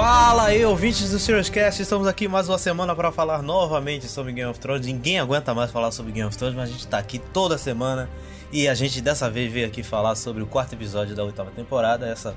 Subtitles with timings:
[0.00, 4.32] Fala aí, ouvintes do Serious Cast, estamos aqui mais uma semana para falar novamente sobre
[4.32, 4.86] Game of Thrones.
[4.86, 8.08] Ninguém aguenta mais falar sobre Game of Thrones, mas a gente tá aqui toda semana
[8.52, 12.06] e a gente dessa vez veio aqui falar sobre o quarto episódio da oitava temporada.
[12.06, 12.32] Essa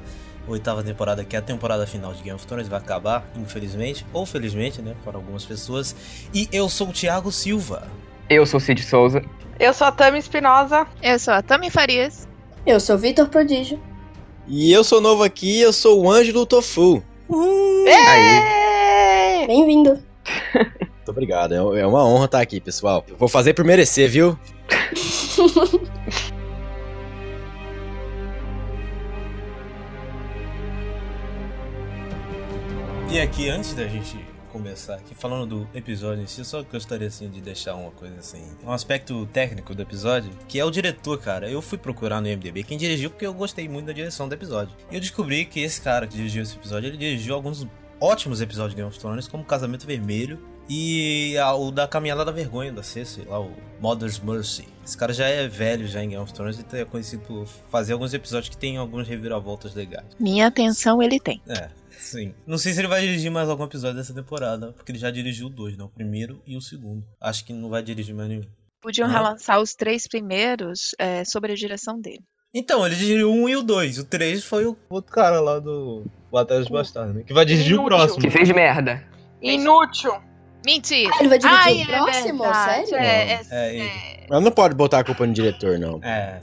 [0.48, 4.26] oitava temporada que é a temporada final de Game of Thrones vai acabar, infelizmente, ou
[4.26, 5.96] felizmente, né, para algumas pessoas.
[6.34, 7.88] E eu sou o Thiago Silva.
[8.28, 9.24] Eu sou Cid Souza.
[9.60, 10.88] Eu sou a Tami Espinosa.
[11.00, 12.28] Eu sou a Tami Farias.
[12.66, 13.80] Eu sou Vitor Prodígio.
[14.48, 17.04] E eu sou novo aqui, eu sou o Ângelo Tofu.
[17.32, 17.86] Uhul.
[19.48, 20.00] Bem-vindo.
[20.54, 23.06] Muito obrigado, é é uma honra estar aqui, pessoal.
[23.08, 24.38] Eu vou fazer por merecer, viu?
[33.12, 34.21] E aqui, antes da gente
[34.62, 38.16] começar aqui, falando do episódio em si, eu só gostaria assim de deixar uma coisa
[38.20, 41.50] assim, um aspecto técnico do episódio, que é o diretor, cara.
[41.50, 44.76] Eu fui procurar no IMDb quem dirigiu porque eu gostei muito da direção do episódio.
[44.92, 47.66] E eu descobri que esse cara que dirigiu esse episódio, ele dirigiu alguns
[48.00, 52.32] ótimos episódios de Game of Thrones, como Casamento Vermelho e a- o da Caminhada da
[52.32, 54.68] Vergonha da Cersei, lá o Mother's Mercy.
[54.86, 57.94] Esse cara já é velho já em Game of Thrones e é conhecido por fazer
[57.94, 60.06] alguns episódios que tem algumas reviravoltas legais.
[60.20, 61.42] Minha atenção ele tem.
[61.48, 61.70] É,
[62.12, 62.34] sim.
[62.46, 65.50] Não sei se ele vai dirigir mais algum episódio dessa temporada, porque ele já dirigiu
[65.50, 65.84] dois, né?
[65.84, 67.04] O primeiro e o segundo.
[67.20, 68.44] Acho que não vai dirigir mais nenhum.
[68.82, 69.12] Podiam Ah.
[69.12, 72.22] relançar os três primeiros é, sobre a direção dele.
[72.54, 73.98] Então, ele dirigiu o um e o dois.
[73.98, 77.24] O três foi o outro cara lá do Batalha dos Bastardos, né?
[77.26, 77.86] Que vai dirigir o Inútil.
[77.98, 78.22] próximo.
[78.22, 79.04] Que fez merda.
[79.42, 80.14] Inútil.
[80.66, 81.10] Mentira!
[81.14, 82.44] Ah, ele vai dirigir Ai, o é próximo?
[82.44, 83.06] verdade, Sério?
[83.06, 83.88] É, é, É, ele.
[83.88, 84.28] é.
[84.30, 86.00] Mas não pode botar a culpa no diretor, não.
[86.04, 86.40] É,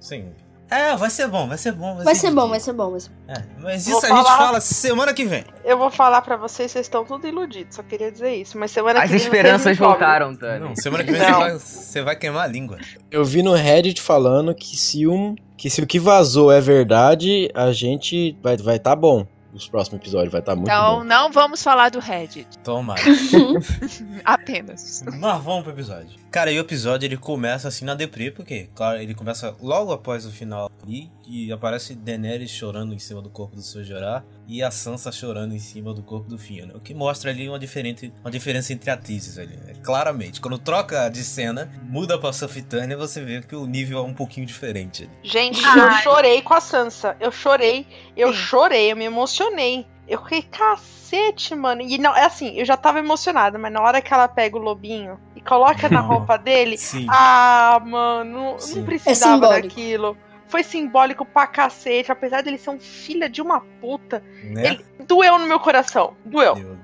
[0.00, 0.32] sim.
[0.70, 1.96] É, vai ser bom, vai ser bom.
[2.02, 2.90] Vai ser bom, vai ser bom.
[2.90, 3.10] Vai ser...
[3.28, 5.44] É, mas Vou isso a gente falar- fala semana que vem.
[5.64, 8.58] Eu vou falar pra vocês, vocês estão tudo iludidos, só queria dizer isso.
[8.58, 10.60] Mas semana As que vem vocês esperanças voltaram, Tani.
[10.64, 12.78] Não, semana que vem você vai, você vai queimar a língua.
[13.10, 15.34] Eu vi no Reddit falando que se um.
[15.56, 19.26] Que se o que vazou é verdade, a gente vai vai tá bom.
[19.52, 21.04] Os próximos episódios vai estar muito Então bom.
[21.04, 22.58] não vamos falar do Reddit.
[22.64, 22.96] Toma.
[24.24, 25.04] Apenas.
[25.18, 26.23] Mas vamos pro episódio.
[26.34, 30.26] Cara, e o episódio ele começa assim na deprê, porque, claro, ele começa logo após
[30.26, 34.60] o final ali, e aparece Daenerys chorando em cima do corpo do seu Jorah e
[34.60, 36.74] a Sansa chorando em cima do corpo do Fiona.
[36.74, 39.74] O que mostra ali uma, diferente, uma diferença entre atrizes ali, né?
[39.84, 40.40] Claramente.
[40.40, 44.44] Quando troca de cena, muda pra Sofitânia, você vê que o nível é um pouquinho
[44.44, 45.12] diferente ali.
[45.22, 45.78] Gente, Ai.
[45.78, 47.16] eu chorei com a Sansa.
[47.20, 48.38] Eu chorei, eu Sim.
[48.40, 49.86] chorei, eu me emocionei.
[50.08, 51.80] Eu fiquei, cacete, mano.
[51.82, 54.60] E não, é assim, eu já tava emocionada, mas na hora que ela pega o
[54.60, 55.16] lobinho
[55.46, 57.06] coloca na roupa dele, Sim.
[57.10, 58.78] ah, mano, Sim.
[58.78, 59.68] não precisava simbólico.
[59.68, 60.16] daquilo.
[60.46, 64.22] Foi simbólico pra cacete, apesar dele ser um filho de uma puta.
[64.44, 64.66] né?
[64.66, 66.16] Ele doeu no meu coração.
[66.24, 66.54] Doeu.
[66.54, 66.78] Doeu, doeu,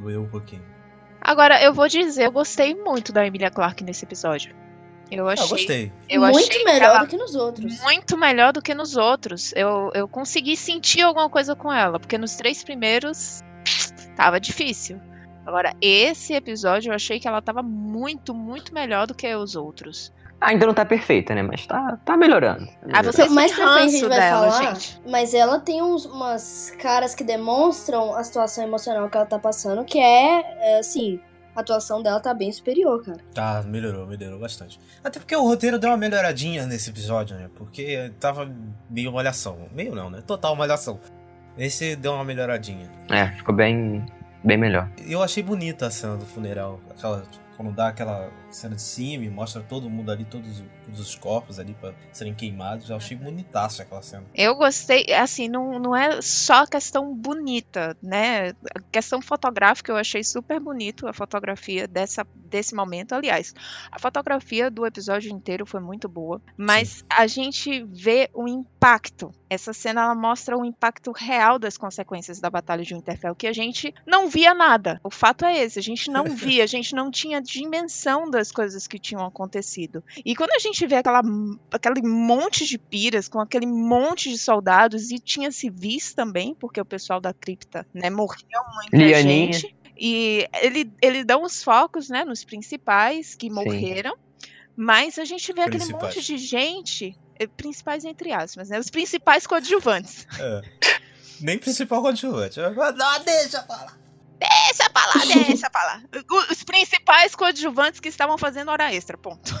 [0.00, 0.62] doeu um pouquinho.
[1.20, 4.54] Agora, eu vou dizer, eu gostei muito da Emilia Clarke nesse episódio.
[5.10, 5.48] Eu Ah, achei.
[5.48, 5.92] gostei.
[6.08, 7.80] Eu Muito achei melhor ela do que nos outros.
[7.82, 9.52] muito melhor do que nos outros.
[9.54, 13.40] Eu, eu consegui sentir alguma coisa com ela, porque nos três primeiros
[14.16, 15.00] tava difícil.
[15.46, 20.12] Agora, esse episódio eu achei que ela tava muito, muito melhor do que os outros.
[20.40, 21.42] Ainda não tá perfeita, né?
[21.42, 22.66] Mas tá, tá melhorando.
[22.66, 23.12] Tá Ah, melhorando.
[23.12, 25.00] vocês Mais pra frente a gente vai dela, falar, gente.
[25.08, 29.84] mas ela tem uns, umas caras que demonstram a situação emocional que ela tá passando,
[29.84, 31.18] que é, é, assim,
[31.56, 33.18] a atuação dela tá bem superior, cara.
[33.32, 34.78] Tá, melhorou, melhorou bastante.
[35.02, 37.48] Até porque o roteiro deu uma melhoradinha nesse episódio, né?
[37.54, 38.50] Porque tava
[38.90, 39.56] meio malhação.
[39.72, 40.20] Meio não, né?
[40.26, 41.00] Total malhação.
[41.56, 42.90] Esse deu uma melhoradinha.
[43.08, 44.04] É, ficou bem,
[44.44, 44.88] bem melhor.
[45.06, 46.80] Eu achei bonita a cena do funeral.
[46.90, 47.22] Aquela.
[47.56, 51.58] Quando dá aquela cena de cima e mostra todo mundo ali, todos, todos os corpos
[51.58, 52.88] ali pra serem queimados.
[52.88, 54.24] Eu achei bonitaço aquela cena.
[54.34, 58.50] Eu gostei, assim, não, não é só questão bonita, né?
[58.74, 63.14] A questão fotográfica eu achei super bonito a fotografia dessa, desse momento.
[63.14, 63.54] Aliás,
[63.90, 69.32] a fotografia do episódio inteiro foi muito boa, mas a gente vê o impacto.
[69.48, 73.52] Essa cena ela mostra o impacto real das consequências da Batalha de Winterfell, que a
[73.52, 75.00] gente não via nada.
[75.02, 78.86] O fato é esse, a gente não via, a gente não tinha dimensão das coisas
[78.86, 80.02] que tinham acontecido.
[80.24, 81.22] E quando a gente vê aquela,
[81.70, 86.84] aquele monte de piras com aquele monte de soldados, e tinha civis também, porque o
[86.84, 88.38] pessoal da cripta, né, morreu
[88.74, 89.52] muita Lianinha.
[89.52, 89.76] gente.
[89.96, 93.54] E ele, ele dá uns focos, né, nos principais que Sim.
[93.54, 94.16] morreram,
[94.76, 96.16] mas a gente vê aquele Principais.
[96.16, 100.26] monte de gente, eh, principais entre aspas, né, os principais coadjuvantes.
[100.40, 100.60] É.
[101.40, 102.60] Nem principal coadjuvante.
[102.60, 104.03] Não, deixa eu falar.
[104.76, 106.02] Deixa pra lá, deixa pra lá.
[106.50, 109.54] Os principais coadjuvantes que estavam fazendo hora extra, ponto.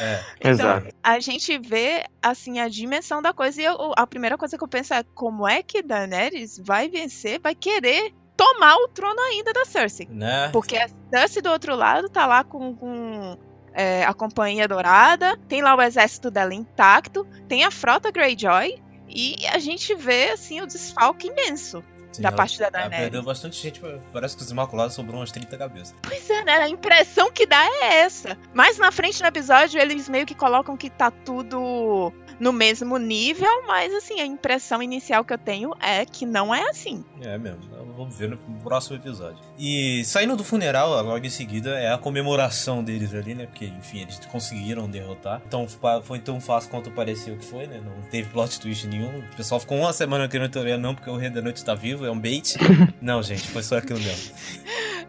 [0.00, 0.24] É.
[0.38, 0.88] Então, Exato.
[1.02, 3.60] a gente vê, assim, a dimensão da coisa.
[3.60, 7.40] E eu- a primeira coisa que eu penso é como é que Daenerys vai vencer,
[7.40, 10.08] vai querer tomar o trono ainda da Cersei.
[10.10, 10.48] Né?
[10.52, 13.38] Porque a Cersei do outro lado tá lá com, com,
[13.72, 19.46] é, a Companhia Dourada, tem lá o exército dela intacto, tem a frota Greyjoy, e
[19.48, 21.84] a gente vê, assim, o desfalque imenso.
[22.14, 22.98] Sim, da ela- parte da Daenerys.
[23.00, 23.80] perdeu bastante gente,
[24.12, 25.94] parece que os Imaculados sobrou umas 30 cabeças.
[26.02, 26.52] Pois é, né?
[26.58, 28.36] A impressão que dá é essa.
[28.52, 33.66] Mais na frente no episódio, eles meio que colocam que tá tudo no mesmo nível,
[33.66, 37.04] mas assim, a impressão inicial que eu tenho é que não é assim.
[37.20, 39.38] É mesmo, então vamos ver no próximo episódio.
[39.58, 43.46] E saindo do funeral, logo em seguida, é a comemoração deles ali, né?
[43.46, 45.42] Porque, enfim, eles conseguiram derrotar.
[45.46, 45.66] Então
[46.02, 47.80] foi tão fácil quanto pareceu que foi, né?
[47.84, 49.18] Não teve plot twist nenhum.
[49.18, 52.04] O pessoal ficou uma semana querendo teoria, não, porque o Rei da Noite tá vivo,
[52.04, 52.56] é um bait.
[53.00, 54.34] não, gente, foi só aquilo mesmo.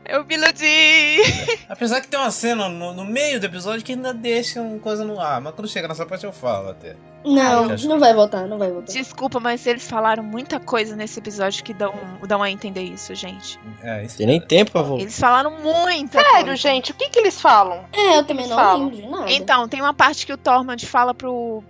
[0.07, 1.55] Eu me iludi.
[1.67, 5.03] Apesar que tem uma cena no, no meio do episódio que ainda deixa uma coisa
[5.03, 6.95] no ar, mas quando chega nessa parte eu falo até.
[7.25, 8.91] Não, acho não vai voltar, não vai voltar.
[8.93, 11.93] Desculpa, mas eles falaram muita coisa nesse episódio que dão,
[12.27, 13.59] dão a entender isso, gente.
[13.81, 15.01] É, isso Tem nem tempo pra voltar.
[15.03, 16.55] Eles falaram muita Sério, coisa.
[16.55, 17.83] gente, o que que eles falam?
[17.91, 18.85] É, eu também não Falam.
[18.85, 19.31] lembro de nada.
[19.31, 21.63] Então, tem uma parte que o Tormund fala pro,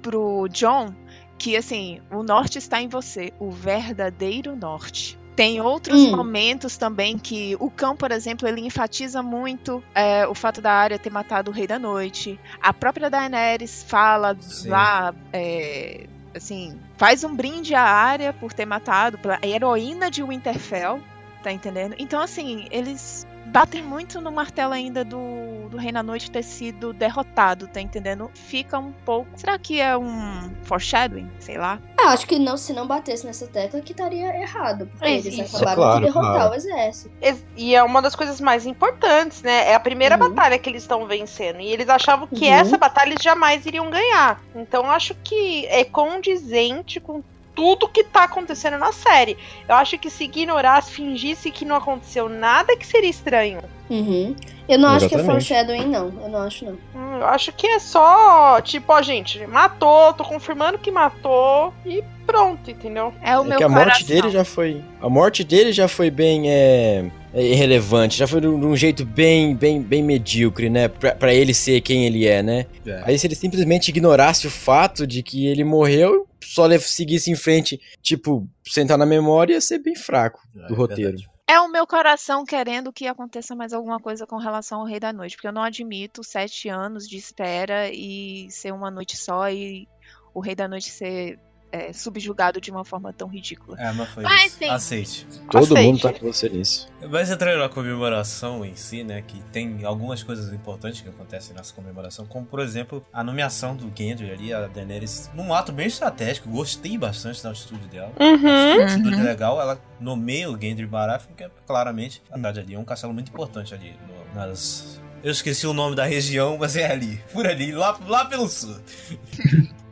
[0.00, 0.94] pro John
[1.36, 5.18] que, assim, o norte está em você, o verdadeiro norte.
[5.40, 6.14] Tem outros Hum.
[6.14, 10.98] momentos também que o Cão, por exemplo, ele enfatiza muito é, o fato da Arya
[10.98, 12.38] ter matado o Rei da Noite.
[12.60, 14.68] A própria Daenerys fala Sim.
[14.68, 16.04] lá, é,
[16.36, 21.00] assim, faz um brinde à Arya por ter matado a heroína de Winterfell,
[21.42, 21.94] tá entendendo?
[21.98, 26.92] Então, assim, eles batem muito no martelo ainda do, do Rei da Noite ter sido
[26.92, 28.30] derrotado, tá entendendo?
[28.34, 29.28] Fica um pouco.
[29.36, 31.28] Será que é um foreshadowing?
[31.40, 31.78] Sei lá.
[31.98, 34.86] Ah, acho que não, se não batesse nessa tecla, que estaria errado.
[34.86, 35.56] Porque Isso, eles isso.
[35.56, 36.52] acabaram Claro, de derrotar claro.
[36.52, 37.10] o exército.
[37.20, 39.70] Ex- E é uma das coisas mais importantes, né?
[39.70, 40.30] É a primeira Uhum.
[40.30, 41.60] batalha que eles estão vencendo.
[41.60, 42.52] E eles achavam que Uhum.
[42.54, 44.40] essa batalha eles jamais iriam ganhar.
[44.54, 47.22] Então eu acho que é condizente com
[47.54, 49.36] tudo que tá acontecendo na série.
[49.68, 53.60] Eu acho que se ignorasse, fingisse que não aconteceu nada, que seria estranho.
[53.88, 54.36] Uhum.
[54.68, 55.46] Eu não acho que é Exatamente.
[55.46, 56.12] foreshadowing, não.
[56.22, 56.72] Eu não acho, não.
[56.94, 62.04] Hum, eu acho que é só, tipo, ó, gente, matou, tô confirmando que matou e
[62.24, 63.12] pronto, entendeu?
[63.20, 64.80] É o É meu que a morte dele já foi.
[65.02, 68.76] A morte dele já foi bem é, é, irrelevante, já foi de um de um
[68.76, 70.86] jeito bem, bem, bem medíocre, né?
[70.86, 72.66] Pra, pra ele ser quem ele é, né?
[72.86, 73.02] É.
[73.06, 77.80] Aí se ele simplesmente ignorasse o fato de que ele morreu, só seguisse em frente,
[78.02, 81.02] tipo, sentar na memória, ia ser bem fraco do É roteiro.
[81.16, 81.30] verdade.
[81.48, 85.12] É o meu coração querendo que aconteça mais alguma coisa com relação ao Rei da
[85.12, 89.86] Noite, porque eu não admito sete anos de espera e ser uma noite só e
[90.34, 91.38] o Rei da Noite ser
[91.72, 93.76] é, subjugado de uma forma tão ridícula.
[93.80, 94.64] É, mas foi Mas isso.
[94.70, 95.26] Aceite.
[95.50, 95.86] Todo Aceite.
[95.86, 96.88] mundo tá com você nisso.
[97.08, 101.72] Mas entrando na comemoração em si, né, que tem algumas coisas importantes que acontecem nessa
[101.72, 106.48] comemoração, como por exemplo a nomeação do Gendry ali, a Daenerys, num ato bem estratégico,
[106.50, 108.12] gostei bastante da atitude dela.
[108.20, 108.84] Uhum.
[108.84, 109.22] Atitude Uhum.
[109.24, 113.12] legal, ela nomeia o Gendry Baratheon, que é claramente, na verdade, ali é um castelo
[113.14, 115.00] muito importante ali no- nas...
[115.22, 118.74] Eu esqueci o nome da região, mas é ali, por ali, lá, lá pelo sul.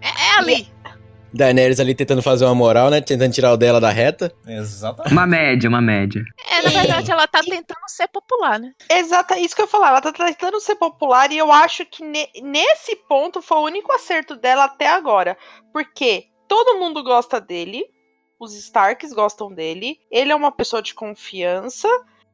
[0.01, 0.69] É, é ali.
[1.33, 3.01] Daenerys ali tentando fazer uma moral, né?
[3.01, 4.33] Tentando tirar o dela da reta.
[4.47, 5.13] Exatamente.
[5.13, 6.23] Uma média, uma média.
[6.51, 8.73] É, na verdade, ela tá tentando ser popular, né?
[8.91, 9.89] Exato, isso que eu ia falar.
[9.89, 13.93] Ela tá tentando ser popular e eu acho que ne- nesse ponto foi o único
[13.93, 15.37] acerto dela até agora.
[15.73, 17.85] Porque todo mundo gosta dele,
[18.41, 21.89] os Starks gostam dele, ele é uma pessoa de confiança.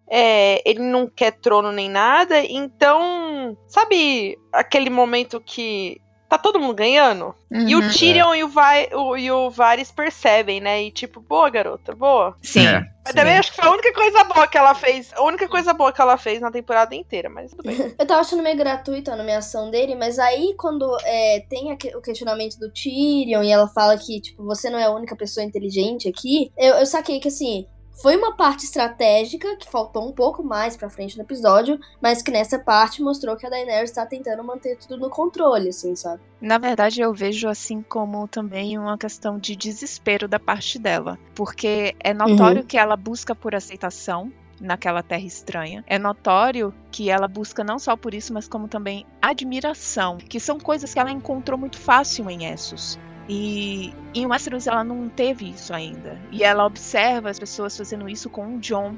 [0.06, 5.98] é, ele não quer trono nem nada, então, sabe aquele momento que
[6.36, 7.34] tá todo mundo ganhando?
[7.50, 7.86] E Uhum.
[7.86, 10.82] o Tyrion e, o vai, o, e o Varys percebem, né?
[10.82, 12.36] E tipo, boa garota, boa.
[12.42, 12.66] Sim.
[12.66, 12.94] É.
[13.04, 15.12] Mas também acho que foi a única coisa boa que ela fez.
[15.14, 17.76] A única coisa boa que ela fez na temporada inteira, mas tudo bem.
[17.98, 22.58] Eu tava achando meio gratuito a nomeação dele, mas aí quando é, tem o questionamento
[22.58, 26.50] do Tyrion e ela fala que, tipo, você não é a única pessoa inteligente aqui,
[26.56, 30.90] eu, eu saquei que, assim, foi uma parte estratégica que faltou um pouco mais pra
[30.90, 34.98] frente no episódio, mas que nessa parte mostrou que a Daenerys tá tentando manter tudo
[34.98, 36.20] no controle, assim, sabe?
[36.40, 41.18] Na verdade, eu vejo assim como também uma questão de desespero da parte dela.
[41.34, 45.84] Porque é notório que ela busca por aceitação naquela terra estranha.
[45.86, 50.58] É notório que ela busca não só por isso, mas como também admiração, que são
[50.58, 52.98] coisas que ela encontrou muito fácil em Essos.
[53.28, 56.18] E em Westeros ela não teve isso ainda.
[56.30, 58.96] E ela observa as pessoas fazendo isso com o John,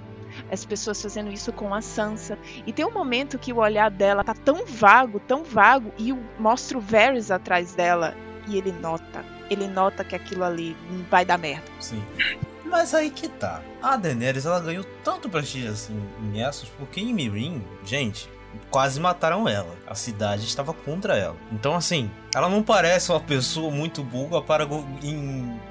[0.51, 2.39] as pessoas fazendo isso com a Sansa.
[2.67, 6.77] E tem um momento que o olhar dela tá tão vago, tão vago, e mostra
[6.77, 8.15] o Varys atrás dela.
[8.49, 9.25] E ele nota.
[9.51, 10.77] Ele nota que aquilo ali
[11.11, 11.65] vai dar merda.
[11.81, 12.03] Sim.
[12.65, 13.63] Mas aí que tá.
[13.83, 18.29] A Daenerys, ela ganhou tanto prestígio assim em Essos, porque em Mirin, gente,
[18.71, 19.75] quase mataram ela.
[19.87, 21.37] A cidade estava contra ela.
[21.53, 24.85] Então, assim, ela não parece uma pessoa muito burra para go-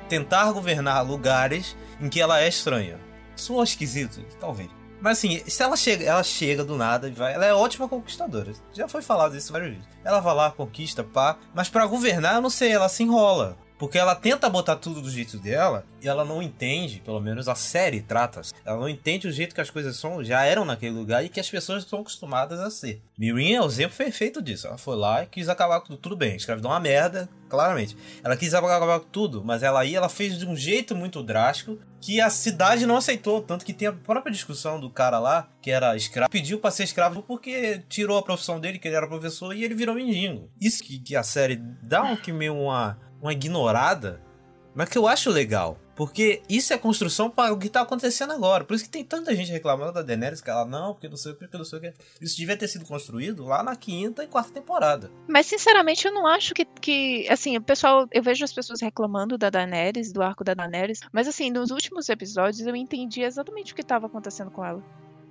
[0.09, 2.99] tentar governar lugares em que ela é estranha.
[3.35, 4.69] Soa esquisito, talvez.
[5.01, 7.33] Mas assim, se ela chega, ela chega do nada e vai.
[7.33, 8.53] Ela é ótima conquistadora.
[8.73, 9.85] Já foi falado isso várias vezes.
[10.03, 11.37] Ela vai lá, conquista, pá.
[11.53, 13.57] Mas pra governar, eu não sei, ela se enrola.
[13.77, 15.85] Porque ela tenta botar tudo do jeito dela.
[16.01, 19.61] e ela não entende, pelo menos a série trata, ela não entende o jeito que
[19.61, 23.01] as coisas são, já eram naquele lugar e que as pessoas estão acostumadas a ser.
[23.17, 24.67] Mirin é o exemplo perfeito disso.
[24.67, 26.05] Ela foi lá e quis acabar com tudo.
[26.05, 27.97] Tudo bem, escravidão é uma merda, claramente.
[28.23, 31.79] Ela quis acabar com tudo, mas ela aí ela fez de um jeito muito drástico
[31.99, 33.41] que a cidade não aceitou.
[33.41, 36.83] Tanto que tem a própria discussão do cara lá, que era escravo, pediu pra ser
[36.83, 40.49] escravo porque tirou a profissão dele, que ele era professor, e ele virou mendigo.
[40.61, 44.21] Isso que, que a série dá um que meio uma, uma ignorada,
[44.73, 45.77] mas que eu acho legal.
[45.95, 48.65] Porque isso é construção para o que tá acontecendo agora.
[48.65, 51.31] Por isso que tem tanta gente reclamando da Daenerys, que ela não, porque não sei
[51.31, 51.93] o que, porque não sei o que.
[52.19, 55.09] Isso devia ter sido construído lá na quinta e quarta temporada.
[55.25, 57.25] Mas, sinceramente, eu não acho que, que.
[57.29, 58.07] Assim, o pessoal.
[58.11, 60.99] Eu vejo as pessoas reclamando da Daenerys, do arco da Daenerys.
[61.13, 64.83] Mas, assim, nos últimos episódios eu entendi exatamente o que estava acontecendo com ela.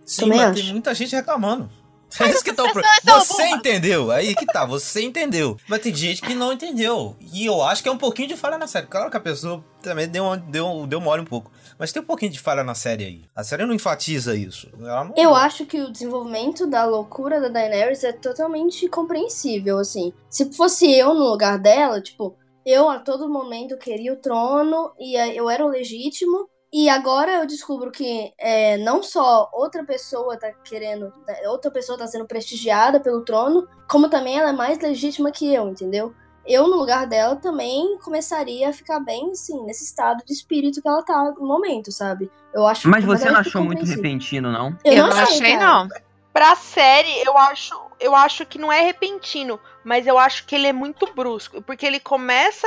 [0.06, 0.62] Sim, Também mas acho.
[0.62, 1.70] tem muita gente reclamando.
[2.20, 4.10] É isso que tá o são Você entendeu?
[4.10, 5.56] Aí que tá, você entendeu.
[5.68, 7.16] Mas tem gente que não entendeu.
[7.32, 8.86] E eu acho que é um pouquinho de falha na série.
[8.86, 11.50] Claro que a pessoa também deu, uma- deu, deu mole um pouco.
[11.78, 13.22] Mas tem um pouquinho de falha na série aí.
[13.34, 14.68] A série não enfatiza isso.
[14.76, 20.12] Não- Eu acho que o desenvolvimento da loucura da Daenerys é totalmente compreensível, assim.
[20.30, 25.16] Se fosse eu no lugar dela, tipo, eu a todo momento queria o trono e
[25.16, 26.48] eh, eu era o legítimo.
[26.76, 31.12] E agora eu descubro que é, não só outra pessoa tá querendo,
[31.46, 35.68] outra pessoa tá sendo prestigiada pelo trono, como também ela é mais legítima que eu,
[35.68, 36.12] entendeu?
[36.44, 40.88] Eu, no lugar dela, também começaria a ficar bem, assim, nesse estado de espírito que
[40.88, 42.28] ela tá no momento, sabe?
[42.52, 44.76] Eu acho Mas você não achou muito repentino, não?
[44.84, 45.64] Eu, Eu, não achei, cara.
[45.64, 45.88] não.
[46.32, 50.66] Pra série, eu acho, eu acho que não é repentino, mas eu acho que ele
[50.66, 52.66] é muito brusco, porque ele começa,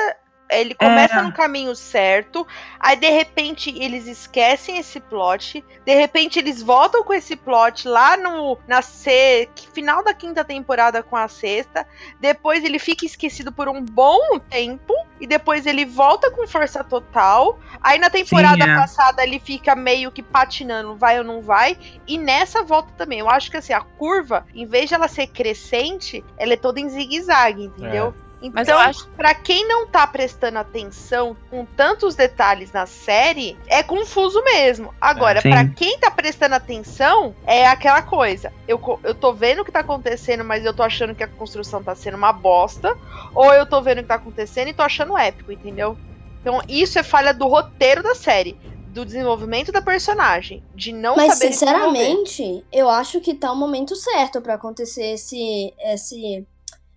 [0.49, 1.21] ele começa É.
[1.21, 2.45] no caminho certo,
[2.79, 8.15] aí de repente eles esquecem esse plot, de repente eles voltam com esse plot lá
[8.17, 11.85] no na se, final da quinta temporada com a sexta,
[12.19, 17.59] depois ele fica esquecido por um bom tempo e depois ele volta com força total.
[17.81, 18.75] Aí na temporada Sim, é.
[18.75, 21.77] passada ele fica meio que patinando, vai ou não vai,
[22.07, 23.19] e nessa volta também.
[23.19, 26.79] Eu acho que assim, a curva, em vez de ela ser crescente, ela é toda
[26.79, 28.13] em zigue-zague, entendeu?
[28.17, 29.07] Mas Então, eu acho.
[29.09, 34.93] pra quem não tá prestando atenção com tantos detalhes na série, é confuso mesmo.
[35.01, 38.53] Agora, É, pra quem tá prestando atenção, é aquela coisa.
[38.67, 41.83] Eu, eu tô vendo o que tá acontecendo, mas eu tô achando que a construção
[41.83, 42.95] tá sendo uma bosta.
[43.33, 45.97] Ou eu tô vendo o que tá acontecendo e tô achando épico, entendeu?
[46.41, 48.57] Então, isso é falha do roteiro da série.
[48.89, 50.63] Do desenvolvimento da personagem.
[50.73, 55.71] De não Mas, saber sinceramente, eu acho que tá o momento certo pra acontecer esse,
[55.79, 56.47] esse,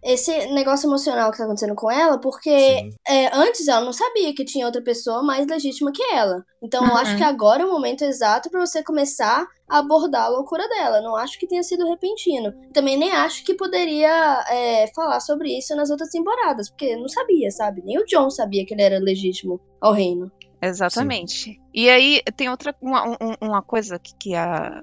[0.03, 2.91] esse negócio emocional que tá acontecendo com ela, porque Sim.
[3.07, 6.45] é, antes ela não sabia que tinha outra pessoa mais legítima que ela.
[6.63, 6.97] Então eu Uhum.
[6.97, 11.01] acho que agora é o momento exato pra você começar a abordar a loucura dela.
[11.01, 12.53] Não acho que tenha sido repentino.
[12.73, 17.51] Também nem acho que poderia é, falar sobre isso nas outras temporadas, porque não sabia,
[17.51, 17.83] sabe?
[17.85, 20.31] Nem o John sabia que ele era legítimo ao reino.
[20.63, 21.61] Exatamente.
[21.75, 24.83] E aí tem outra uma, um- uma coisa que, que a-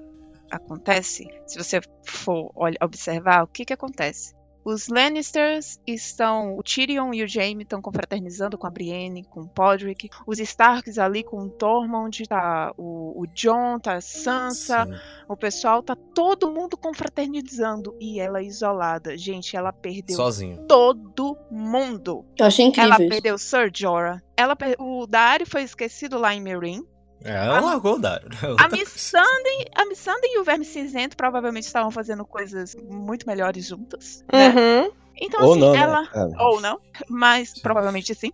[0.50, 4.34] acontece, se você for olha- observar, o que que acontece?
[4.68, 9.48] Os Lannisters estão, o Tyrion e o Jaime estão confraternizando com a Brienne, com o
[9.48, 10.10] Podrick.
[10.26, 14.84] Os Starks ali com o Tormund, tá o, o Jon, tá a Sansa.
[14.84, 14.92] Sim.
[15.26, 19.16] O pessoal tá todo mundo confraternizando e ela isolada.
[19.16, 20.66] Gente, ela perdeu Sozinho.
[20.66, 22.26] todo mundo.
[22.36, 22.92] Eu achei incrível.
[22.92, 24.22] Ela perdeu Sir Jorah.
[24.36, 26.86] Ela o Dario foi esquecido lá em Meereen.
[27.24, 28.28] É, ela largou o Dario.
[28.58, 34.24] A Missandei, a Missandei e o Verme Cinzento provavelmente estavam fazendo coisas muito melhores juntas.
[34.32, 34.48] Né?
[34.48, 34.92] Uhum.
[35.20, 36.06] Então, Ou assim, não, né, ela.
[36.06, 36.30] cara?
[36.38, 38.32] Ou não, mas provavelmente sim.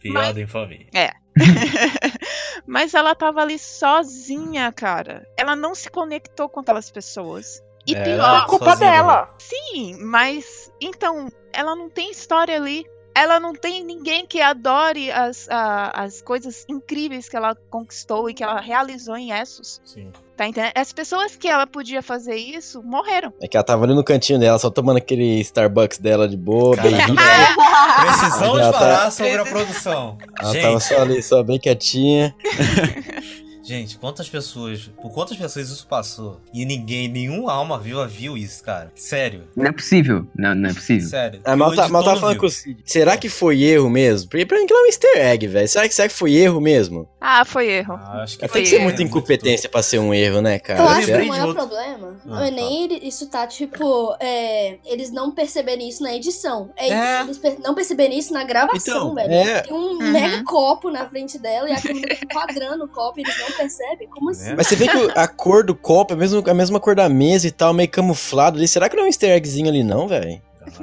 [0.00, 0.88] Piada em família.
[2.66, 5.26] mas ela tava ali sozinha, cara.
[5.36, 7.62] Ela não se conectou com aquelas pessoas.
[7.86, 9.34] E É, pior, É culpa sozinha, dela.
[9.38, 12.84] Sim, mas então, ela não tem história ali.
[13.16, 18.34] Ela não tem ninguém que adore as, a- as coisas incríveis que ela conquistou e
[18.34, 19.80] que ela realizou em Essos.
[19.84, 20.10] Sim.
[20.36, 20.72] Tá entendendo?
[20.76, 23.32] As pessoas que ela podia fazer isso morreram.
[23.40, 26.76] É que ela tava ali no cantinho dela, só tomando aquele Starbucks dela de boa,
[26.76, 27.16] beijinho.
[28.04, 30.18] Precisamos tá- falar sobre a produção.
[30.38, 32.36] Ela Gente, tava só ali, só bem quietinha.
[33.66, 38.62] Gente, quantas pessoas, por quantas pessoas isso passou e ninguém, nenhuma alma viva viu isso,
[38.62, 38.92] cara?
[38.94, 40.24] Sério, Não é possível.
[40.36, 41.08] Não, não é possível.
[41.08, 41.40] sério.
[41.44, 42.78] A mal, O tá, editor mal tá não falando com o Cid.
[42.84, 44.30] Será que foi erro mesmo?
[44.30, 45.68] Porque pra mim aquilo é um easter egg, velho.
[45.68, 47.08] Será que, será que foi erro mesmo?
[47.20, 47.94] Ah, foi erro.
[47.94, 50.78] Ah, acho que Tem foi que ser muita incompetência pra ser um erro, né, cara?
[50.78, 53.48] Eu Eu acho que o maior outro- problema Ah, não é nem ele- isso tá,
[53.48, 56.70] tipo, é, eles não perceberem isso na edição.
[56.76, 57.20] É, É.
[57.22, 59.32] eles per- não perceberem isso na gravação, Então, velho.
[59.32, 59.60] é.
[59.62, 60.12] Tem um Uhum.
[60.12, 62.20] mega copo na frente dela e a câmera tá
[62.70, 64.08] enquadrando o copo e eles não percebem.
[64.08, 64.54] Como assim?
[64.56, 67.08] Mas você vê que a cor do copo é a mesma, a mesma cor da
[67.08, 68.68] mesa e tal, meio camuflado ali.
[68.68, 70.40] Será que não é um easter eggzinho ali, não, velho?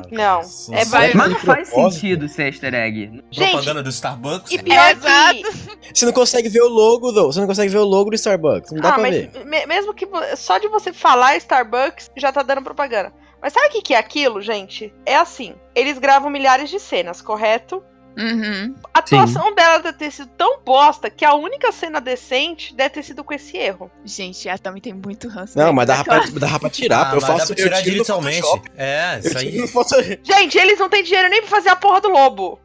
[0.10, 3.22] Não, é só vai- Mas não faz sentido ser easter egg.
[3.30, 4.50] Gente, Propaganda do Starbucks?
[4.52, 4.64] e né?
[4.64, 5.94] pior que...
[5.94, 7.32] Você não consegue ver o logo, though.
[7.34, 8.72] Você não consegue ver o logo do Starbucks.
[8.72, 9.46] Não dá Ah, pra mas ver.
[9.46, 13.12] me- mesmo que só de você falar Starbucks já tá dando propaganda.
[13.42, 14.94] Mas sabe o que, que é aquilo, gente?
[15.06, 17.84] É assim, eles gravam milhares de cenas, correto?
[18.18, 18.76] Uhum.
[18.94, 23.04] A atuação dela deve ter sido tão bosta que a única cena decente deve ter
[23.04, 23.92] sido com esse erro.
[24.06, 25.58] Gente, a Tami tem muito ranço.
[25.58, 25.72] Não, né?
[25.72, 27.12] mas dá pra, dá pra tirar.
[27.12, 28.48] Ah, eu faço dá pra tirar eu digitalmente.
[28.78, 30.20] É, isso aí.
[30.24, 32.60] Gente, eles não têm dinheiro nem pra fazer a porra do lobo.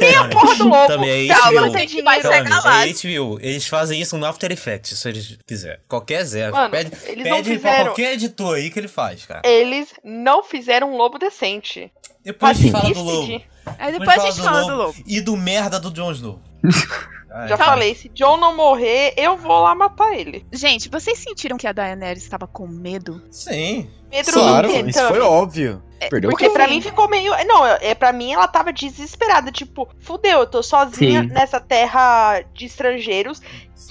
[0.00, 0.86] Nem a porra do lobo.
[0.86, 1.60] Também é Calma, HBO.
[1.60, 3.18] não tem vai dinheiro.
[3.18, 3.38] é HBO.
[3.40, 5.80] Eles fazem isso no After Effects, se eles quiser.
[5.88, 6.50] Qualquer Zé.
[6.50, 7.84] Mano, pede eles não pede pra fizeram.
[7.86, 9.42] qualquer editor aí que ele faz, cara.
[9.44, 11.90] Eles não fizeram um lobo decente.
[12.24, 13.02] Depois a gente fala do.
[13.02, 13.42] Lobo.
[13.78, 14.94] Aí depois a gente fala do lobo.
[15.06, 16.38] E do merda do Jon Snow.
[17.30, 17.58] Ah, Já é.
[17.58, 20.46] falei, se John não morrer, eu vou lá matar ele.
[20.50, 23.22] Gente, vocês sentiram que a Daenerys estava com medo?
[23.30, 23.90] Sim.
[24.10, 25.82] Pedro Claro, isso foi óbvio.
[26.08, 26.74] Perdeu o Porque pra Sim.
[26.74, 27.32] mim ficou meio.
[27.44, 29.52] Não, é pra mim ela tava desesperada.
[29.52, 31.28] Tipo, fudeu, eu tô sozinha Sim.
[31.28, 33.42] nessa terra de estrangeiros.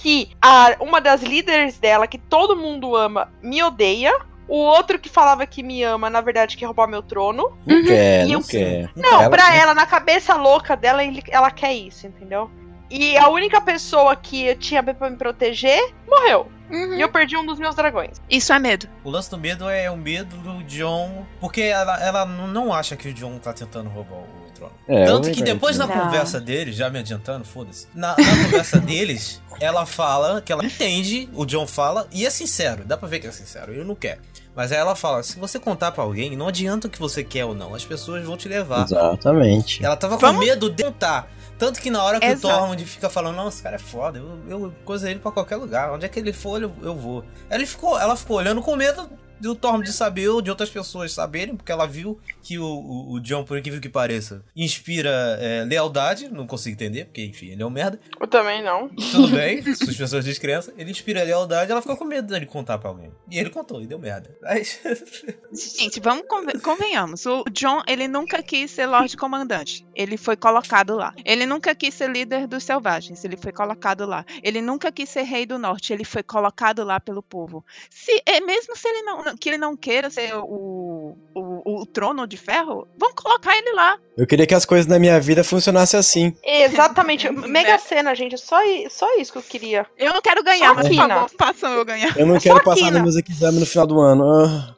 [0.01, 4.17] Que a, uma das líderes dela, que todo mundo ama, me odeia.
[4.47, 7.57] O outro que falava que me ama, na verdade, quer roubar meu trono.
[7.65, 8.89] Não quer, E não eu- quer.
[8.95, 12.49] Não, Ela- pra ela, na cabeça louca dela, ele- ela quer isso, entendeu?
[12.89, 16.47] E a única pessoa que eu tinha pra me proteger morreu.
[16.71, 16.95] Uhum.
[16.95, 18.21] E eu perdi um dos meus dragões.
[18.29, 18.87] Isso é medo.
[19.03, 21.25] O lance do medo é o medo do John.
[21.39, 24.73] Porque ela, ela não não acha que o John tá tentando roubar o trono.
[24.87, 25.87] É, Tanto que depois Não.
[25.87, 27.87] conversa deles, já me adiantando, foda-se.
[27.93, 32.83] Na, na conversa deles, ela fala que ela entende, o John fala, e é sincero,
[32.85, 34.19] dá pra ver que é sincero, ele não quer.
[34.55, 37.45] Mas aí ela fala: se você contar pra alguém, não adianta o que você quer
[37.45, 38.85] ou não, as pessoas vão te levar.
[38.85, 39.83] Exatamente.
[39.85, 41.29] Ela tava Vamos- com medo de contar.
[41.59, 42.47] Tanto que na hora que Exato.
[42.47, 45.55] o Tormund fica falando, não, esse cara é foda, eu, eu coisa ele pra qualquer
[45.55, 45.91] lugar.
[45.91, 47.23] Onde é que ele for, eu, eu vou.
[47.49, 49.09] Ele ficou, ela ficou olhando com medo
[49.39, 53.13] do Tormund de saber ou de outras pessoas saberem, porque ela viu que o, o,
[53.13, 55.09] o John, por incrível que pareça, inspira
[55.41, 56.29] é, lealdade.
[56.29, 57.99] Não consigo entender, porque enfim, ele é um merda.
[58.19, 58.89] Eu também não.
[58.89, 60.73] Tudo bem, suas pessoas descrençam.
[60.77, 63.11] Ele inspira lealdade, ela ficou com medo dele contar pra alguém.
[63.29, 64.35] E ele contou, e deu merda.
[64.43, 64.63] Aí,
[65.51, 67.25] Gente, vamos conven- convenhamos.
[67.25, 69.85] O John, ele nunca quis ser Lorde Comandante.
[69.95, 71.13] Ele foi colocado lá.
[71.25, 73.23] Ele nunca quis ser líder dos selvagens.
[73.23, 74.25] Ele foi colocado lá.
[74.43, 75.93] Ele nunca quis ser rei do norte.
[75.93, 77.65] Ele foi colocado lá pelo povo.
[77.89, 82.25] Se, é, mesmo se ele não, que ele não queira ser o, o, o trono
[82.27, 83.97] de ferro, vamos colocar ele lá.
[84.15, 86.35] Eu queria que as coisas na minha vida funcionassem assim.
[86.43, 87.29] Exatamente.
[87.47, 88.37] Mega cena, gente.
[88.37, 89.85] Só, i- só isso que eu queria.
[89.97, 92.17] Eu não quero ganhar, mas por favor, façam eu ganhar.
[92.17, 94.23] Eu não É quero só passar nos meus exames no final do ano.
[94.33, 94.75] Ah.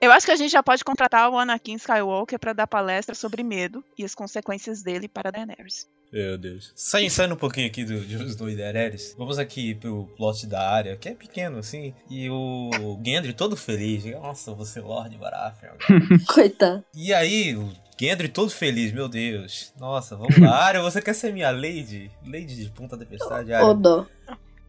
[0.00, 3.42] Eu acho que a gente já pode contratar o Anakin Skywalker para dar palestra sobre
[3.42, 5.86] medo e as consequências dele para Daenerys.
[6.12, 6.72] Meu Deus.
[6.74, 11.08] Sai- Saindo um pouquinho aqui do e Daenerys, vamos aqui pro plot da área, que
[11.08, 14.04] é pequeno assim, e o Gendry todo feliz.
[14.06, 15.74] Nossa, você é Lord Baratheon.
[16.26, 16.84] Coitado.
[16.94, 19.72] E aí, o Gendry todo feliz, meu Deus.
[19.78, 20.64] Nossa, vamos lá.
[20.64, 22.10] Arya, você quer ser minha lady?
[22.26, 23.74] Lady de Ponta Tempestade, Arya.
[23.74, 24.06] dó.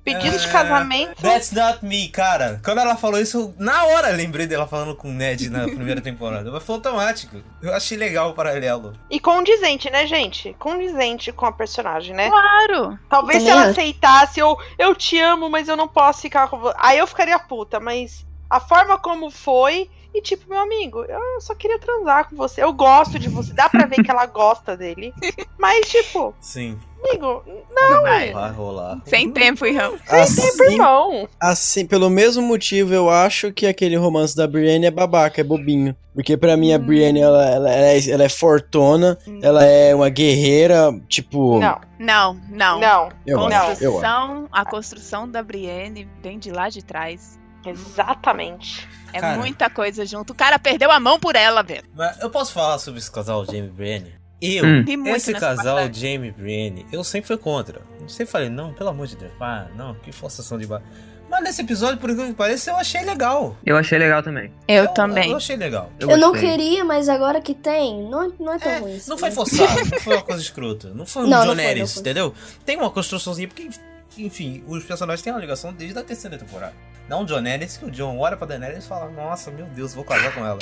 [0.03, 1.21] Pedido de É, casamento.
[1.21, 2.59] That's not me, cara.
[2.63, 6.01] Quando ela falou isso, eu, na hora lembrei dela falando com o Ned na primeira
[6.01, 6.49] temporada.
[6.51, 7.37] Mas foi automático.
[7.61, 8.93] Eu achei legal o paralelo.
[9.09, 10.55] E condizente, né, gente?
[10.57, 12.29] Condizente com a personagem, né?
[12.29, 12.97] Claro!
[13.07, 16.75] Talvez se ela aceitasse, eu, eu te amo, mas eu não posso ficar com você.
[16.79, 19.89] Aí eu ficaria puta, mas a forma como foi.
[20.13, 22.61] E tipo, meu amigo, eu só queria transar com você.
[22.61, 23.53] Eu gosto de você.
[23.53, 25.13] Dá pra ver que ela gosta dele.
[25.57, 27.43] Mas, tipo, Sim, amigo,
[27.73, 28.33] Não vai.
[28.33, 28.99] vai rolar.
[29.05, 29.97] Sem tempo, irmão.
[30.09, 31.29] Assim, irmão.
[31.39, 35.95] assim, pelo mesmo motivo, eu acho que aquele romance da Brienne é babaca, é bobinho.
[36.13, 36.81] Porque pra mim a Hum.
[36.81, 41.57] Brienne, ela, ela, ela é, ela é fortona, ela é uma guerreira, tipo...
[41.57, 42.79] Não, Não, não.
[42.81, 43.09] não.
[43.25, 43.67] Eu Não.
[43.67, 47.39] Construção, a construção da Brienne vem de lá de trás.
[47.65, 48.87] Exatamente.
[49.13, 49.37] É Cara.
[49.37, 50.31] muita coisa junto.
[50.31, 51.83] O cara perdeu a mão por ela, velho.
[52.21, 54.13] Eu posso falar sobre esse casal Jamie Brienne?
[54.41, 54.83] Eu, Hum.
[55.07, 55.93] Esse casal passagem.
[56.15, 57.81] Jamie Brienne, eu sempre fui contra.
[57.99, 60.83] Eu sempre falei, não, pelo amor de Deus, pá, não, que forçação de barra.
[61.29, 63.55] Mas nesse episódio, por incrível que pareça, eu achei legal.
[63.65, 64.51] Eu achei legal também.
[64.67, 65.33] Eu, Eu também.
[65.33, 65.89] achei legal.
[65.99, 68.95] Eu, não queria, mas agora que tem, não, não é tão É, ruim.
[68.97, 69.09] assim.
[69.09, 70.89] não foi forçado, não foi uma coisa escrota.
[70.93, 71.99] Não foi um Não, não John foi, Harris, não foi.
[72.01, 72.33] entendeu?
[72.65, 73.69] Tem uma construçãozinha, porque,
[74.17, 76.73] enfim, os personagens têm uma ligação desde a terceira temporada.
[77.11, 79.93] Não o John Harris, que o John olha pra Daenerys e fala, nossa, meu Deus,
[79.93, 80.59] vou casar com ela.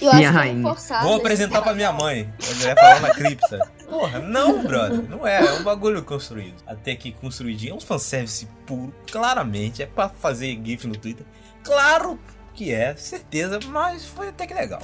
[0.00, 0.62] Eu acho Minha que é rainha.
[0.62, 1.04] forçado.
[1.08, 2.32] Vou apresentar pra minha mãe.
[2.40, 3.68] Ele vai falar na cripta.
[3.90, 5.02] Porra, não, brother.
[5.10, 5.44] Não é.
[5.44, 6.62] É um bagulho construído.
[6.64, 7.72] Até que construidinho.
[7.72, 8.94] É um fanservice puro.
[9.10, 9.82] Claramente.
[9.82, 11.26] É pra fazer GIF no Twitter.
[11.64, 12.20] Claro
[12.52, 13.58] que é, certeza.
[13.68, 14.82] Mas foi até que legal.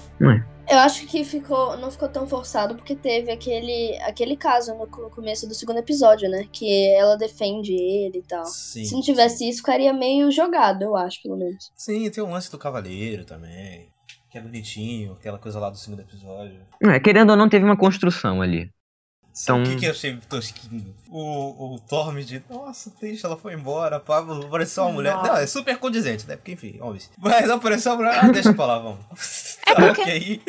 [0.71, 5.09] Eu acho que ficou, não ficou tão forçado porque teve aquele, aquele caso no co-
[5.11, 6.47] começo do segundo episódio, né?
[6.53, 8.45] Que ela defende ele e tal.
[8.45, 8.95] Se Sim.
[8.97, 11.71] não tivesse isso, ficaria meio jogado, eu acho, pelo menos.
[11.75, 13.89] Sim, tem o lance do cavaleiro também.
[14.31, 16.61] Que é bonitinho, aquela coisa lá do segundo episódio.
[16.83, 18.71] Não, é, querendo ou não, teve uma construção ali.
[19.43, 20.95] Então- O que, que eu achei tosquinho?
[21.09, 25.15] O, o Torme de, nossa, deixa, ela foi embora, Pablo, apareceu uma mulher.
[25.15, 25.29] Nossa.
[25.29, 26.37] Não, é super condizente, né?
[26.37, 27.03] Porque, enfim, óbvio.
[27.19, 28.99] Mas apareceu uma mulher, ah, deixa pra lá, vamos.
[29.67, 30.43] É porque- ok.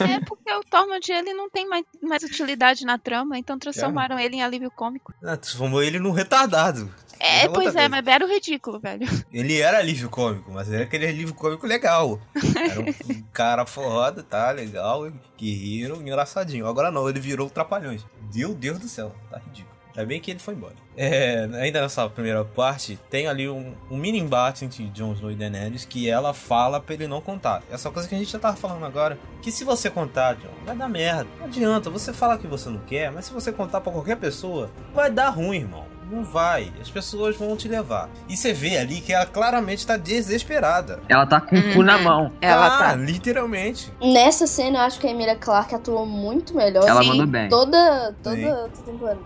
[0.00, 4.36] É porque o Tormund ele não tem mais, mais utilidade na trama, então transformaram ele
[4.36, 5.12] em alívio cômico.
[5.22, 6.92] Ah, transformou ele num retardado.
[7.24, 7.88] É, outra pois é, coisa.
[7.88, 9.06] mas era o ridículo, velho.
[9.32, 12.20] Ele era alívio cômico, mas era aquele alívio cômico legal.
[12.54, 14.50] Era um cara foda, tá?
[14.50, 16.66] Legal, guerreiro, engraçadinho.
[16.66, 18.04] Agora não, ele virou trapalhões.
[18.34, 19.74] Meu Deus do céu, tá ridículo.
[19.96, 20.74] Ainda bem que ele foi embora.
[20.96, 25.36] É, ainda nessa primeira parte, tem ali um, um mini embate entre Jon Snow e
[25.36, 27.62] Daenerys que ela fala pra ele não contar.
[27.70, 30.76] Essa coisa que a gente já tava falando agora, que se você contar, Jon, vai
[30.76, 31.28] dar merda.
[31.38, 34.68] Não adianta, você fala que você não quer, mas se você contar pra qualquer pessoa,
[34.92, 35.93] vai dar ruim, irmão.
[36.14, 36.72] Não vai.
[36.80, 38.08] As pessoas vão te levar.
[38.28, 41.00] E você vê ali que ela claramente tá desesperada.
[41.08, 42.02] Ela tá com o cu na Uhum.
[42.04, 42.32] mão.
[42.40, 42.94] Ela Ah, tá.
[42.94, 43.92] literalmente.
[44.00, 46.86] Nessa cena, eu acho que a Emilia Clarke atuou muito melhor.
[46.88, 47.08] Ela Sim.
[47.08, 47.48] mandou bem.
[47.48, 48.70] Toda, toda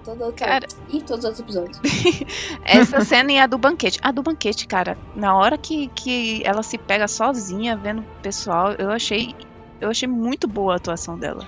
[0.05, 0.46] toda outra.
[0.46, 1.81] Cara- E todos os outros episódios.
[2.64, 3.98] Essa cena e a do banquete.
[4.03, 8.72] A do banquete, cara, na hora que, que ela se pega sozinha vendo o pessoal,
[8.72, 9.35] eu achei.
[9.81, 11.46] Eu achei muito boa a atuação dela.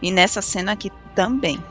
[0.00, 1.62] E nessa cena aqui também.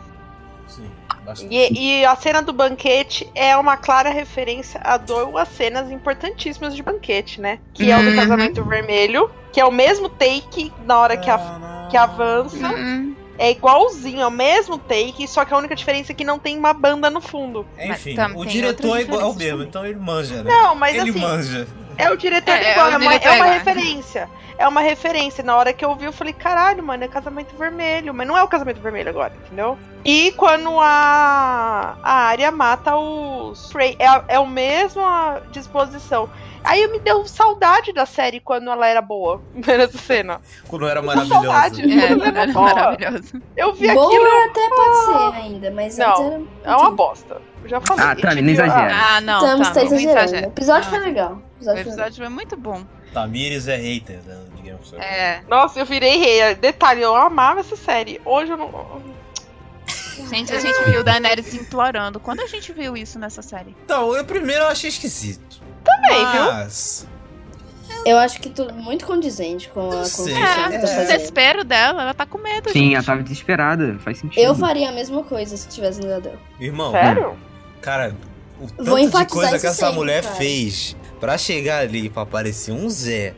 [0.67, 0.89] Sim,
[1.27, 1.53] bastante.
[1.53, 6.81] E, e a cena do banquete é uma clara referência a duas cenas importantíssimas de
[6.81, 7.59] banquete, né?
[7.73, 8.15] Que é o do Uhum.
[8.15, 12.69] casamento vermelho, que é o mesmo take na hora que, a, que avança.
[12.69, 16.39] Hum, É igualzinho, é o mesmo take, só que a única diferença é que não
[16.39, 17.67] tem uma banda no fundo.
[17.77, 20.49] Enfim, Mas o diretor é igual ao mesmo, então ele manja, né?
[20.49, 21.67] Não, mas ele assim, manja.
[21.97, 24.29] É o diretor É, igual, é o é, uma, é uma referência.
[24.59, 25.43] É uma referência.
[25.43, 28.13] Na hora que eu vi, eu falei, caralho, mano, é casamento vermelho.
[28.13, 29.77] Mas não é o casamento vermelho agora, entendeu?
[30.03, 36.29] E quando a, a área mata os Frey, é, a- é a mesma disposição.
[36.63, 40.41] Aí me deu saudade da série quando ela era boa, nessa cena.
[40.67, 41.43] Quando era Com maravilhoso.
[41.45, 41.81] saudade.
[41.99, 42.73] é, Era era boa.
[42.73, 43.41] maravilhoso.
[43.55, 46.73] Eu vi Boa aquilo, até pode ser ainda, mas Não, era.
[46.73, 47.41] é uma bosta.
[47.63, 48.05] Eu já falei.
[48.05, 48.95] Ah, Tami, não Tipo, exagera.
[48.95, 49.37] Ah, não.
[49.37, 50.19] Estamos tá, tá não exagerando.
[50.19, 50.47] exagera.
[50.47, 51.05] O episódio foi Não.
[51.05, 51.31] legal.
[51.31, 52.83] O episódio foi episódio foi muito bom.
[53.13, 55.05] Tamires é hater né, de Game of Thrones.
[55.05, 55.41] É.
[55.49, 56.55] Nossa, eu virei rei.
[56.55, 58.21] Detalhe, eu amava essa série.
[58.25, 59.01] Hoje eu não.
[60.29, 62.19] Gente, a gente viu Daenerys implorando.
[62.19, 63.75] Quando a gente viu isso nessa série?
[63.85, 65.61] Então, eu primeiro eu achei esquisito.
[65.83, 66.43] Também, viu?
[66.53, 67.07] Mas,
[68.05, 70.33] Eu acho que tudo muito condizente com a sei.
[70.33, 70.79] construção É, É.
[70.79, 72.69] tá desespero dela, ela tá com medo.
[72.71, 72.95] Sim, gente.
[72.95, 73.97] ela tava desesperada.
[73.99, 74.41] Faz sentido.
[74.43, 76.39] Eu faria a mesma coisa se tivesse no lugar dela.
[76.59, 77.37] irmão, Sério?
[77.87, 78.13] Cara,
[78.59, 80.35] o tanto Vou de coisa que essa sempre, mulher cara.
[80.35, 83.33] fez pra chegar ali pra aparecer um Zé.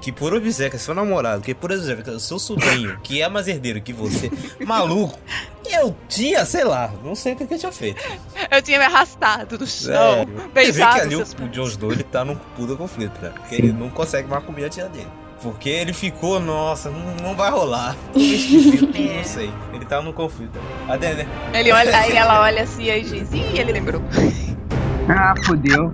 [0.00, 3.48] Que por que é seu namorado, que por que é seu sobrinho, que é mais
[3.48, 4.30] herdeiro que você,
[4.66, 5.18] maluco,
[5.64, 8.02] eu tinha, sei lá, não sei o que que eu tinha feito.
[8.50, 9.94] Eu tinha me arrastado do chão.
[9.94, 10.34] Sério.
[10.34, 13.30] Você vê beijado que ali o, o Jon Snow, ele tá num puta conflito, né?
[13.30, 15.08] Porque ele não consegue mais comer a tia dele.
[15.44, 17.94] Porque ele ficou, nossa, não, não vai rolar.
[18.16, 19.16] Esquisito, É.
[19.18, 19.52] não sei.
[19.74, 20.58] Ele tá no conflito.
[20.88, 24.00] A Dene, Ele olha, aí ela olha assim e diz, ih, ele lembrou.
[25.06, 25.92] Ah, fodeu.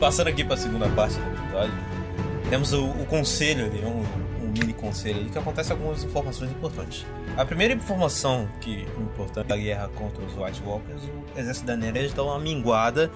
[0.00, 1.74] Passando aqui pra segunda parte do episódio,
[2.50, 7.06] temos o, o conselho ali, um, um mini conselho ali, que acontece algumas informações importantes.
[7.36, 11.02] A primeira informação que é importante da guerra contra os White Walkers,
[11.34, 13.10] o exército da Daenerys dá uma minguada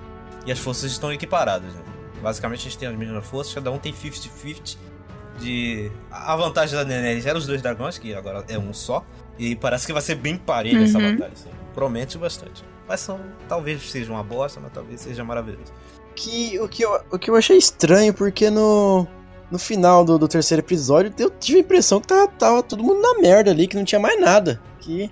[0.47, 1.73] e as forças estão equiparadas.
[1.75, 1.83] Né?
[2.23, 4.77] Basicamente a gente tem as mesmas forças, cada um tem 50-50
[5.39, 5.91] de...
[6.11, 9.05] A vantagem da Daenerys era os dois dragões, que agora é um só,
[9.39, 11.13] e parece que vai ser bem parelha essa Uhum.
[11.13, 11.33] batalha.
[11.35, 11.51] Assim.
[11.75, 12.65] Promete bastante.
[12.89, 15.73] Mas são, talvez seja uma bosta, mas talvez seja maravilhoso.
[16.15, 19.07] Que, o, que eu, o que eu achei estranho, porque no,
[19.51, 23.01] no final do, do terceiro episódio eu tive a impressão que tava, tava todo mundo
[23.01, 24.61] na merda ali, que não tinha mais nada.
[24.81, 25.11] Que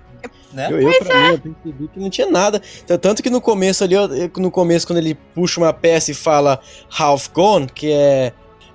[0.53, 0.67] Né?
[0.71, 2.61] eu, eu, pra mim, eu percebi que não tinha nada.
[2.83, 6.13] Então, tanto que no começo ali, eu- no começo, quando ele puxa uma peça e
[6.13, 6.59] fala
[6.97, 8.31] half gone, que é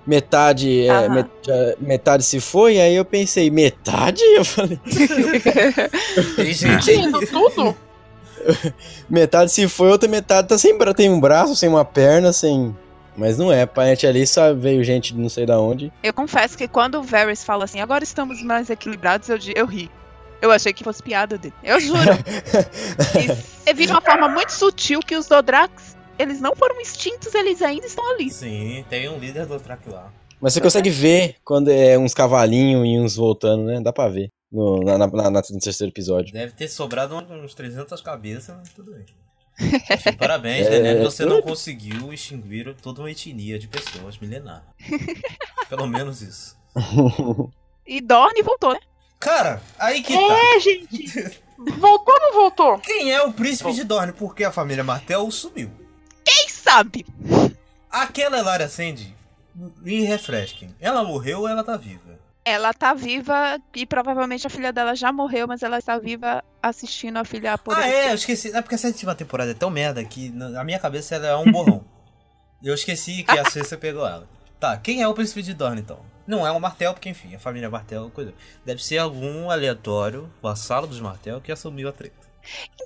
[0.06, 4.22] metade, é, met- é, metade se foi, aí eu pensei, metade?
[4.36, 4.78] Eu falei,
[6.36, 6.90] Tem gente.
[6.92, 7.76] Indo tudo?
[9.08, 12.74] metade se foi, outra metade tá sem tem um braço, sem uma perna, sem.
[13.16, 15.92] Mas não é, parente ali só veio gente de não sei da onde.
[16.02, 19.90] Eu confesso que quando o Varys fala assim, agora estamos mais equilibrados, eu, eu ri.
[20.40, 21.52] Eu achei que fosse piada dele.
[21.62, 22.00] Eu juro.
[23.66, 27.60] e vi de uma forma muito sutil que os Dodrax, eles não foram extintos, eles
[27.62, 28.30] ainda estão ali.
[28.30, 30.10] Sim, tem um líder do track lá.
[30.40, 33.80] Mas você consegue ver quando é uns cavalinhos e uns voltando, né?
[33.80, 34.30] Dá pra ver.
[34.50, 36.32] No, na, na, na- no terceiro episódio.
[36.32, 39.04] Deve ter sobrado uns 300 cabeças, mas tudo bem.
[39.60, 41.48] Enfim, parabéns, É, Daenerys, você não tudo.
[41.48, 44.64] conseguiu extinguir toda uma etnia de pessoas milenar.
[45.68, 46.56] Pelo menos isso.
[47.86, 48.80] E Dorne voltou, né?
[49.18, 50.20] Cara, aí que tá.
[50.56, 51.40] É, gente.
[51.78, 52.78] Voltou ou não voltou?
[52.78, 54.12] Quem é o príncipe de Dorne?
[54.12, 55.70] Porque a família Martel sumiu.
[56.24, 57.04] Quem sabe?
[57.90, 59.14] Aquela Elaria Sandy,
[59.82, 60.74] me refresquem.
[60.80, 62.18] Ela morreu ou ela tá viva?
[62.50, 67.16] Ela tá viva e provavelmente a filha dela já morreu, mas ela está viva assistindo
[67.18, 67.90] a filha Ah, apodrecer.
[67.92, 68.54] é, eu esqueci.
[68.54, 71.50] É porque a sétima temporada é tão merda que na minha cabeça ela é um
[71.50, 71.84] borrão.
[72.62, 74.28] eu esqueci que a sexta pegou ela.
[74.58, 76.00] Tá, quem é o príncipe de Dorne então?
[76.26, 78.32] Não é o Martel, porque enfim, a família Martel coisa.
[78.64, 82.28] Deve ser algum aleatório, vassalo dos Martel, que assumiu a treta.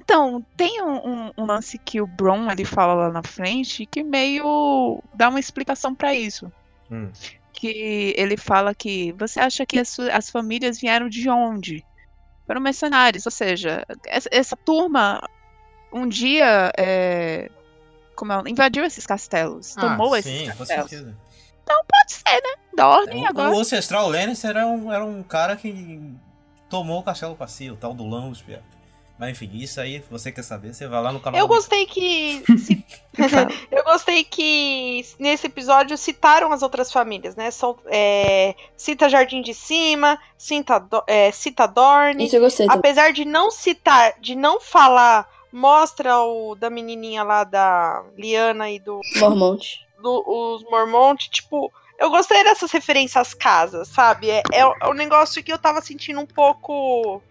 [0.00, 0.96] Então, tem um,
[1.26, 5.38] um- um lance que o Bron ele fala lá na frente que meio dá uma
[5.40, 6.50] explicação pra isso.
[6.90, 7.10] Hum.
[7.64, 11.82] Que ele fala que você acha que as, as famílias vieram de onde?
[12.46, 15.26] Foram mercenários, ou seja, essa, essa turma
[15.90, 17.50] um dia é,
[18.14, 20.90] como é, invadiu esses castelos, tomou ah, esses sim, com castelos.
[20.90, 21.16] certeza.
[21.64, 22.54] Pode ser, né?
[22.76, 23.54] Dorne O, agora.
[23.54, 26.12] o ancestral Lannister era um, era um cara que
[26.68, 28.60] tomou o castelo pra si, o tal do Lannister.
[29.18, 31.38] Mas enfim, isso aí, se você quer saber, você vai lá no canal.
[31.40, 32.42] Eu gostei que.
[32.58, 32.84] ci-
[33.70, 37.50] eu gostei que nesse episódio citaram as outras famílias, né?
[37.52, 42.26] Sol- é, cita Jardim de Cima, cita, Do- é, cita Dorne.
[42.26, 42.78] Isso eu gostei também.
[42.78, 48.80] Apesar de não citar, de não falar, mostra o da menininha lá da Liana e
[48.80, 49.78] do, Mormont.
[50.02, 54.28] do os Mormont, tipo, eu gostei dessas referências às casas, sabe?
[54.28, 57.22] É, é, o- é um negócio que eu tava sentindo um pouco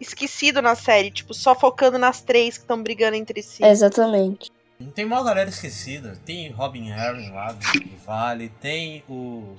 [0.00, 3.64] esquecido na série, tipo, só focando nas três que estão brigando entre si.
[3.64, 4.50] Exatamente.
[4.94, 6.18] Tem uma galera esquecida.
[6.24, 7.60] Tem Robin Harry lá do,
[8.06, 8.48] Vale.
[8.60, 9.56] Tem o.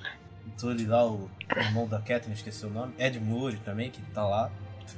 [0.58, 2.92] Tully lá, o irmão da Catherine, esqueci o nome.
[2.98, 4.50] Ed Moore também, que tá lá.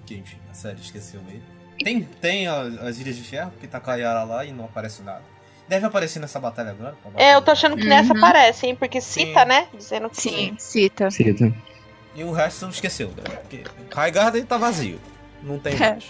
[0.07, 1.43] Que enfim, a série esqueceu ele.
[1.83, 5.03] Tem, tem as Ilhas de Ferro, que tá com a Yara lá e não aparece
[5.03, 5.23] nada.
[5.69, 6.95] Deve aparecer nessa batalha agora.
[7.03, 7.53] com a É, eu tô batalha.
[7.53, 8.19] achando que nessa Uhum.
[8.19, 8.77] aparece, hein?
[8.77, 9.47] Porque cita, Sim.
[9.49, 9.69] né?
[9.77, 10.21] Dizendo que.
[10.21, 11.11] Sim, cita.
[11.11, 11.53] Cita.
[12.15, 13.23] E o resto esqueceu, né?
[13.41, 15.01] Porque Highgarden tá vazio.
[15.45, 15.91] Não tem É.
[15.91, 16.05] mais.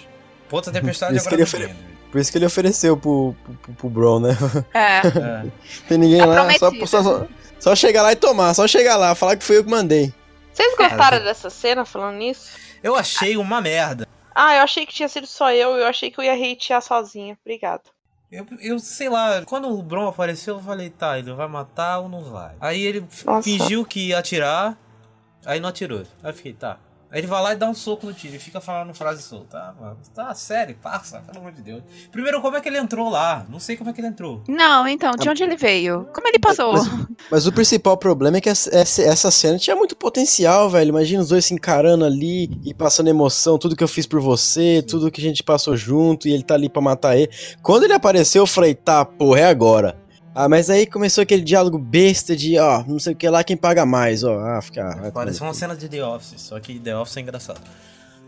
[0.73, 1.95] Tempestade agora ele vendo.
[2.13, 4.37] Por isso que ele ofereceu pro, pro, pro Bron, né?
[4.73, 5.01] É.
[5.45, 5.51] É.
[5.89, 7.27] Tem ninguém Tá lá, só, só, só,
[7.59, 10.15] só chegar lá e tomar, só chegar lá, falar que foi eu que mandei.
[10.53, 12.51] Vocês gostaram dessa cena falando nisso?
[12.83, 14.07] Eu achei uma merda.
[14.33, 17.37] Ah, eu achei que tinha sido só eu, eu achei que eu ia hatear sozinha.
[17.45, 17.83] Obrigado.
[18.31, 22.09] Eu, eu sei lá, quando o Bron apareceu, eu falei, tá, ele vai matar ou
[22.09, 22.55] não vai?
[22.61, 23.43] Aí ele Nossa.
[23.43, 24.77] fingiu que ia atirar,
[25.45, 26.03] aí não atirou.
[26.23, 26.79] Aí eu fiquei, tá.
[27.15, 29.57] Aí ele vai lá e dá um soco no tiro e fica falando frase solta.
[29.57, 31.81] Ah, mano, tá sério, passa, pelo amor de Deus.
[32.11, 33.47] Primeiro, como é que ele entrou lá?
[33.49, 34.43] Não sei como é que ele entrou.
[34.49, 36.09] Não, então, de onde ele veio?
[36.13, 36.73] Como ele passou?
[36.73, 36.89] Mas,
[37.31, 40.89] mas o principal problema é que essa, essa- essa cena tinha muito potencial, velho.
[40.89, 44.83] Imagina os dois se encarando ali e passando emoção, tudo que eu fiz por você,
[44.83, 47.31] tudo que a gente passou junto e ele tá ali pra matar ele.
[47.63, 50.03] Quando ele apareceu, eu falei, tá, porra, é agora.
[50.35, 53.57] Ah, mas aí começou aquele diálogo besta de, ó, não sei o que lá, quem
[53.57, 54.41] paga mais, ó.
[54.41, 55.13] Ah, fica.
[55.15, 57.61] Parece uma cena de The Office, só que The Office é engraçado.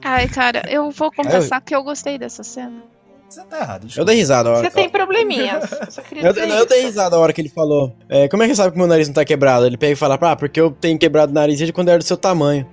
[0.03, 2.83] Ai, cara, eu vou confessar que eu gostei dessa cena.
[3.29, 3.83] Você tá errado.
[3.83, 4.07] Eu desculpa.
[4.07, 4.63] dei risada a hora.
[4.63, 5.73] Você tem probleminhas.
[5.73, 7.93] Eu só queria Eu, eu dei risada a hora que ele falou.
[8.09, 9.67] É, como é que sabe que meu nariz não tá quebrado?
[9.67, 11.99] Ele pega e fala, ah, porque eu tenho quebrado o nariz desde quando eu era
[11.99, 12.67] do seu tamanho.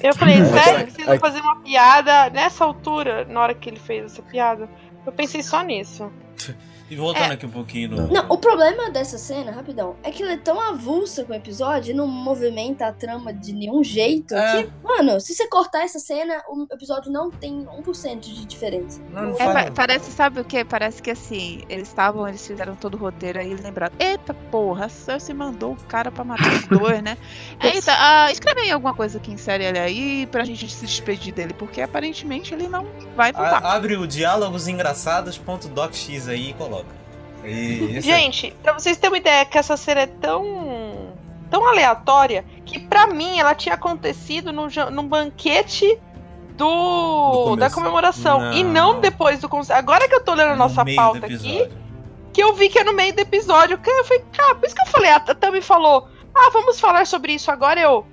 [0.00, 1.06] Eu falei, sério, ai.
[1.06, 4.68] vão fazer uma piada nessa altura, na hora que ele fez essa piada?
[5.06, 6.10] Eu pensei só nisso.
[6.90, 8.08] E voltando aqui um pouquinho no.
[8.12, 11.90] Não, o problema dessa cena, rapidão, é que ela é tão avulsa com o episódio
[11.92, 14.62] e não movimenta a trama de nenhum jeito É.
[14.64, 19.00] que, mano, se você cortar essa cena, o episódio não tem 1% de diferença.
[19.12, 20.64] Não, não É, pa- parece, sabe o que?
[20.64, 24.86] Parece que assim, eles estavam, eles fizeram todo o roteiro aí, eles lembraram, eita porra,
[24.86, 27.18] a Cersei mandou o cara pra matar os dois, né?
[27.62, 31.52] Eita, ah, escreve aí alguma coisa que insere ele aí pra gente se despedir dele,
[31.52, 33.62] porque aparentemente ele não vai voltar.
[33.62, 36.77] A- abre o diálogos-engraçados.docx aí e coloca.
[37.44, 41.08] Esse Gente, pra vocês terem uma ideia que essa cena é tão
[41.50, 45.98] tão aleatória que pra mim ela tinha acontecido num banquete
[46.56, 46.66] Do
[47.50, 48.92] do, da comemoração e Não.
[48.94, 49.78] não depois do concerto.
[49.78, 51.68] Agora que eu tô lendo a no nossa pauta aqui,
[52.32, 53.78] que eu vi que é no meio do episódio.
[53.78, 57.06] Que eu falei, cara, por isso que eu falei, a Tami falou, ah, vamos falar
[57.06, 57.80] sobre isso agora.
[57.80, 58.04] Eu,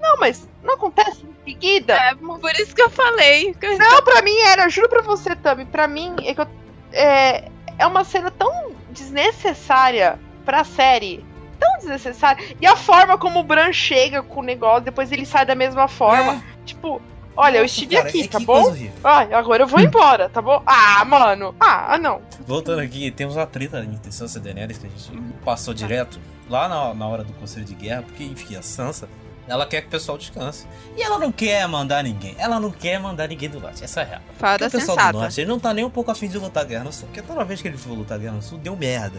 [0.00, 1.94] não, mas não acontece em seguida.
[1.94, 3.56] É, por isso que eu falei.
[3.78, 6.46] Não, pra mim era, juro pra você, Tami, pra mim é que eu-
[6.92, 7.48] é,
[7.82, 11.24] é uma cena tão desnecessária pra série.
[11.58, 12.56] Tão desnecessária.
[12.60, 15.88] E a forma como o Bran chega com o negócio, depois ele sai da mesma
[15.88, 16.34] forma.
[16.34, 16.42] É.
[16.64, 17.02] Tipo,
[17.36, 18.72] olha, eu estive cara, aqui, é tá bom?
[19.02, 20.62] Ah, agora eu vou embora, tá bom?
[20.64, 21.54] Ah, mano.
[21.58, 22.22] Ah, ah, não.
[22.46, 25.10] Voltando aqui, temos uma treta entre Sansa e Daenerys que a gente
[25.44, 29.08] passou direto lá na, na hora do Conselho de Guerra, porque, enfim, a Sansa,
[29.46, 30.66] ela quer que o pessoal descanse.
[30.96, 32.34] E ela não quer mandar ninguém.
[32.38, 33.82] Ela não quer mandar ninguém do norte.
[33.82, 34.20] Essa é a real.
[34.26, 35.18] Porque Fada o pessoal do sensata.
[35.18, 37.08] norte, ele não tá nem um pouco afim de lutar a guerra no sul.
[37.08, 39.18] Porque toda vez que ele for lutar a guerra no sul, deu merda.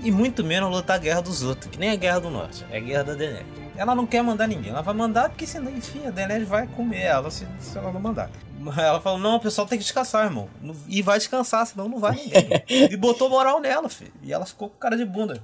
[0.00, 2.76] E muito menos lutar a guerra dos outros, que nem a guerra do norte, é
[2.76, 3.46] a guerra da Daenerys.
[3.76, 7.02] Ela não quer mandar ninguém, ela vai mandar porque senão, enfim, a Daenerys vai comer
[7.02, 8.30] ela se, se ela não mandar.
[8.60, 10.48] Mas Ela falou, não, o pessoal tem que descansar, irmão.
[10.86, 12.48] E vai descansar, senão não vai ninguém.
[12.90, 14.12] e botou moral nela, filho.
[14.22, 15.42] E ela ficou com cara de bunda.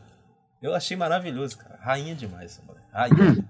[0.62, 1.78] Eu achei maravilhoso, cara.
[1.80, 2.82] Rainha demais essa mulher.
[2.92, 3.44] Rainha.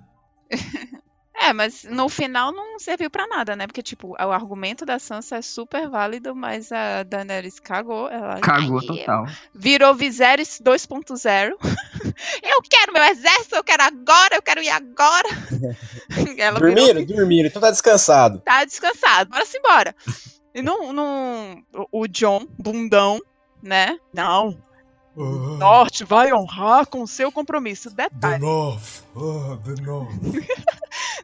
[1.36, 3.66] É, mas no final não serviu pra nada, né?
[3.66, 8.08] Porque, tipo, o argumento da Sansa é super válido, mas a Daenerys cagou.
[8.08, 9.26] Ela Cagou Ai, total.
[9.52, 11.50] Virou Viserys 2.0.
[12.40, 15.28] eu quero meu exército, eu quero agora, eu quero ir agora.
[16.38, 17.04] Ela virou Dormiram?
[17.04, 17.48] Dormiram.
[17.48, 18.40] Então tá descansado.
[18.40, 19.94] tá descansado, bora se embora.
[20.54, 23.20] E não, não, o John, bundão,
[23.60, 23.98] né?
[24.14, 24.56] Não.
[25.16, 27.90] O Norte vai honrar com o seu compromisso.
[27.90, 28.40] Detalhe.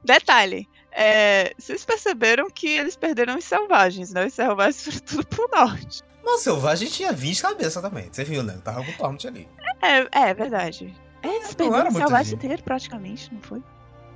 [0.04, 0.68] Detalhe.
[0.92, 4.26] é, vocês perceberam que eles perderam os selvagens, né?
[4.26, 6.02] Os selvagens foram tudo pro norte.
[6.22, 8.08] Mas o selvagem tinha 20 cabeças também.
[8.12, 8.58] Você viu, né?
[8.62, 9.48] Tava com o Tormund ali.
[9.82, 10.94] É, é verdade.
[11.22, 12.44] É, eles perderam era o selvagem gente.
[12.44, 13.62] inteiro, praticamente, não foi?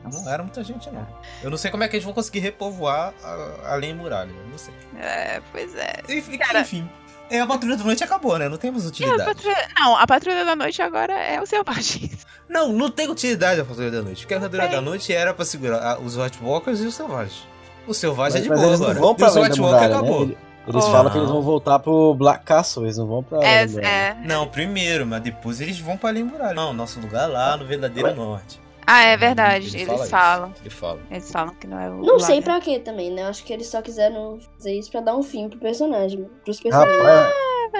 [0.04, 1.06] Não era muita gente, não.
[1.42, 4.30] Eu não sei como é que eles vão conseguir repovoar a, além muralha.
[4.30, 4.74] eu Não sei.
[4.98, 6.02] É, pois é.
[6.08, 6.88] Enfim, Cara- enfim.
[7.30, 8.48] É, a patrulha da noite acabou, né?
[8.48, 9.24] Não temos E a utilidade.
[9.24, 12.24] patrulha- Não, a patrulha da noite agora é os selvagens.
[12.48, 14.20] Não, não tem utilidade a patrulha da noite.
[14.20, 17.42] Porque a patrulha da noite era pra segurar os White Walkers e os selvagens.
[17.86, 19.00] O selvagem é de mas boa eles não agora.
[19.00, 19.94] vão E pra os além da White Walker né?
[19.94, 20.22] acabou.
[20.24, 20.36] Eles,
[20.68, 20.90] eles Oh.
[20.92, 24.16] falam que eles vão voltar pro Black Castle, eles não vão pra É, é.
[24.24, 26.54] Não, primeiro, mas depois eles vão pra além muralha.
[26.54, 28.14] Não, nosso lugar é lá no verdadeiro Ué?
[28.14, 28.60] norte.
[28.86, 29.68] Ah, é verdade.
[29.68, 30.54] Ele eles fala falam.
[30.60, 31.00] Ele fala.
[31.10, 32.02] Eles falam que não é o.
[32.02, 33.22] Não sei pra quê também, né?
[33.22, 36.28] Eu acho que eles só quiseram fazer isso pra dar um fim pro personagem.
[36.44, 36.96] Pros personagens.
[37.02, 37.34] Rapaz,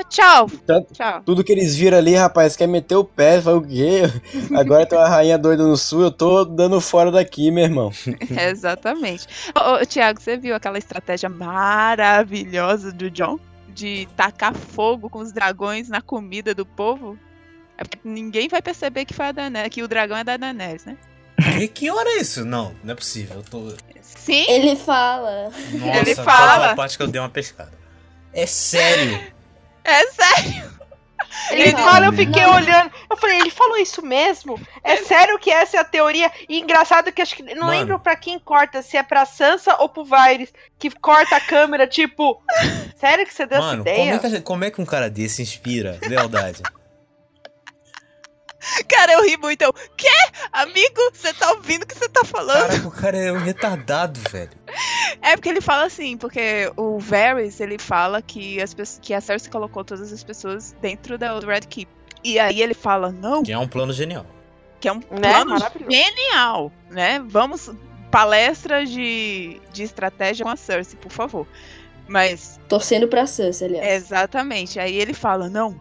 [0.08, 0.50] Tchau.
[0.66, 1.22] Tanto- Tchau.
[1.24, 4.02] tudo que eles viram ali, rapaz, quer meter o pé, fala o quê?
[4.58, 7.92] Agora tem uma rainha doida no sul, eu tô dando fora daqui, meu irmão.
[8.50, 9.28] Exatamente.
[9.56, 13.38] Ô, ô, Tiago, você viu aquela estratégia maravilhosa do John?
[13.68, 17.18] De tacar fogo com os dragões na comida do povo?
[17.76, 20.84] É porque ninguém vai perceber que foi a Daenerys, que o dragão é da Daenerys,
[20.84, 20.96] né?
[21.60, 22.44] E que hora é isso?
[22.44, 23.36] Não, não é possível.
[23.36, 23.74] Eu tô.
[24.00, 25.50] Sim, Ele fala.
[25.72, 26.70] Nossa, Ele fala.
[26.70, 27.72] a parte que eu dei uma pescada.
[28.32, 29.20] É sério.
[29.84, 30.74] é sério.
[31.50, 32.92] Ele fala, eu fiquei olhando.
[33.10, 34.58] Eu falei, ele falou isso mesmo?
[34.84, 36.30] É sério que essa é a teoria?
[36.48, 37.42] E engraçado que acho que.
[37.42, 37.70] Não Mano.
[37.70, 41.86] lembro pra quem corta, se é pra Sansa ou pro Varys, que corta a câmera,
[41.86, 42.40] tipo.
[42.96, 44.14] Sério que você deu Mano, essa como ideia?
[44.14, 46.62] é, que, como é que um cara desse inspira lealdade?
[48.88, 49.62] Cara, eu ri muito.
[49.62, 50.08] Eu, Quê?
[50.52, 52.68] Amigo, você tá ouvindo o que você tá falando?
[52.68, 54.50] Caraca, o cara é um retardado, velho.
[55.22, 59.20] É porque ele fala assim, porque o Varys, ele fala que, as pessoas, que a
[59.20, 61.90] Cersei colocou todas as pessoas dentro da- do Red Keep.
[62.22, 64.24] E aí ele fala, não, Que é um plano genial.
[64.80, 65.44] que é um Né?
[65.44, 65.56] plano
[65.90, 67.22] genial, né?
[67.26, 67.70] Vamos,
[68.10, 71.46] palestra de, de estratégia com a Cersei, por favor.
[72.06, 73.86] Mas, Torcendo pra Sansa, aliás.
[74.04, 75.80] exatamente, aí ele fala, não,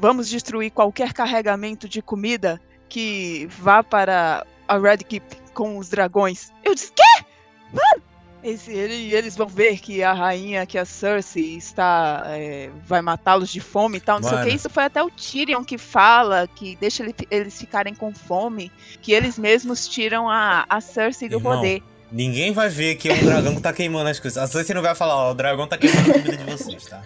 [0.00, 6.52] vamos destruir qualquer carregamento de comida que vá para a Red Keep com os dragões.
[6.64, 7.24] Eu disse, quê?
[7.72, 8.02] Mano!
[8.44, 13.50] Esse, ele- eles vão ver que a rainha, que a Cersei está, é, vai matá-los
[13.50, 14.50] de fome e tal, não sei o Mano.
[14.50, 14.56] que.
[14.56, 18.70] Isso foi até o Tyrion que fala, que deixa ele- eles ficarem com fome,
[19.02, 21.82] que eles mesmos tiram a, a Cersei do Irmão, poder.
[22.12, 24.40] Ninguém vai ver que é um dragão que tá queimando as coisas.
[24.40, 27.02] A Cersei não vai falar, ó, o dragão tá queimando a comida de vocês, tá?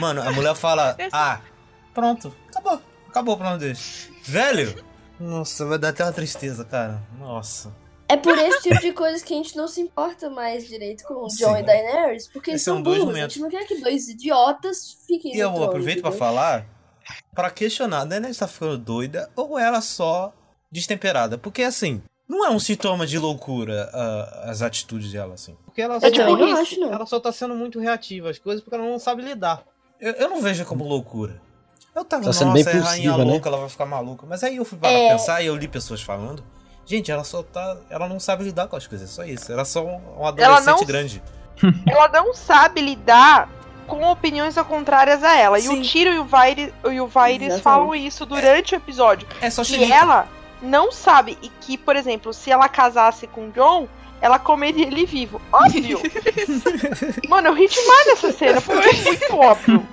[0.00, 1.38] Mano, a mulher fala, ah,
[1.98, 2.80] pronto, acabou.
[3.08, 4.08] Acabou o plano deles.
[4.24, 4.84] Velho!
[5.18, 7.02] Nossa, vai dar até uma tristeza, cara.
[7.18, 7.74] Nossa.
[8.08, 11.14] É por esse tipo de coisas que a gente não se importa mais direito com
[11.14, 11.60] o John Sim.
[11.60, 13.10] e Daenerys, porque eles Esses são são dois burros.
[13.10, 13.34] A momentos.
[13.34, 16.26] gente não quer que dois idiotas fiquem E eu no trono, aproveito pra entendeu?
[16.26, 16.66] falar
[17.34, 18.16] pra questionar, né?
[18.16, 20.32] Ela está ficando doida ou ela só
[20.70, 21.36] destemperada?
[21.36, 25.56] Porque assim, não é um sintoma de loucura ah, as atitudes dela, assim.
[25.64, 26.60] Porque ela Eu só, também não isso.
[26.60, 26.92] acho, não.
[26.92, 29.64] ela só tá sendo muito reativa às coisas porque ela não sabe lidar.
[30.00, 31.42] Eu, eu não vejo como loucura.
[31.98, 33.30] Eu tava, Tá sendo nossa, bem é rainha impulsiva, né?
[33.32, 34.26] louca, ela vai ficar maluca.
[34.28, 35.10] Mas aí eu fui para É.
[35.12, 36.42] pensar e eu li pessoas falando.
[36.86, 37.76] Gente, ela só tá.
[37.90, 39.52] Ela não sabe lidar com as coisas, é só isso.
[39.52, 41.22] Ela é só um, um Ela adolescente não- grande.
[41.86, 43.50] Ela não sabe lidar
[43.86, 45.58] com opiniões contrárias a ela.
[45.58, 45.80] E Sim.
[45.80, 47.60] o Tiro e o Varys, e o Exatamente.
[47.62, 49.26] falam isso durante o episódio.
[49.40, 50.28] É só que ela
[50.62, 53.88] não sabe e que, por exemplo, se ela casasse com o John,
[54.20, 55.40] ela comeria ele vivo.
[55.52, 56.00] Óbvio.
[57.28, 59.86] Mano, eu ri demais nessa cena, porque é muito óbvio.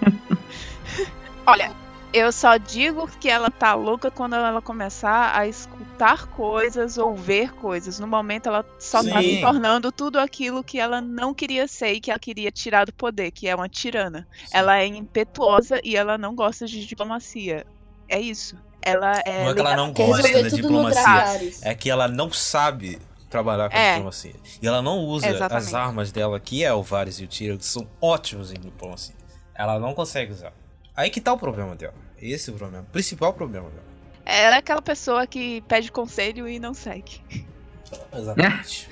[1.48, 1.72] Olha,
[2.18, 7.54] eu só digo que ela tá louca quando ela começar a escutar coisas ou ver
[7.54, 8.00] coisas.
[8.00, 9.36] No momento, ela só tá Sim.
[9.36, 12.94] se tornando tudo aquilo que ela não queria ser e que ela queria tirar do
[12.94, 14.28] poder, que é uma tirana.
[14.52, 17.66] Ela é impetuosa e ela não gosta de diplomacia.
[18.08, 18.58] É isso.
[18.82, 19.44] Ela é.
[19.44, 21.52] Não é que ela não gosta da no diplomacia.
[21.64, 23.00] É que ela não sabe
[23.30, 23.94] trabalhar com É.
[23.94, 24.36] diplomacia.
[24.62, 25.68] E ela não usa Exatamente.
[25.68, 29.16] as armas dela, que é o Varys e o Tyrion, que são ótimos em diplomacia.
[29.54, 30.54] Ela não consegue usar.
[30.96, 31.94] Aí que tá o problema dela.
[32.22, 32.86] Esse é o problema.
[32.92, 33.96] Principal problema, cara.
[34.26, 37.22] Ela é aquela pessoa que pede conselho e não segue.
[38.14, 38.90] Exatamente.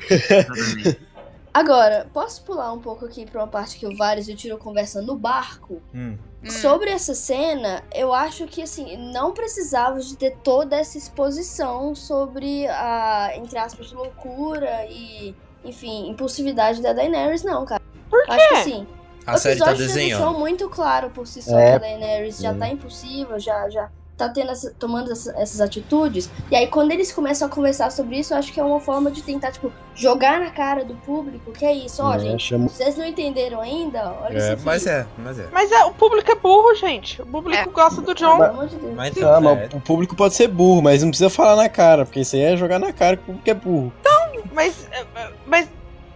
[1.54, 4.58] Agora, posso pular um pouco aqui pra uma parte que o Varys e o Tiro
[4.58, 5.82] conversam no barco?
[5.94, 6.18] Hum.
[6.44, 6.50] Hum.
[6.50, 12.68] Sobre essa cena, eu acho que assim, não precisava de ter toda essa exposição sobre
[12.68, 17.82] a, entre aspas, loucura e, enfim, impulsividade da Daenerys, não, cara.
[18.10, 18.56] Por Acho que quê?
[18.56, 18.88] assim,
[19.26, 20.40] A o série tá já deixou desenhando.
[20.40, 21.72] muito claro por si só É.
[21.72, 26.30] que a Daenerys já tá impulsiva, já, já tá tendo essa- tomando essa- essas atitudes.
[26.52, 29.10] E aí, quando eles começam a conversar sobre isso, eu acho que é uma forma
[29.10, 32.44] de tentar, tipo, jogar na cara do público que é isso, ó, É, gente.
[32.46, 34.14] chama- Vocês não entenderam ainda?
[34.22, 35.48] Olha isso É, mas é, mas é.
[35.52, 37.22] Mas é, o público é burro, gente.
[37.22, 37.72] O público É.
[37.72, 38.44] gosta do Pelo John.
[38.44, 38.94] amor de Deus.
[38.94, 42.06] Mas então, é, mas o público pode ser burro, mas não precisa falar na cara,
[42.06, 43.94] porque isso aí é jogar na cara que o público é burro.
[44.54, 45.04] Mas, é,
[45.48, 45.68] mas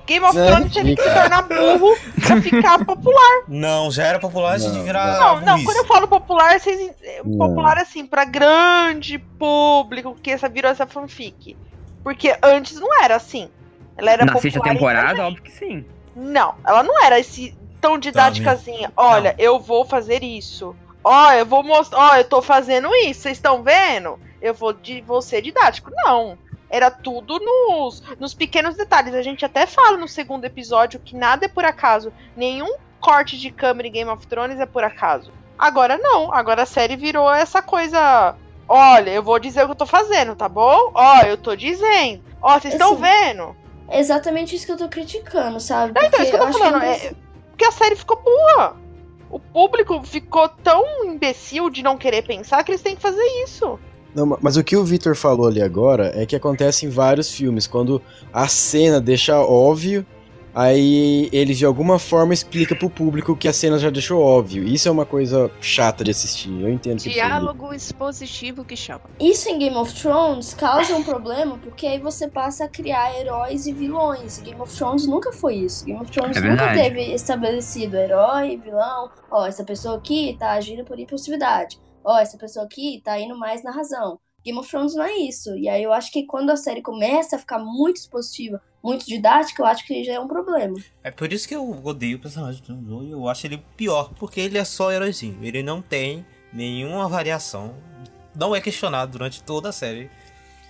[0.08, 1.96] Game of Thrones teve que se tornar burro
[2.26, 3.44] pra ficar popular.
[3.48, 6.92] não, já era popular antes de Não, virar Não, não, quando eu falo popular, vocês.
[7.04, 7.38] é, Não.
[7.38, 11.56] Popular assim, pra grande público, que essa virou essa fanfic.
[12.04, 13.50] Porque antes não era assim.
[13.98, 15.86] Ela era Na popular sexta temporada, óbvio que sim.
[16.16, 18.92] Não, ela não era esse tão didáticazinha.
[18.96, 20.76] Olha, eu vou fazer isso.
[21.04, 22.00] Ó, eu vou mostrar.
[22.00, 23.22] Ó, eu tô fazendo isso.
[23.22, 24.20] Vocês estão vendo?
[24.42, 25.92] Eu vou, di- vou ser didático.
[25.96, 26.38] Não.
[26.70, 29.14] Era tudo nos, nos pequenos detalhes.
[29.14, 32.12] A gente até fala no segundo episódio que nada é por acaso.
[32.36, 35.32] Nenhum corte de câmera em Game of Thrones é por acaso.
[35.58, 36.34] Agora não.
[36.34, 38.36] Agora a série virou essa coisa.
[38.68, 40.92] Olha, eu vou dizer o que eu tô fazendo, tá bom?
[40.94, 42.22] Ó, eu tô dizendo.
[42.42, 43.56] Ó, vocês estão Assim, vendo?
[43.88, 45.94] É exatamente isso que eu tô criticando, sabe?
[45.94, 46.74] Não, então, Porque isso que eu tô falando.
[46.74, 47.14] não É,
[47.50, 48.76] porque a série ficou burra.
[49.30, 53.80] O público ficou tão imbecil de não querer pensar que eles têm que fazer isso.
[54.18, 57.32] Não, ma- mas o que o Victor falou ali agora é que acontece em vários
[57.32, 58.02] filmes, quando
[58.34, 60.04] a cena deixa óbvio,
[60.56, 64.64] aí eles de alguma forma explicam pro público que a cena já deixou óbvio.
[64.64, 69.02] Isso é uma coisa chata de assistir, eu entendo que Diálogo expositivo que chama.
[69.20, 73.68] Isso em Game of Thrones causa um problema, porque aí você passa a criar heróis
[73.68, 74.40] e vilões.
[74.40, 75.86] Game of Thrones nunca foi isso.
[75.86, 79.12] Game of Thrones É nunca teve estabelecido herói, vilão.
[79.30, 81.78] Ó, essa pessoa aqui tá agindo por impulsividade.
[82.08, 84.18] Ó, essa pessoa aqui tá indo mais na razão.
[84.42, 85.54] Game of Thrones não é isso.
[85.58, 89.62] E aí eu acho que quando a série começa a ficar muito expositiva, muito didática,
[89.62, 90.74] eu acho que já é um problema.
[91.04, 94.14] É por isso que eu odeio o personagem do Jon e eu acho ele pior,
[94.18, 95.38] porque ele é só heróizinho.
[95.42, 97.76] Ele não tem nenhuma variação.
[98.34, 100.10] Não é questionado durante toda a série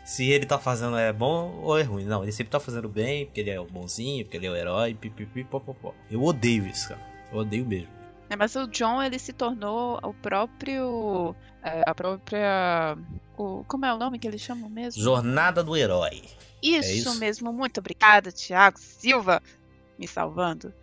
[0.04, 2.06] se ele tá fazendo é bom ou é ruim.
[2.06, 4.56] Não, ele sempre tá fazendo bem, porque ele é o bonzinho, porque ele é o
[4.56, 5.94] herói, pipipi, popopó.
[6.10, 7.02] Eu odeio isso, cara.
[7.32, 7.97] Eu odeio mesmo.
[8.30, 11.36] É, mas o John, ele se tornou o próprio...
[11.64, 12.98] é, a própria...
[13.38, 15.02] O, como é o nome que eles chamam mesmo?
[15.02, 16.24] Jornada do herói.
[16.62, 17.20] Isso, É isso?
[17.20, 19.42] mesmo, muito obrigada, Thiago Silva,
[19.98, 20.74] me salvando.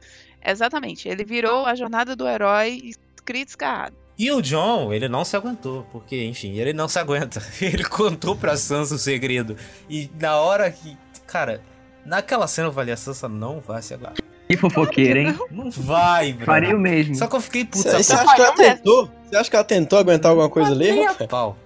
[0.44, 3.96] Exatamente, ele virou a jornada do herói escrito escarrado.
[4.16, 7.42] E o John, ele não se aguentou, porque, enfim, ele não se aguenta.
[7.60, 9.56] Ele contou pra Sansa o segredo.
[9.90, 10.96] E na hora que.
[11.26, 11.60] Cara,
[12.06, 14.23] naquela cena eu falei: a Sansa não vai se aguentar.
[14.54, 15.38] Que fofoqueira, hein?
[15.50, 16.46] Não vai, bro.
[16.46, 17.14] Faria o mesmo.
[17.14, 19.10] Só que eu fiquei puto, Você acha que ela tentou?
[19.28, 20.90] Você acha que ela tentou aguentar alguma coisa ali?
[21.28, 21.56] Pau.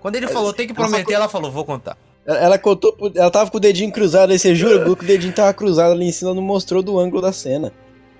[0.00, 1.96] Quando ele falou, tem que prometer, ela falou, vou contar.
[2.26, 5.52] Ela, contou, ela tava com o dedinho cruzado, aí você jura que o dedinho tava
[5.54, 7.72] cruzado ali em cima, não mostrou do ângulo da cena.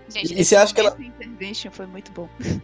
[0.09, 2.29] Gente, E você acha que ela- Intervention foi muito bom.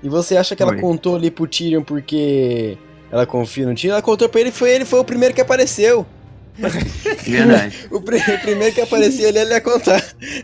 [0.00, 0.80] E você acha que ela Foi.
[0.80, 2.78] contou ali pro Tyrion porque
[3.10, 3.94] ela confia no Tyrion?
[3.94, 6.06] Ela contou pra ele, foi ele, foi o primeiro que apareceu.
[6.58, 7.88] Verdade.
[7.90, 10.02] O, o primeiro que aparecia ali, ele ia contar.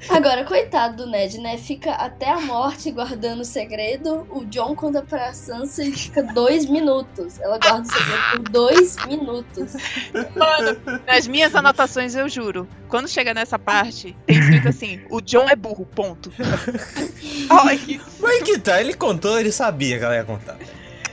[0.08, 1.58] Agora, coitado do Ned, né?
[1.58, 4.26] Fica até a morte guardando o segredo.
[4.30, 7.40] O John conta pra Sansa e fica dois minutos.
[7.40, 9.72] Ela guarda o segredo por dois minutos.
[10.34, 15.48] Mano, nas minhas anotações, eu juro, quando chega nessa parte, tem escrito assim, o John
[15.48, 16.32] é burro, ponto.
[17.50, 20.56] Ai, que Mas que tá, ele contou, ele sabia que ela ia contar.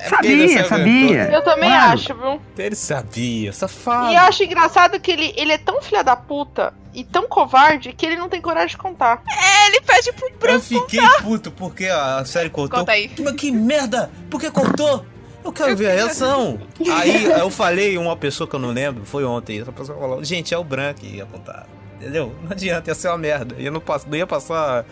[0.03, 0.67] É Sabia, aguentou.
[0.67, 1.31] sabia.
[1.31, 1.93] Eu também Claro.
[1.93, 2.41] acho, viu?
[2.57, 4.11] Ele sabia, safado.
[4.11, 7.93] E eu acho engraçado que ele, ele é tão filha da puta e tão covarde
[7.93, 9.21] que ele não tem coragem de contar.
[9.67, 12.79] ele pede pro Bran Eu fiquei puto porque a série contou.
[12.79, 13.11] Conta aí.
[13.19, 14.09] Mas que merda!
[14.29, 15.05] Por que contou?
[15.43, 16.59] Eu quero ver a reação.
[16.91, 20.53] Aí eu falei, uma pessoa que eu não lembro, foi ontem, essa pessoa falou, gente,
[20.53, 21.65] é o Bran que ia contar.
[21.99, 22.35] Entendeu?
[22.43, 23.55] Não adianta, ia ser uma merda.
[23.59, 24.85] Eu não, passo, não ia passar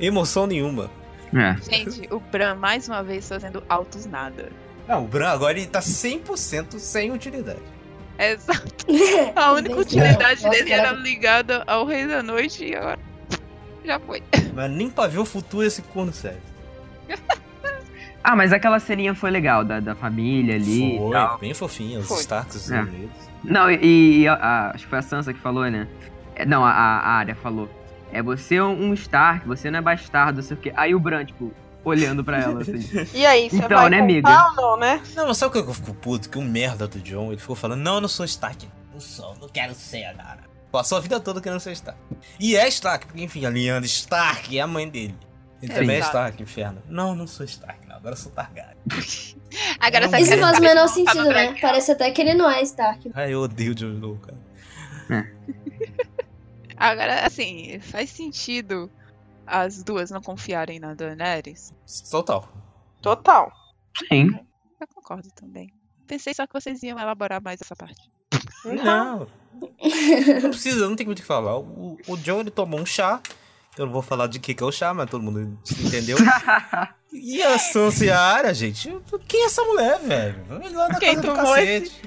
[0.00, 0.90] emoção nenhuma.
[1.34, 1.56] É.
[1.62, 4.50] Gente, o Bran mais uma vez fazendo altos nada.
[4.86, 7.58] Não, o Bran agora ele tá 100% sem utilidade.
[8.18, 8.86] Exato.
[9.34, 12.98] A única utilidade dele era ligada ao Rei da Noite e agora
[13.84, 14.22] já foi.
[14.54, 16.38] Mas nem pra ver o futuro esse corno serve.
[18.26, 21.36] Ah, mas aquela ceninha foi legal, da, da família ali Foi, tal.
[21.38, 22.20] bem fofinha, os Foi.
[22.20, 22.80] Starks É.
[22.80, 23.10] unidos.
[23.44, 25.86] Não, e, e a- a- acho que foi a Sansa que falou, né?
[26.34, 27.68] É, não, a, a Arya falou.
[28.14, 30.72] É, você é um Stark, você não é bastardo, não sei o quê.
[30.76, 31.52] Aí o Bran, tipo,
[31.84, 32.78] olhando pra ela, assim.
[33.12, 35.02] E aí, você Então, vai né, ou não, né?
[35.16, 36.30] Não, mas sabe o que eu fico puto?
[36.30, 38.68] Que o merda do John, ele ficou falando, não, eu não sou Stark.
[38.92, 40.44] Não sou, não quero ser agora.
[40.70, 41.98] Passou a vida toda querendo ser Stark.
[42.38, 45.16] E é Stark, porque enfim, a Lyanna Stark é a mãe dele.
[45.60, 46.30] Ele É, também é Stark.
[46.30, 46.82] Stark, inferno.
[46.88, 47.96] Não, não sou Stark, não.
[47.96, 48.76] Agora eu sou Targaryen.
[49.80, 51.56] Agora Não, Isso faz o menor sentido, né?
[51.60, 53.10] Parece até que ele não é Stark.
[53.12, 54.38] Ai, eu odeio o Jon Snow, cara.
[56.76, 58.90] Agora, assim, faz sentido
[59.46, 61.72] as duas não confiarem na Daenerys?
[62.10, 62.48] Total.
[63.00, 63.52] Total.
[64.08, 64.30] Sim.
[64.80, 65.72] Eu concordo também.
[66.06, 68.00] Pensei só que vocês iam elaborar mais essa parte.
[68.64, 69.26] Não.
[70.42, 71.58] Não precisa, não tem muito o que falar.
[71.58, 73.20] O, o John, ele tomou um chá.
[73.76, 76.16] Eu não vou falar de que que é o chá, mas todo mundo entendeu.
[77.16, 78.92] E a Sansa e a Arya, gente,
[79.28, 80.44] quem é essa mulher, velho?
[80.48, 82.02] Vai lá na Quem casa do tomou cacete.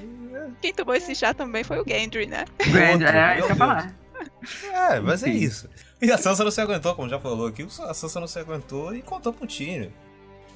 [0.60, 2.44] Quem tomou esse chá também foi o Gendry, né?
[2.58, 3.96] Outro, é, isso que eu ia falar.
[4.72, 5.44] É, mas é Enfim.
[5.44, 5.68] isso.
[6.00, 8.94] E a Sansa não se aguentou, como já falou aqui, a Sansa não se aguentou
[8.94, 9.90] e contou pro Tyrion.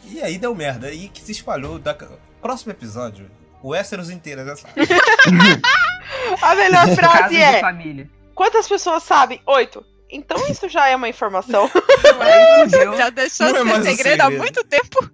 [0.05, 1.79] E aí deu merda, aí que se espalhou.
[1.79, 1.97] Da...
[2.41, 3.31] Próximo episódio,
[3.63, 4.75] o Westeros inteiro já sabe.
[6.43, 8.11] A melhor frase é: família.
[8.35, 9.41] quantas pessoas sabem?
[9.47, 9.85] Oito.
[10.11, 11.69] Então isso já é uma informação.
[11.71, 12.97] Fudeu.
[12.97, 14.43] Já deixou Não é de mais ser um segredo há segredo.
[14.43, 15.11] muito tempo.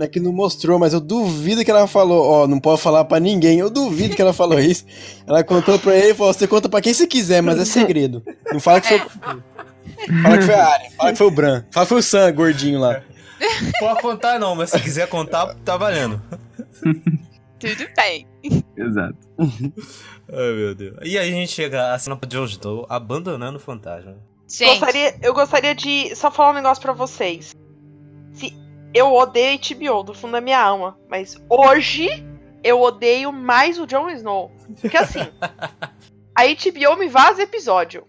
[0.00, 3.20] É que não mostrou, mas eu duvido que ela falou, ó, não pode falar pra
[3.20, 3.58] ninguém.
[3.58, 4.84] Eu duvido que ela falou isso.
[5.26, 8.22] Ela contou pra ele e falou: você conta pra quem você quiser, mas é segredo.
[8.52, 9.00] Não fala que foi.
[10.22, 12.32] Fala que foi a área, fala que foi o Bran, fala que foi o Sam,
[12.32, 13.02] gordinho lá.
[13.78, 16.22] Pode contar não, mas se quiser contar, tá valendo.
[17.58, 18.26] Tudo bem.
[18.74, 19.16] Exato.
[19.38, 20.96] Ai, meu Deus.
[21.02, 24.16] E aí a gente chega a cena do Jon Snow abandonando o fantasma.
[24.48, 27.54] Gente, Gostaria, eu gostaria de só falar um negócio pra vocês.
[28.32, 28.54] Se
[28.94, 32.08] eu odeio HBO do fundo da minha alma, mas hoje
[32.62, 34.50] eu odeio mais o Jon Snow.
[34.80, 35.20] Porque assim,
[36.36, 38.06] a HBO me vaza episódio.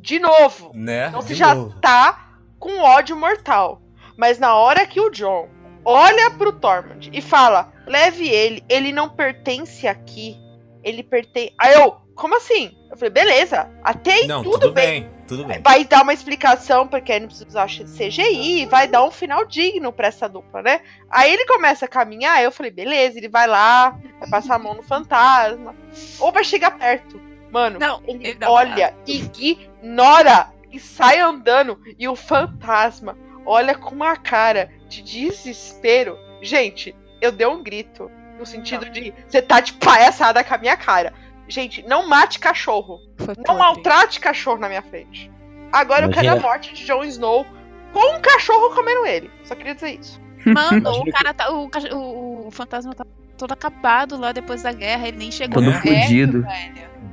[0.00, 0.72] De novo.
[0.74, 1.08] Né?
[1.08, 1.78] Então De você já novo.
[1.80, 3.82] tá com ódio mortal.
[4.16, 5.48] Mas na hora que o John
[5.84, 10.36] olha pro Tormund e fala: leve ele, ele não pertence aqui.
[10.82, 11.52] Ele pertence.
[11.58, 12.76] Aí eu, como assim?
[12.90, 15.08] Eu falei, beleza, até aí Não, tudo, bem.
[15.30, 15.60] Tudo bem.
[15.62, 20.08] Vai dar uma explicação, porque não precisa usar CGI, vai dar um final digno pra
[20.08, 20.80] essa dupla, né?
[21.08, 24.74] Aí ele começa a caminhar, eu falei, beleza, ele vai lá, vai passar a mão
[24.74, 25.76] no fantasma,
[26.18, 27.22] ou vai chegar perto.
[27.48, 31.80] Mano, Não, ele, ele olha, ignora e sai andando.
[31.96, 33.16] E o fantasma
[33.46, 36.18] olha com uma cara de desespero.
[36.42, 38.10] Gente, eu dei um grito.
[38.36, 41.12] No sentido de, você tá de palhaçada com a minha cara.
[41.50, 43.00] Gente, não mate cachorro.
[43.16, 45.30] foi Não maltrate cachorro na minha frente.
[45.72, 46.48] Agora eu quero a Imagina.
[46.48, 47.44] morte de Jon Snow
[47.92, 49.30] com um cachorro comendo ele.
[49.44, 50.20] Só queria dizer isso.
[50.46, 51.50] Mano, Imagina o cara tá.
[51.52, 53.04] O, o, o fantasma tá
[53.36, 55.08] todo acabado lá depois da guerra.
[55.08, 56.46] Ele nem chegou Todo.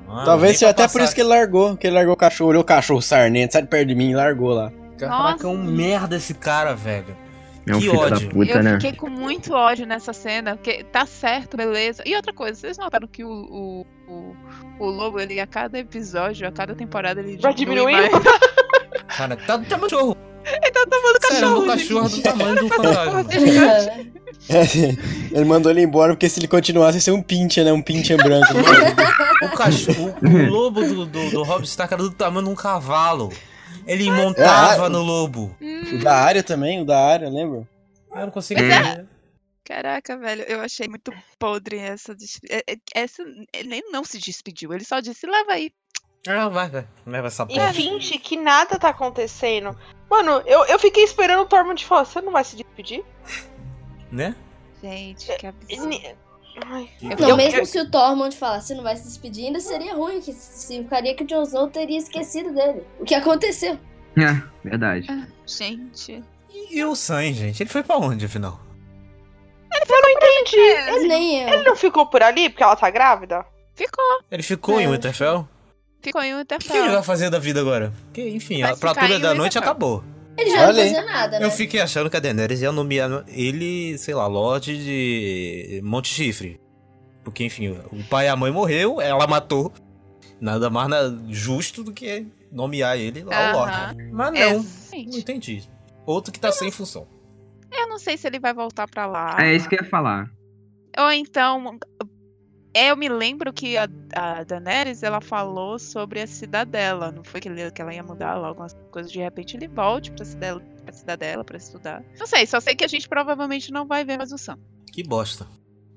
[0.08, 2.62] Mano, Talvez seja até por isso que ele largou, que ele largou o cachorro, olhou
[2.62, 4.72] o cachorro sarnento, sai de perto de mim e largou lá.
[4.98, 7.16] Caraca, é um merda esse cara, velho.
[7.68, 8.20] É um Que filho ódio.
[8.28, 8.74] da puta, eu né?
[8.74, 12.02] fiquei com muito ódio nessa cena, porque tá certo, beleza.
[12.06, 14.36] E outra coisa, vocês notaram que o, o, o,
[14.80, 18.12] o lobo, ele a cada episódio, a cada temporada, ele Vai diminui diminuindo?
[18.12, 18.38] mais.
[19.18, 20.18] Cara, tá do tamanho do cachorro.
[20.46, 21.78] Ele tá tomando Sério, cachorro, o gente.
[21.78, 23.26] cachorro do tamanho do fantasma.
[24.50, 24.62] É,
[25.36, 27.74] ele mandou ele embora porque se ele continuasse ia ser um pincher, né?
[27.74, 28.48] Um pincher branco.
[29.44, 32.56] O cachorro, o, o lobo do, do, do Rob Stark era do tamanho de um
[32.56, 33.32] cavalo.
[33.88, 34.90] Ele montava é.
[34.90, 35.56] no lobo.
[35.62, 37.68] o da área também, o da área, lembra?
[38.12, 38.64] Eu não consigo é.
[38.66, 39.08] entender.
[39.64, 42.16] Caraca, velho, eu achei muito podre essa.
[42.16, 43.22] des- é- é- essa
[43.54, 45.72] ele nem não se despediu, ele só disse: leva aí.
[46.28, 46.88] Ah, vai, vai.
[47.06, 47.74] Leva essa E porra.
[47.74, 49.78] finge que nada tá acontecendo.
[50.10, 53.04] Mano, eu, eu fiquei esperando o Tormund falar, você não vai se despedir?
[54.12, 54.36] Né?
[54.82, 56.18] Gente, que E absurdo.
[56.66, 56.90] Ai.
[57.02, 60.20] Não, Eu- mesmo eu- se o Tormund falasse não vai se despedir, ainda seria ruim,
[60.20, 62.84] que significaria que o Jon Snow teria esquecido dele.
[63.00, 63.78] O que aconteceu?
[64.18, 65.08] É, verdade.
[65.46, 66.24] Gente.
[66.54, 67.62] E, e o Sam, gente?
[67.62, 68.60] Ele foi pra onde, afinal?
[69.90, 70.58] Eu não entendi.
[70.58, 71.50] Ele, Nem eu.
[71.50, 73.46] ele não ficou por ali porque ela tá grávida?
[73.76, 74.90] Ficou, Ele ficou em É.
[74.90, 75.48] Winterfell?
[76.02, 77.04] ficou em um O que, ele vai Winterfell.
[77.04, 77.94] fazer da vida agora?
[78.06, 79.62] Porque, enfim, Vai a fratura em da noite Winterfell.
[79.72, 80.04] acabou.
[80.38, 80.90] Ele já não Olha aí.
[80.94, 81.46] fazia nada, né?
[81.46, 86.60] Eu fiquei achando que a Daenerys ia nomear ele, sei lá, Lorde de Monte Chifre.
[87.24, 89.74] Porque, enfim, o pai e a mãe morreu, ela matou.
[90.40, 93.58] Nada mais na- justo do que nomear ele lá o.
[93.58, 94.12] Lorde.
[94.12, 95.18] Mas não, não Exatamente.
[95.20, 95.64] entendi.
[96.06, 97.08] Outro que tá sem função.
[97.72, 99.36] Eu não sei se ele vai voltar pra lá.
[99.40, 100.30] É isso que eu ia falar.
[100.98, 101.78] Ou então.
[102.78, 107.12] É, Eu me lembro que a, a Daenerys ela falou sobre a cidadela.
[107.12, 109.12] Não foi que, ele- que ela ia mudar lá algumas coisas.
[109.12, 112.04] De repente ele volte pra cidadela, pra cidadela pra estudar.
[112.20, 114.58] Não sei, só sei que a gente provavelmente não vai ver mais o Sam.
[114.92, 115.48] Que bosta.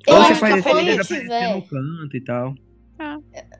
[0.06, 1.54] Eu Ou acho se que aparecer, quando ele tiver.
[1.54, 2.54] no canto e tal.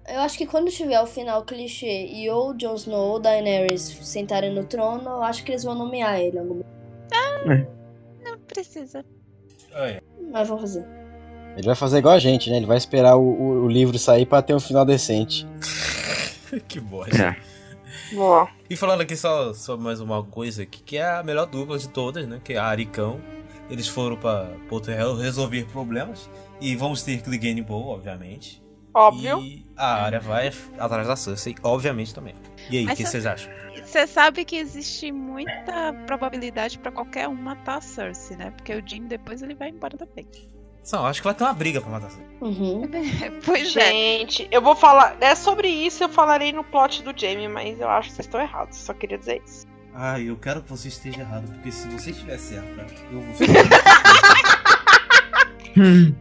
[0.06, 4.52] Eu acho que quando tiver o final clichê e ou Jon Snow ou Daenerys sentarem
[4.54, 6.36] no trono, eu acho que eles vão nomear ele.
[6.36, 6.62] em algum
[7.44, 7.66] momento.
[8.46, 9.04] precisa.
[9.72, 10.86] Olha, Mas vamos fazer.
[11.56, 12.56] Ele vai fazer igual a gente, né?
[12.56, 15.46] Ele vai esperar o, o- o livro sair pra ter um final decente.
[16.68, 17.06] que boa.
[17.08, 17.36] É.
[18.14, 18.48] Boa.
[18.68, 21.88] E falando aqui só sobre mais uma coisa aqui, que é a melhor dupla de
[21.88, 22.40] todas, né?
[22.42, 23.20] Que é a Aricão.
[23.68, 26.28] Eles foram pra Porto Real resolver problemas.
[26.60, 28.62] E vamos ter Clegane Bow, obviamente.
[28.92, 29.38] Óbvio.
[29.40, 32.34] E a área vai atrás da Cersei, obviamente também.
[32.68, 33.52] E aí, o que só- vocês acham?
[33.84, 38.50] Você sabe que existe muita probabilidade pra qualquer um matar a Cersei, né?
[38.56, 40.26] Porque o Jim depois ele vai embora também.
[40.92, 42.10] Não, acho que vai ter uma briga pra matar.
[42.40, 42.82] Uhum.
[43.44, 43.90] pois é.
[43.90, 45.16] Gente, eu vou falar.
[45.20, 48.40] É sobre isso eu falarei no plot do Jamie, mas eu acho que vocês estão
[48.40, 48.78] errados.
[48.78, 49.66] Só queria dizer isso.
[49.94, 52.80] Ah, eu quero que você esteja errado, porque se você estiver certo,
[53.12, 53.54] eu vou ficar.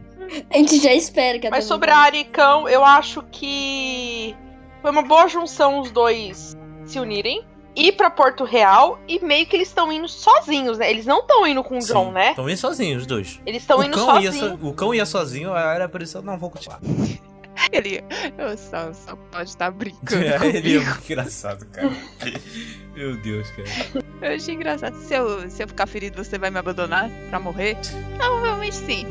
[0.48, 1.98] A gente já espera que a Mas sobre a.
[1.98, 4.34] Aricão, eu acho que
[4.80, 7.44] foi uma boa junção os dois se unirem.
[7.80, 10.90] Ir pra Porto Real e meio que eles estão indo sozinhos, né?
[10.90, 12.30] Eles não estão indo com o John, né?
[12.30, 13.40] Estão indo sozinhos, os dois.
[13.46, 14.36] Eles estão indo sozinhos.
[14.36, 16.78] so- o cão ia sozinho, a área apareceu, não, vou continuar.
[17.72, 18.02] Ele
[18.38, 20.24] eu só, só pode estar brincando.
[20.24, 21.90] É, ele é engraçado, cara.
[22.94, 24.02] Meu Deus, cara.
[24.22, 24.94] Eu achei engraçado.
[24.96, 27.76] Se eu, se eu ficar ferido, você vai me abandonar pra morrer?
[28.16, 29.06] Provavelmente sim.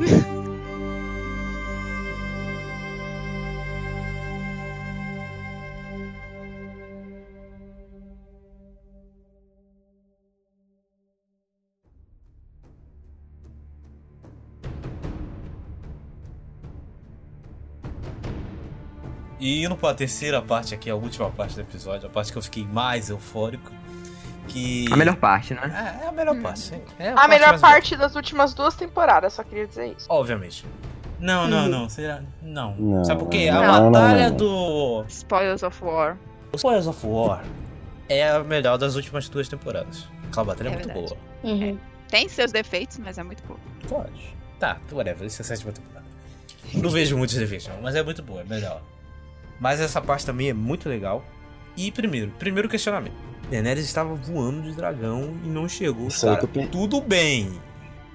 [19.39, 22.41] E indo pra terceira parte aqui, a última parte do episódio, a parte que eu
[22.41, 23.71] fiquei mais eufórico.
[24.47, 24.85] Que.
[24.91, 25.61] A melhor parte, né?
[26.01, 26.81] É, é a melhor parte, sim.
[26.97, 27.71] É A parte melhor mais boa.
[27.73, 30.07] parte das últimas duas temporadas, só queria dizer isso.
[30.09, 30.65] Obviamente.
[31.19, 31.69] Não, não, Uhum.
[31.69, 31.89] não.
[31.89, 32.21] Será?
[32.41, 32.75] Não.
[32.75, 33.47] Não, Sabe por quê?
[33.49, 34.37] A não, não, batalha não.
[34.37, 35.05] do.
[35.07, 36.17] Spoils of War.
[36.55, 37.43] Spoilers of War
[38.09, 40.07] é a melhor das últimas duas temporadas.
[40.29, 41.07] Aquela batalha é, É muito verdade.
[41.43, 41.53] boa.
[41.53, 41.77] Uhum.
[42.09, 43.59] Tem seus defeitos, mas é muito boa.
[43.87, 44.35] Pode.
[44.59, 45.27] Tá, whatever.
[45.27, 46.05] Isso é a sétima temporada.
[46.73, 48.81] Não vejo muitos defeitos, não, mas é muito boa, é melhor.
[49.59, 51.23] Mas essa parte também é muito legal.
[51.75, 53.13] E primeiro, primeiro questionamento.
[53.49, 56.07] Daenerys estava voando de dragão e não chegou.
[56.07, 56.47] Aí cara.
[56.47, 57.51] pe- Tudo bem.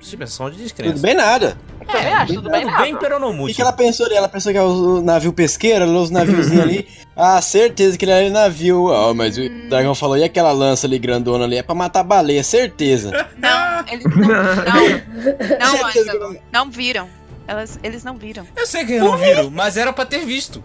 [0.01, 0.93] Suspensão de descrença.
[0.95, 1.57] Tudo bem nada.
[1.89, 2.83] Acho, tudo bem Tudo nada.
[2.83, 4.15] bem, pero não O que, que ela pensou ali?
[4.15, 6.89] Ela pensou que era o navio pesqueiro, os naviozinhos ali.
[7.17, 8.93] Ah, certeza que ele era navio.
[8.93, 11.57] Ah, mas o dragão falou, e aquela lança ali grandona ali?
[11.57, 13.13] É pra matar baleia, certeza.
[13.39, 14.27] Não, eles não.
[14.27, 17.09] Não, não, Angelo, não viram.
[17.47, 18.45] Elas, eles não viram.
[18.57, 20.61] Eu sei que eles não viram, mas era pra ter visto.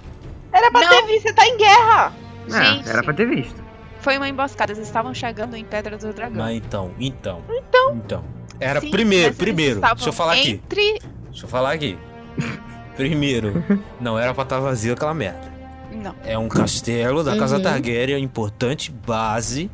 [0.52, 0.90] Era pra Não.
[0.90, 2.14] ter visto, você tá em guerra.
[2.48, 2.88] Gente.
[2.88, 3.64] É, era pra ter visto.
[4.02, 6.38] Foi uma emboscada, eles estavam chegando em Pedra do Dragão.
[6.44, 7.42] Mas então, então.
[7.50, 7.96] Então.
[7.96, 8.24] Então.
[8.60, 9.82] Era Sim, primeiro, primeiro.
[9.82, 10.52] Deixa eu falar aqui.
[10.52, 11.00] Entre.
[11.30, 11.98] Deixa eu falar aqui.
[12.96, 13.64] Primeiro,
[14.02, 15.50] não era pra estar vazio aquela merda.
[15.90, 16.14] Não.
[16.26, 17.62] É um castelo da Casa Uhum.
[17.64, 19.72] Targaryen, importante base,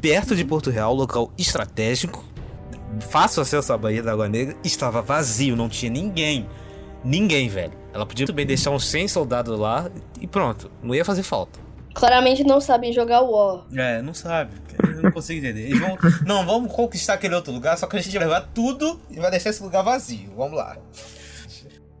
[0.00, 2.24] perto de Porto Real, local estratégico.
[3.10, 6.48] Fácil acesso à Baía da Água Negra, estava vazio, não tinha ninguém.
[7.04, 7.72] Ninguém, velho.
[7.92, 9.90] Ela podia muito bem deixar uns 100 soldados lá
[10.20, 11.60] e pronto, não ia fazer falta.
[11.94, 13.66] Claramente não sabem jogar War.
[13.74, 14.52] É, não sabe.
[14.82, 15.66] Eu não consigo entender.
[15.66, 15.98] Eles vão.
[16.24, 19.30] Não, vamos conquistar aquele outro lugar, só que a gente vai levar tudo e vai
[19.30, 20.32] deixar esse lugar vazio.
[20.34, 20.78] Vamos lá.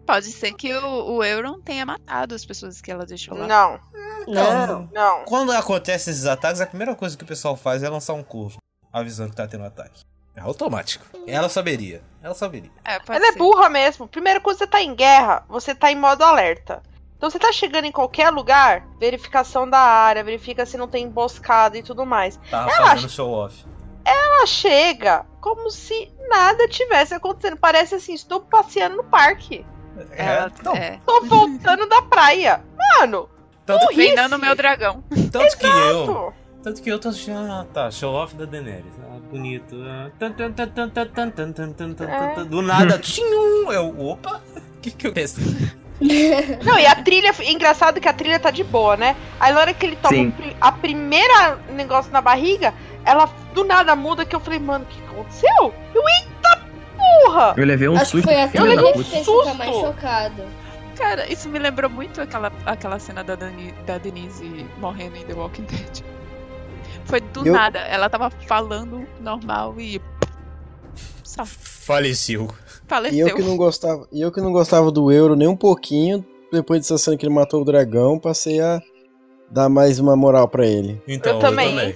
[0.06, 3.46] Pode ser que o, o Euron tenha matado as pessoas que ela deixou lá.
[3.46, 3.80] Não,
[4.26, 4.88] Não.
[4.92, 5.24] não.
[5.26, 8.56] Quando acontece esses ataques, a primeira coisa que o pessoal faz é lançar um corvo,
[8.92, 10.02] avisando que tá tendo ataque.
[10.34, 11.04] É automático.
[11.26, 12.02] Ela saberia.
[12.22, 12.70] Ela saberia.
[12.84, 13.38] É, Ela é ser.
[13.38, 14.08] burra mesmo.
[14.08, 16.82] Primeiro, quando você tá em guerra, você tá em modo alerta.
[17.16, 21.78] Então você tá chegando em qualquer lugar, verificação da área, verifica se não tem emboscada
[21.78, 22.38] e tudo mais.
[22.50, 23.64] Tava Ela fazendo show off.
[24.04, 27.56] Ela chega como se nada tivesse acontecendo.
[27.56, 29.64] Parece assim, estou passeando no parque.
[30.10, 32.64] Ela, então, é, Tô voltando da praia.
[32.98, 33.28] Mano,
[33.64, 35.04] tanto, que, treinando o meu dragão.
[35.30, 36.32] tanto que eu.
[36.62, 38.92] Tanto que eu tô assistindo, ah tá, show off da Daenerys.
[39.02, 39.76] Ah, bonito.
[40.18, 43.22] Tan, tan, tan, do nada, tchim,
[43.68, 45.40] eu, opa, o que que eu penso?
[46.64, 49.16] Não, e a trilha, engraçado que a trilha tá de boa, né?
[49.38, 54.24] Aí na hora que ele toma a primeira negócio na barriga, ela do nada muda
[54.24, 55.74] que eu falei, mano, o que aconteceu?
[55.94, 56.62] Eu, eita
[56.96, 57.54] porra!
[57.56, 58.28] Eu levei um Acho susto.
[58.28, 59.40] Que foi a eu levei um susto.
[59.40, 60.42] Ficar mais chocado.
[60.96, 65.34] Cara, isso me lembrou muito aquela, aquela cena da, Dani, da Denise morrendo em The
[65.34, 66.02] Walking Dead.
[67.12, 67.78] Foi do Eu- nada.
[67.80, 70.00] Ela tava falando normal e.
[71.22, 72.48] Só Faleceu.
[72.84, 73.28] E faleceu.
[73.28, 76.80] eu que não gostava, e eu que não gostava do Euro nem um pouquinho, depois
[76.80, 78.80] dessa cena que ele matou o dragão, passei a
[79.50, 81.02] dar mais uma moral pra ele.
[81.06, 81.94] Então, Eu também.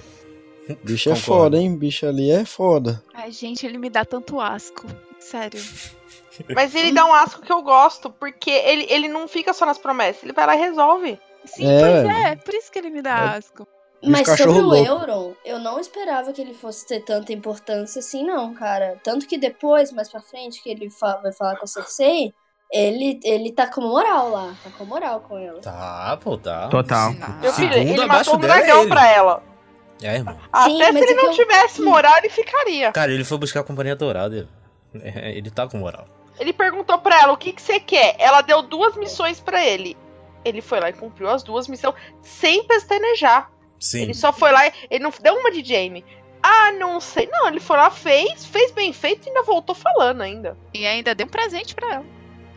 [0.83, 1.25] Bicho é Concordo.
[1.43, 1.75] foda, hein?
[1.75, 3.01] Bicho ali é foda.
[3.15, 4.85] Ai, gente, ele me dá tanto asco.
[5.19, 5.61] Sério.
[6.53, 9.79] Mas ele dá um asco que eu gosto, porque ele, ele não fica só nas
[9.79, 11.19] promessas, ele vai lá e resolve.
[11.45, 12.35] Sim, É, pois é.
[12.35, 13.67] Por isso que ele me dá asco.
[14.01, 14.85] E Mas sobre o louco.
[14.85, 18.97] Euron, eu não esperava que ele fosse ter tanta importância assim, não, cara.
[19.03, 22.31] Tanto que depois, mais pra frente, que ele fa- vai falar com a Cersei,
[22.71, 24.53] ele, ele tá com moral lá.
[24.63, 25.59] Tá com moral com ela.
[25.61, 26.67] Tá, pô, tá.
[26.67, 27.11] Total.
[27.41, 29.43] Meu filho, ele matou um é dragão pra ela.
[30.03, 30.35] É, irmão.
[30.35, 32.91] Sim, Até mas se ele é não eu- tivesse moral, ele ficaria.
[32.91, 34.47] Cara, ele foi buscar a companhia dourada.
[35.01, 36.05] É, ele tá com moral.
[36.39, 38.15] Ele perguntou pra ela o que, que você quer.
[38.19, 39.97] Ela deu duas missões pra ele.
[40.45, 43.49] Ele foi lá e cumpriu as duas missões sem pestanejar.
[43.79, 44.03] Sim.
[44.03, 46.03] Ele só foi lá e ele não deu uma de Jamie.
[46.41, 47.27] Ah, não sei.
[47.31, 50.57] Não, ele foi lá, fez, fez bem feito e ainda voltou falando ainda.
[50.73, 52.05] E ainda deu um presente pra ela.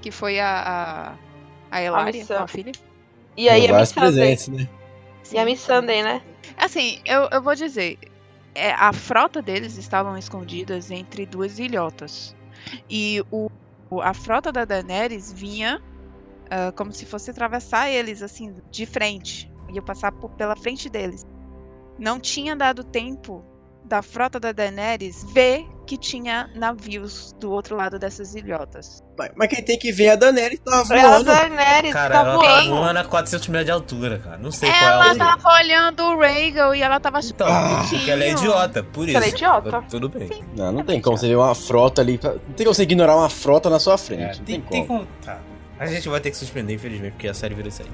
[0.01, 1.19] Que foi a.
[1.71, 2.43] A, a Elaria, missão.
[2.43, 2.73] a filha.
[3.37, 4.37] E aí a vários Missandei.
[4.37, 4.69] presentes, né?
[5.33, 6.23] E a Missandei, né?
[6.57, 7.99] Assim, eu, eu vou dizer.
[8.55, 12.35] é, a frota deles estavam escondidas entre duas ilhotas.
[12.89, 13.51] E o,
[14.03, 15.83] a frota da Daenerys vinha
[16.51, 19.50] ah, como se fosse atravessar eles, assim, de frente.
[19.73, 21.27] Ia passar por- pela frente deles.
[21.99, 23.45] Não tinha dado tempo
[23.85, 29.03] da frota da Daenerys ver que tinha navios do outro lado dessas ilhotas.
[29.19, 31.25] Mas, mas quem tem que ver é a Daenerys tá Ela, voando.
[31.25, 32.71] Daenerys, Cara, tá ela tá voando.
[32.71, 34.39] voando a 400 metros de altura, cara.
[34.39, 35.25] Não sei qual é a Ela altura.
[35.25, 37.85] tava olhando o Rhaegal e ela tava Então, Ah.
[37.91, 39.17] porque ela é idiota, por isso.
[39.17, 39.83] Ela é idiota.
[39.91, 40.31] Tudo bem.
[40.57, 42.21] Não, não tem como você ver uma frota ali.
[42.23, 44.39] Não tem como você ignorar uma frota na sua É, frente.
[44.39, 45.01] não tem, tem, tem como.
[45.01, 45.11] como.
[45.25, 45.39] Tá.
[45.79, 47.89] A gente vai ter que suspender, infelizmente, porque a série virou isso aí.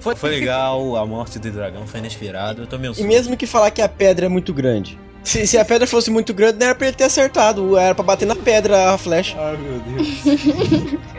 [0.00, 2.62] Foi, foi legal, a morte do dragão foi inesperado.
[2.62, 3.06] Eu tô meio E susto.
[3.08, 4.98] mesmo que falar que a pedra é muito grande.
[5.22, 7.76] Se, se a pedra fosse muito grande, não era pra ele ter acertado.
[7.76, 9.36] Era pra bater na pedra a flecha.
[9.38, 10.08] Ai, meu Deus.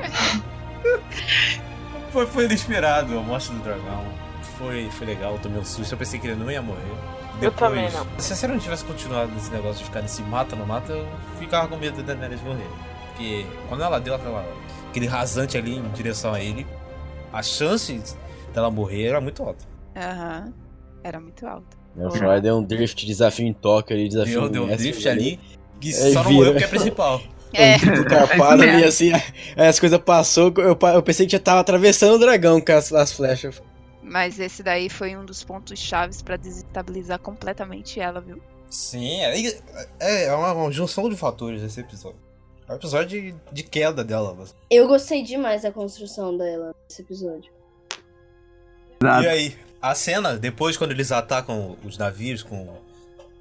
[2.12, 4.04] foi, foi inesperado a morte do dragão.
[4.58, 5.94] Foi, foi legal, eu tomei um susto.
[5.94, 6.82] Eu pensei que ele não ia morrer.
[7.42, 8.06] Eu também não.
[8.20, 11.08] Se a série não tivesse continuado nesse negócio de ficar nesse mata não mata, eu
[11.40, 12.68] ficava com medo da Daenerys morrer.
[13.08, 14.46] Porque quando ela deu aquela,
[14.90, 16.68] aquele rasante ali em direção a ele,
[17.34, 18.00] a chance
[18.52, 19.66] dela morrer era muito alta.
[19.96, 20.54] Aham.
[21.04, 21.78] Era muito alta.
[21.96, 25.40] O Troy deu um drift, desafio em toque ali, desafio Deu, deu um drift ali,
[25.80, 26.34] que só não vira.
[26.36, 27.22] morreu porque é principal.
[27.54, 29.12] É, Tudo carpado É ali assim,
[29.58, 33.12] as coisas passou, eu, eu pensei que já tava atravessando o dragão com as, as
[33.12, 33.62] flechas.
[34.02, 38.42] mas esse daí foi um dos pontos chaves pra desestabilizar completamente ela, viu?
[38.70, 39.38] Sim, é,
[40.00, 42.20] é, é uma, uma junção de fatores esse episódio.
[42.70, 44.34] É um episódio de, de queda dela.
[44.40, 47.52] mas- Eu gostei demais da construção dela nesse episódio.
[49.02, 49.24] Exato.
[49.24, 52.80] E aí, a cena, depois quando eles atacam os navios com.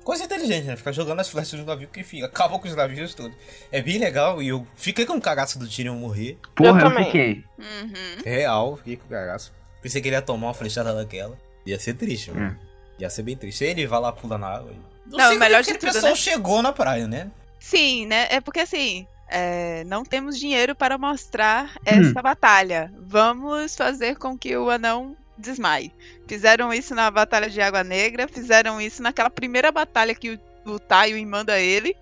[0.03, 0.77] Coisa inteligente, né?
[0.77, 3.37] Ficar jogando as flechas dos navios, que enfim, acabam com os navios todos.
[3.71, 6.39] É bem legal e eu fiquei com o cagaço do Tyrion morrer.
[6.55, 7.05] Porra, eu, também.
[7.05, 7.45] fiquei.
[7.59, 8.23] Uhum.
[8.25, 9.53] Real, fiquei com o cagaço.
[9.83, 11.39] Pensei que ele ia tomar uma flechada daquela.
[11.67, 12.59] Ia ser triste, mano.
[12.99, 13.63] Ia ser bem triste.
[13.63, 14.73] Ele vai lá, pula na água.
[14.73, 16.17] e- Não, sei como melhor de tudo, pessoal né?
[16.17, 17.31] chegou na praia, né?
[17.59, 18.27] Sim, né?
[18.31, 22.91] É porque assim, é, não temos dinheiro para mostrar essa batalha.
[22.99, 25.93] Vamos fazer com que o anão desmaie.
[26.28, 30.41] Fizeram isso na Batalha de Água Negra, fizeram isso naquela primeira batalha que o,
[30.72, 31.97] o Tywin manda ele,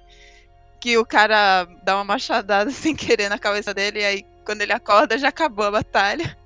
[0.80, 4.72] que o cara dá uma machadada sem querer na cabeça dele, e aí quando ele
[4.72, 6.36] acorda já acabou a batalha.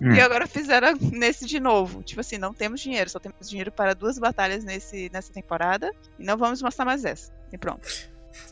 [0.00, 0.12] Hum.
[0.14, 2.02] E agora fizeram nesse de novo.
[2.04, 5.90] Tipo assim, não temos dinheiro, só temos dinheiro para duas batalhas nesse, nessa temporada.
[6.16, 7.32] E não vamos mostrar mais essa.
[7.52, 7.88] E pronto.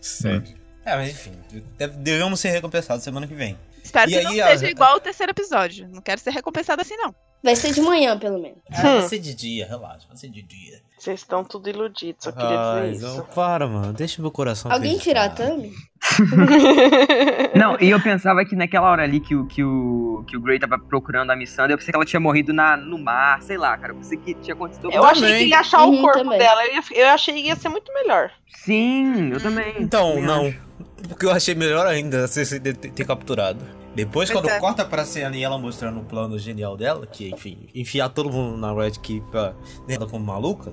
[0.00, 0.42] Sério.
[0.84, 1.32] É, mas enfim,
[1.78, 3.57] deve- devemos ser recompensados semana que vem.
[3.84, 5.88] Espero E que aí, não seja igual ao terceiro episódio.
[5.92, 7.14] Não quero ser recompensado assim, não.
[7.43, 8.59] Vai ser de manhã, pelo menos.
[8.70, 10.80] É, vai ser de dia, relaxa, vai ser de dia.
[10.99, 13.22] Vocês estão tudo iludidos, só queria Ai, dizer não, isso.
[13.34, 15.28] para, mano, deixa meu coração Alguém tira a.
[15.28, 15.72] Tami?
[17.55, 20.59] Não, e eu pensava que naquela hora ali que o, que o, que o Grey
[20.59, 23.76] tava procurando a Missandei, eu pensei que ela tinha morrido na, no mar, sei lá,
[23.76, 23.93] cara.
[23.93, 25.45] Eu pensei que tinha acontecido Eu achei também.
[25.45, 26.39] que ia achar Uhum, o corpo também.
[26.39, 26.64] dela.
[26.66, 28.30] Eu, ia- eu achei que ia ser muito melhor.
[28.49, 29.74] Sim, eu também.
[29.78, 30.47] Então, Também não.
[30.47, 30.66] acho.
[31.09, 33.61] Porque eu achei melhor ainda você ter, ter capturado.
[33.97, 34.61] Depois, Pois quando é.
[34.61, 38.57] corta pra cena e ela mostrando o plano genial dela, que, enfim, enfiar todo mundo
[38.59, 39.55] na Red Keep pra
[39.86, 40.72] dentro como maluca,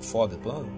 [0.00, 0.68] foda o plano.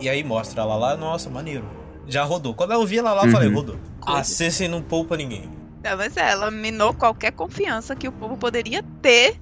[0.00, 1.64] E aí mostra ela lá, nossa, maneiro.
[2.06, 2.54] Já rodou.
[2.54, 3.56] Quando eu vi ela lá, eu falei, Uhum.
[3.56, 3.76] rodou.
[4.06, 5.50] A Cersei não poupa ninguém.
[5.84, 9.36] Não, mas é, ela minou qualquer confiança que o povo poderia ter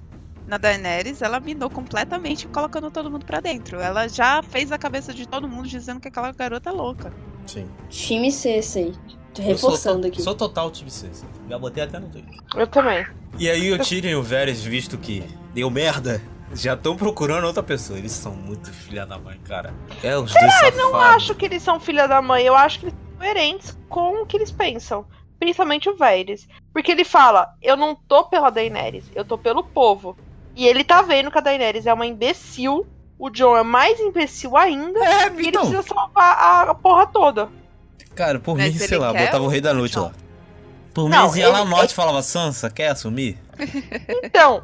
[0.46, 1.20] na Daenerys.
[1.22, 3.78] Ela minou completamente, colocando todo mundo pra dentro.
[3.78, 7.12] Ela já fez a cabeça de todo mundo dizendo que aquela garota é louca.
[7.46, 7.66] Sim.
[7.90, 8.94] Time Cersei.
[9.34, 10.22] Sou reforçando aqui.
[10.22, 11.28] Sou total time Cersei.
[11.48, 12.38] Já botei até no Twitter.
[12.56, 13.06] Eu também.
[13.38, 15.22] E aí o Tyrion e o Varys, visto que
[15.54, 16.20] deu merda,
[16.52, 17.98] já estão procurando outra pessoa.
[17.98, 19.72] Eles são muito filha da mãe, cara.
[20.02, 20.78] É os dois safados.
[20.78, 22.44] Eu não acho que eles são filha da mãe.
[22.44, 25.04] Eu acho que eles são coerentes com o que eles pensam.
[25.38, 26.48] Principalmente o Varys.
[26.72, 30.16] Porque ele fala, eu não tô pela Daenerys, eu tô pelo povo.
[30.56, 32.86] E ele tá vendo que a Daenerys é uma imbecil.
[33.18, 34.98] O John é mais imbecil ainda.
[34.98, 35.62] É, E ele então.
[35.62, 37.48] precisa salvar a porra toda.
[38.14, 40.04] Cara, por Mas mim, sei lá, quer botava o Rei da Noite não?
[40.04, 40.12] lá.
[40.92, 43.38] Por mim, eles iam lá no norte e falava, Sansa, quer assumir?
[44.22, 44.62] Então,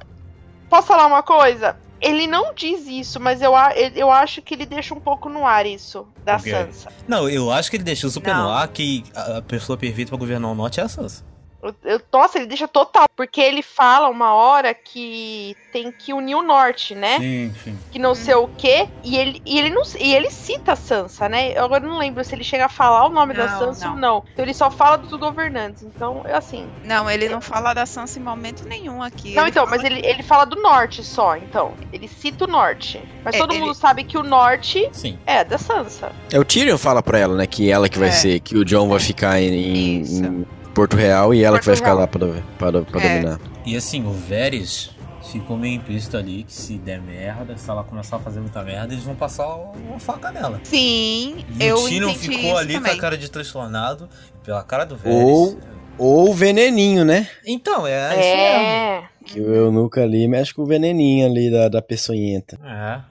[0.68, 1.76] posso falar uma coisa?
[2.00, 3.52] ele não diz isso, mas eu,
[3.94, 6.50] eu acho que ele deixa um pouco no ar isso, da O quê?
[6.50, 6.90] Sansa.
[7.08, 8.44] Não, eu acho que ele deixou super Não.
[8.44, 11.24] no ar que a a pessoa perfeita pra governar o norte é a Sansa.
[11.62, 13.06] Eu- eu- nossa, ele deixa total.
[13.16, 17.18] Porque ele fala uma hora que tem que unir o norte, né?
[17.18, 17.78] Sim, sim.
[17.90, 18.86] Que não sei o quê.
[19.02, 21.52] E ele, e ele não e ele cita a Sansa, né?
[21.58, 23.94] Eu agora não lembro se ele chega a falar o nome da Não, Sansa não.
[23.94, 24.24] ou não.
[24.32, 25.82] Então ele só fala dos governantes.
[25.82, 26.68] Então, eu, assim.
[26.84, 29.34] Não, ele não fala da Sansa em momento nenhum aqui.
[29.34, 31.72] Não, Ele então, fala mas ele, ele fala do norte só, então.
[31.92, 33.02] Ele cita o norte.
[33.24, 35.18] Mas É, todo ele- mundo sabe que o norte Sim.
[35.26, 36.12] é da Sansa.
[36.30, 37.46] É o Tyrion fala pra ela, né?
[37.46, 38.12] Que ela que vai É.
[38.12, 40.24] ser, que o John vai ficar em, em- Isso.
[40.24, 40.46] em
[40.76, 41.98] Porto Real e ela Porto que vai ficar Real.
[42.00, 42.26] lá pra,
[42.58, 43.08] pra, pra É.
[43.20, 43.40] dominar.
[43.64, 44.90] E assim, o Varys
[45.32, 48.92] ficou meio implícito ali que se der merda, se ela começar a fazer muita merda,
[48.94, 50.60] eles vão passar uma faca nela.
[50.62, 52.92] Sim, E eu o entendi ficou ali também.
[52.92, 54.08] com a cara de transtornado,
[54.44, 55.12] pela cara do Varys.
[55.18, 55.58] Ou-
[55.98, 57.26] Ou o veneninho, né?
[57.46, 58.36] Então, é, isso mesmo.
[58.36, 59.04] É.
[59.24, 62.58] Que o eunuco ali mexe com o veneninho ali da, da peçonhenta.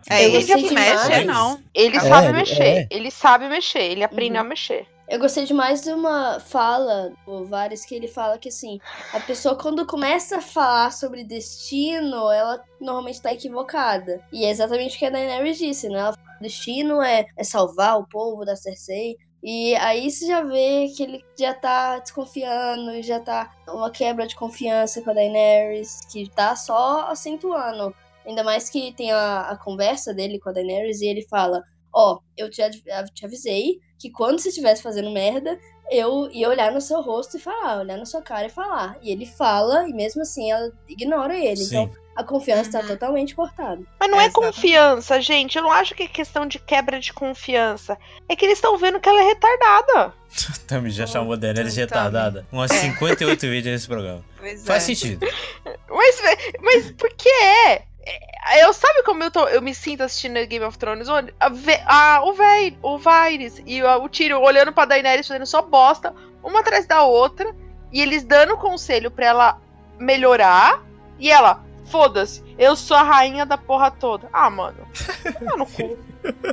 [0.08, 0.16] É.
[0.18, 1.60] É, ele que mexe, não.
[1.74, 2.64] Ele É, sabe ele- mexer.
[2.64, 2.88] é.
[2.92, 3.80] Ele sabe mexer.
[3.82, 4.46] Ele aprendeu Uhum.
[4.46, 4.86] a mexer.
[5.08, 8.80] Eu gostei demais de uma fala do Varys que ele fala que assim,
[9.14, 14.20] a pessoa quando começa a falar sobre destino, ela normalmente tá equivocada.
[14.34, 16.00] E é exatamente o que a Daenerys disse, né?
[16.00, 19.16] Ela fala, destino é, é salvar o povo da Cersei.
[19.44, 24.36] E aí você já vê que ele já tá desconfiando, já tá uma quebra de
[24.36, 27.96] confiança com a Daenerys, que tá só acentuando.
[28.26, 31.62] Ainda mais que tem a, a conversa dele com a Daenerys e ele fala:
[31.94, 32.62] Ó, eu te,
[33.14, 35.58] te avisei que quando você estivesse fazendo merda,
[35.90, 38.98] eu ia olhar no seu rosto e falar, olhar na sua cara e falar.
[39.02, 41.58] E ele fala, e mesmo assim ela ignora ele.
[41.58, 41.66] Sim.
[41.84, 42.88] Então a confiança tá Uhum.
[42.88, 43.82] totalmente cortada.
[44.00, 44.54] Mas não é Exatamente.
[44.56, 45.58] confiança, gente.
[45.58, 47.98] Eu não acho que é questão de quebra de confiança.
[48.30, 50.14] É que eles estão vendo que ela é retardada.
[50.68, 52.46] Tami já chamou a Daenerys de retardada.
[52.52, 52.82] Umas É.
[52.82, 54.24] 58 vezes nesse programa.
[54.40, 54.86] Pois Faz é.
[54.86, 55.26] sentido.
[55.90, 56.22] Mas,
[56.62, 57.84] mas por que é?
[58.06, 61.08] É, Eu sabe como eu, tô, eu me sinto assistindo Game of Thrones?
[61.10, 65.46] O- A, a- o Véi, o Varys e o, o Tyrion olhando pra Daenerys fazendo
[65.46, 67.54] só bosta, uma atrás da outra,
[67.92, 69.62] e eles dando conselho pra ela
[70.00, 70.84] melhorar,
[71.18, 74.28] e ela, foda-se, eu sou a rainha da porra toda.
[74.32, 74.78] Ah, mano.
[75.24, 75.98] Tá no cu.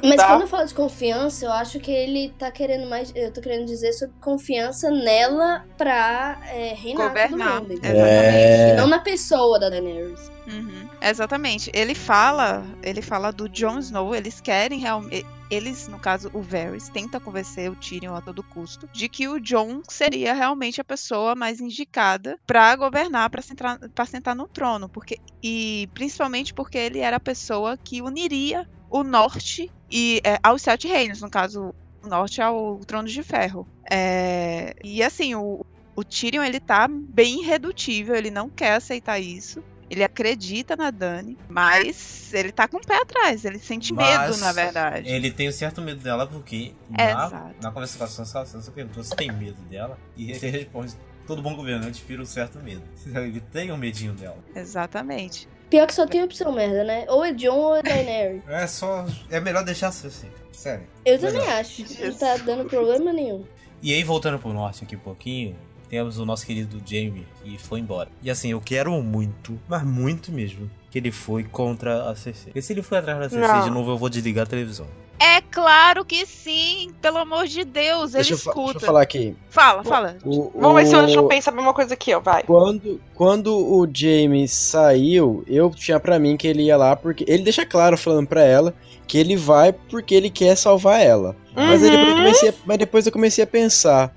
[0.05, 0.27] Mas Tá.
[0.27, 3.11] quando eu falo de confiança, eu acho que ele tá querendo mais.
[3.15, 7.61] Eu tô querendo dizer sobre confiança nela pra é, reinar Governar.
[7.61, 7.81] todo mundo.
[7.87, 8.71] É.
[8.73, 10.31] E não na pessoa da Daenerys.
[10.47, 11.71] Uhum, Exatamente.
[11.73, 16.89] Ele fala, ele fala do Jon Snow, eles querem realmente, eles, no caso, o Varys,
[16.89, 21.35] tenta convencer o Tyrion a todo custo de que o Jon seria realmente a pessoa
[21.37, 26.99] mais indicada pra governar, pra sentar, pra sentar no trono, porque e principalmente porque ele
[26.99, 32.09] era a pessoa que uniria o norte e é, aos sete reinos, no caso, o
[32.09, 33.67] norte ao trono de ferro.
[33.91, 35.65] É, e assim, o,
[35.95, 39.63] o Tyrion ele tá bem irredutível, ele não quer aceitar isso.
[39.91, 44.41] Ele acredita na Dani, mas ele tá com o pé atrás, ele sente medo, Mas
[44.41, 45.07] na verdade.
[45.07, 47.35] Ele tem um certo medo dela porque Exato.
[47.35, 49.99] na, na conversa com a Sansa, Sansa perguntou se tem medo dela.
[50.17, 52.83] E ele responde: todo bom governante vira um certo medo.
[53.15, 54.39] Ele tem um medinho dela.
[54.55, 55.49] Exatamente.
[55.73, 57.07] Pior que só tem opção merda, né?
[57.09, 58.43] Ou é John ou é Daenerys.
[58.47, 59.07] É só.
[59.31, 60.11] É melhor deixar assim,
[60.53, 60.87] sério.
[61.03, 61.61] Eu também Melhor.
[61.61, 61.83] acho.
[62.05, 63.43] Não tá dando problema nenhum.
[63.81, 65.57] E aí, voltando pro norte aqui um pouquinho,
[65.89, 68.11] temos o nosso querido Jamie, que foi embora.
[68.23, 72.51] E assim, eu quero muito, mas muito mesmo, que ele foi contra a CC.
[72.55, 73.65] E se ele foi atrás da CC Não.
[73.65, 74.87] de novo, eu vou desligar a televisão.
[75.19, 78.63] É claro que sim, pelo amor de Deus, ele Deixa eu, escuta.
[78.73, 79.37] deixa eu falar aqui.
[79.51, 80.17] Fala, fala.
[80.25, 82.43] O- Vamos ver se o- o João pensa a mesma coisa que eu, vai.
[82.43, 87.25] Quando, quando o Jamie saiu, eu tinha pra mim que ele ia lá porque.
[87.29, 88.75] Ele deixa claro falando pra ela
[89.07, 91.37] que ele vai porque ele quer salvar ela.
[91.55, 92.23] Mas, aí depois eu Uhum.
[92.23, 94.13] comecei a, mas depois eu comecei a pensar.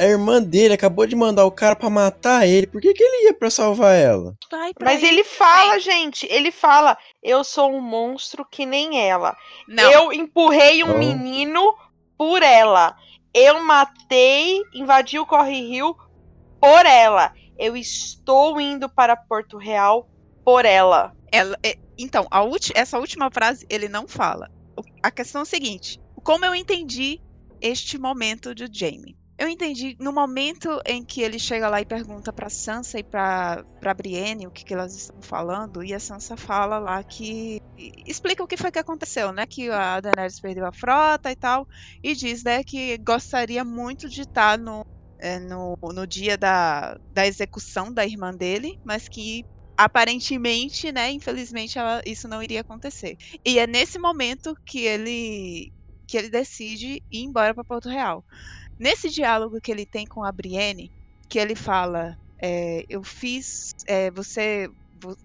[0.00, 2.66] A irmã dele acabou de mandar o cara pra matar ele.
[2.66, 4.34] Por que, que ele ia pra salvar ela?
[4.50, 9.36] Vai pra Mas ele fala, gente, ele fala, eu sou um monstro que nem ela.
[9.68, 10.98] Não, Eu empurrei um Oh.
[10.98, 11.74] menino
[12.16, 12.96] por ela.
[13.34, 15.94] Eu matei, invadi o Corre Rio
[16.60, 17.32] por ela.
[17.58, 20.08] Eu estou indo para Porto Real
[20.44, 21.12] por ela.
[21.30, 24.50] ela- é- então, a ulti- essa última frase ele não fala.
[25.02, 27.20] A questão é a seguinte: como eu entendi
[27.60, 29.14] este momento de Jamie?
[29.40, 33.64] Eu entendi no momento em que ele chega lá e pergunta pra Sansa e pra,
[33.96, 37.56] Brienne o que, que elas estão falando, e a Sansa fala lá que.
[38.06, 39.46] explica o que foi que aconteceu, né?
[39.48, 41.66] Que a Daenerys perdeu a frota e tal,
[42.02, 44.82] e diz, né, que gostaria muito de estar no,
[45.18, 49.44] é, no, no dia da, da execução da irmã dele, mas que
[49.76, 53.16] aparentemente, né, infelizmente ela- isso não iria acontecer.
[53.46, 55.70] E é nesse momento que ele
[56.06, 58.24] que ele decide ir embora para Porto Real.
[58.80, 60.90] Nesse diálogo que ele tem com a Brienne,
[61.28, 64.68] que ele fala, é, eu fiz, é, você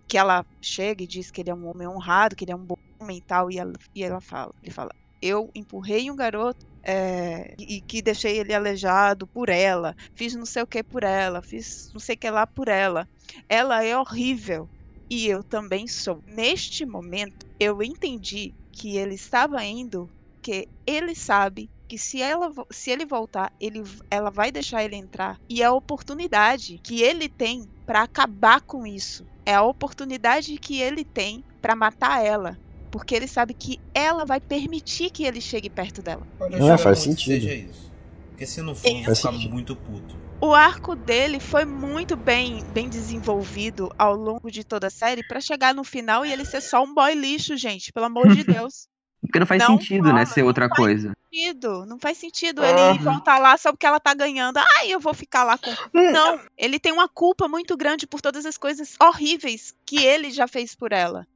[0.09, 2.65] que ela chega e diz que ele é um homem honrado, que ele é um
[2.65, 4.89] bom homem e tal, e ela, e ela fala, ele fala,
[5.21, 10.63] eu empurrei um garoto é, e que deixei ele aleijado por ela, fiz não sei
[10.63, 13.07] o que por ela, fiz não sei o que lá por ela.
[13.49, 14.69] Ela é horrível
[15.09, 16.21] e eu também sou.
[16.25, 22.89] Neste momento, eu entendi que ele estava indo, que ele sabe que se, ela, se
[22.91, 25.39] ele voltar, ele, ela vai deixar ele entrar.
[25.49, 29.25] E é a oportunidade que ele tem para acabar com isso.
[29.45, 32.57] É a oportunidade que ele tem para matar ela.
[32.91, 36.25] Porque ele sabe que ela vai permitir que ele chegue perto dela.
[36.39, 37.33] Não, espero faz sentido.
[37.33, 37.91] Seja isso.
[38.29, 39.53] Porque se não for, vou Faz ficar sentido.
[39.53, 40.15] muito puto.
[40.41, 45.39] O arco dele foi muito bem, bem desenvolvido ao longo de toda a série para
[45.39, 47.91] chegar no final e ele ser só um boy lixo, gente.
[47.93, 48.87] Pelo amor de Deus.
[49.35, 50.25] Porque não faz Não sentido, rola, né?
[50.25, 51.11] Ser não outra faz coisa.
[51.29, 51.85] sentido.
[51.85, 54.57] Não faz sentido ele voltar lá só porque ela tá ganhando.
[54.77, 55.69] Ai, eu vou ficar lá com.
[55.93, 60.47] Não, ele tem uma culpa muito grande por todas as coisas horríveis que ele já
[60.47, 61.27] fez por ela.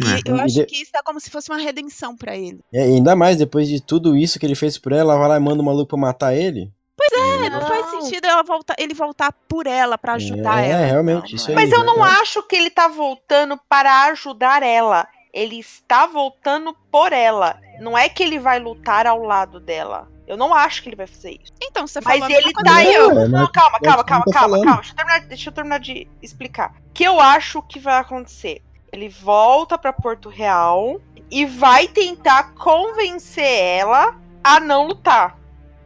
[0.00, 0.20] E É.
[0.26, 2.58] eu acho que isso é como se fosse uma redenção pra ele.
[2.72, 5.36] E ainda mais, depois de tudo isso que ele fez por ela, ela vai lá
[5.36, 6.72] e manda o maluco pra matar ele.
[7.12, 8.00] É, não, faz Não.
[8.02, 10.86] sentido ela voltar, ele voltar por ela pra ajudar É, ela.
[10.86, 11.64] realmente, Não, isso não aí.
[11.66, 12.22] Mas eu não verdade.
[12.22, 15.06] acho que ele tá voltando para ajudar ela.
[15.34, 17.58] Ele está voltando por ela.
[17.80, 20.08] Não é que ele vai lutar ao lado dela.
[20.28, 21.52] Eu não acho que ele vai fazer isso.
[21.60, 22.94] Então, você Mas falou a ele tá aí.
[22.94, 24.76] É, mas Não, calma, calma, calma, calma, calma.
[24.76, 26.70] Deixa eu, terminar, deixa eu terminar de explicar.
[26.70, 28.62] O que eu acho que vai acontecer?
[28.92, 35.36] Ele volta pra Porto Real e vai tentar convencer ela a não lutar.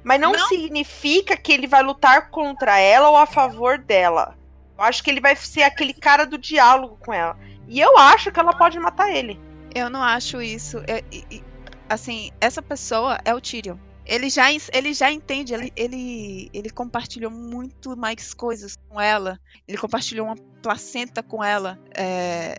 [0.04, 0.46] Mas não, Não.
[0.46, 4.36] significa que ele vai lutar contra ela ou a favor dela.
[4.76, 7.36] Eu acho que ele vai ser aquele cara do diálogo com ela.
[7.68, 9.38] E eu acho que ela pode matar ele.
[9.74, 10.78] Eu não acho isso.
[10.88, 11.42] É- e-
[11.88, 13.76] assim, essa pessoa é o Tyrion.
[14.06, 19.38] Ele já, ele já entende, ele, ele, ele compartilhou muito mais coisas com ela.
[19.66, 21.78] Ele compartilhou uma placenta com ela.
[21.94, 22.58] é,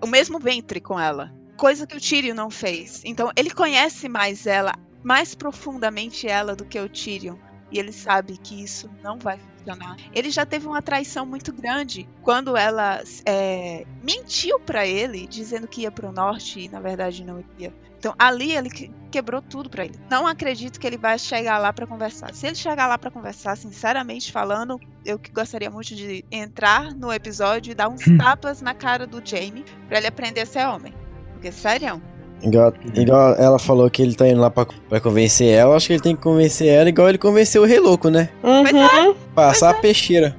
[0.00, 1.32] o mesmo ventre com ela.
[1.56, 3.02] Coisa que o Tyrion não fez.
[3.04, 4.72] Então, ele conhece mais ela,
[5.02, 7.36] mais profundamente ela do que o Tyrion.
[7.70, 9.96] E ele sabe que isso não vai funcionar.
[10.14, 15.82] Ele já teve uma traição muito grande quando ela é, mentiu pra ele, dizendo que
[15.82, 17.72] ia pro norte e na verdade não ia.
[17.98, 19.98] Então ali ele que- quebrou tudo pra ele.
[20.08, 22.32] Não acredito que ele vai chegar lá pra conversar.
[22.32, 27.12] Se ele chegar lá pra conversar, sinceramente falando, eu que gostaria muito de entrar no
[27.12, 30.94] episódio e dar uns tapas na cara do Jamie pra ele aprender a ser homem.
[31.32, 32.00] Porque sério,
[32.42, 35.94] Igual, igual ela falou que ele tá indo lá pra, pra convencer ela, acho que
[35.94, 38.28] ele tem que convencer ela igual ele convenceu o Rei Louco, né?
[38.42, 39.14] Uhum.
[39.34, 40.36] Passar a peixeira.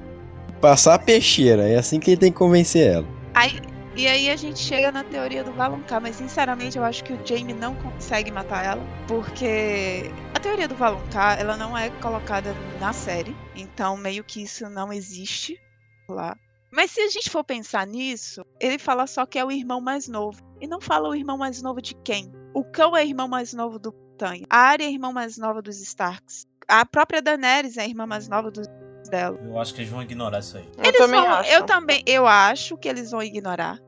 [0.61, 1.67] Passar a peixeira.
[1.67, 3.05] É assim que ele tem que convencer ela.
[3.33, 3.59] Aí,
[3.95, 7.19] e aí a gente chega na teoria do Valonqar, mas sinceramente eu acho que o
[7.25, 12.93] Jamie não consegue matar ela, porque a teoria do Valonqar, ela não é colocada na
[12.93, 15.59] série, então meio que isso não existe
[16.07, 16.35] lá.
[16.71, 20.07] Mas se a gente for pensar nisso, ele fala só que é o irmão mais
[20.07, 22.31] novo, e não fala o irmão mais novo de quem?
[22.53, 25.81] O Cão é irmão mais novo do Tanha, a Arya é irmã mais nova dos
[25.81, 28.67] Starks, a própria Daenerys é a irmã mais nova dos
[29.09, 29.39] dela.
[29.43, 30.69] Eu acho que eles vão ignorar isso aí.
[30.77, 31.51] Eu Eles também vão, acho.
[31.51, 33.79] eu também, eu acho que eles vão ignorar.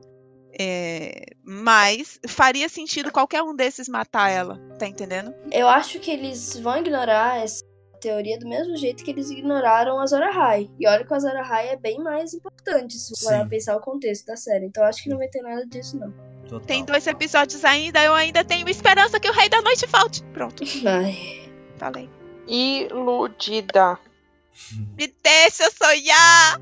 [0.58, 5.34] É, mas faria sentido qualquer um desses matar ela, tá entendendo?
[5.50, 7.64] Eu acho que eles vão ignorar essa
[8.02, 10.68] teoria do mesmo jeito que eles ignoraram a Zora High.
[10.78, 14.26] E olha que a Zora High é bem mais importante se for pensar o contexto
[14.26, 14.66] da série.
[14.66, 16.12] Então acho que não vai ter nada disso, não.
[16.48, 16.66] Total.
[16.66, 20.22] Tem dois episódios ainda, eu ainda tenho esperança que o Rei da Noite volte.
[20.34, 21.48] Pronto, Ai.
[21.78, 22.10] falei.
[22.46, 23.98] Iludida.
[24.98, 26.60] Me deixa sonhar!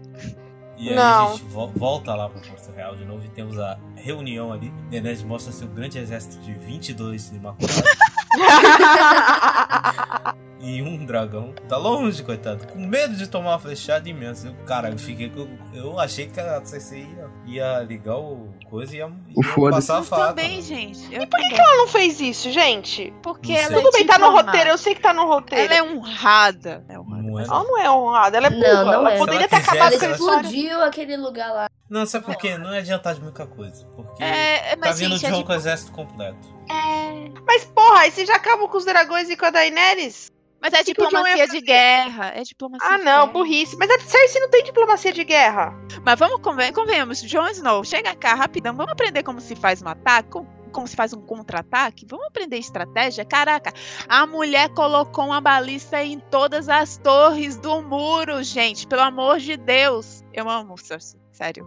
[0.77, 1.29] E aí Não.
[1.29, 4.71] a gente vo- volta lá pra Porto Real de novo e temos a reunião ali.
[4.91, 7.83] Daenerys mostra seu grande exército de 22 imaculados
[10.61, 11.53] e um dragão.
[11.69, 12.67] Tá longe, coitado.
[12.69, 14.49] Com medo de tomar uma flechada imensa.
[14.49, 15.49] Eu, cara, eu fiquei com...
[15.73, 17.07] Eu achei que a Cersei
[17.47, 20.27] ia, ia ligar o coisa e ia, ia passar a Eu faca.
[20.29, 21.03] também, gente.
[21.13, 21.51] Eu Por que, também.
[21.55, 23.13] que ela não fez isso, gente?
[23.23, 23.77] Porque Não ela sei.
[23.77, 24.71] é Tudo bem, tá no roteiro.
[24.71, 25.73] Eu sei que tá no roteiro.
[25.73, 26.85] Ela é honrada.
[26.89, 27.23] É honrada.
[27.23, 28.85] Não é, Ela não é honrada, ela é Não, burra.
[28.85, 29.19] não ela é.
[29.19, 31.69] poderia ter acabado com a explodiu aquele lugar lá.
[31.89, 32.57] Não, sabe por quê?
[32.57, 33.85] Não é adiantar de muita coisa.
[33.97, 36.60] Porque É, tá vindo gente, é, de um o exército completo.
[36.71, 40.31] É, Mas, porra, aí você já acabou com os dragões e com a Daenerys?
[40.61, 42.33] mas é que que o Jon ia diplomacia de guerra.
[42.35, 43.77] É diplomacia Ah, não, burrice.
[43.79, 45.75] Mas a Cersei não tem diplomacia de guerra.
[46.05, 49.89] Mas vamos conven convenhamos, Jon Snow, chega cá rapidão, vamos aprender como se faz um
[49.89, 53.25] ataque, como, como se faz um contra-ataque, vamos aprender estratégia.
[53.25, 53.73] Caraca,
[54.07, 59.57] a mulher colocou uma balista em todas as torres do muro, gente, pelo amor de
[59.57, 60.23] Deus.
[60.33, 61.67] Eu amo Cersei, sério.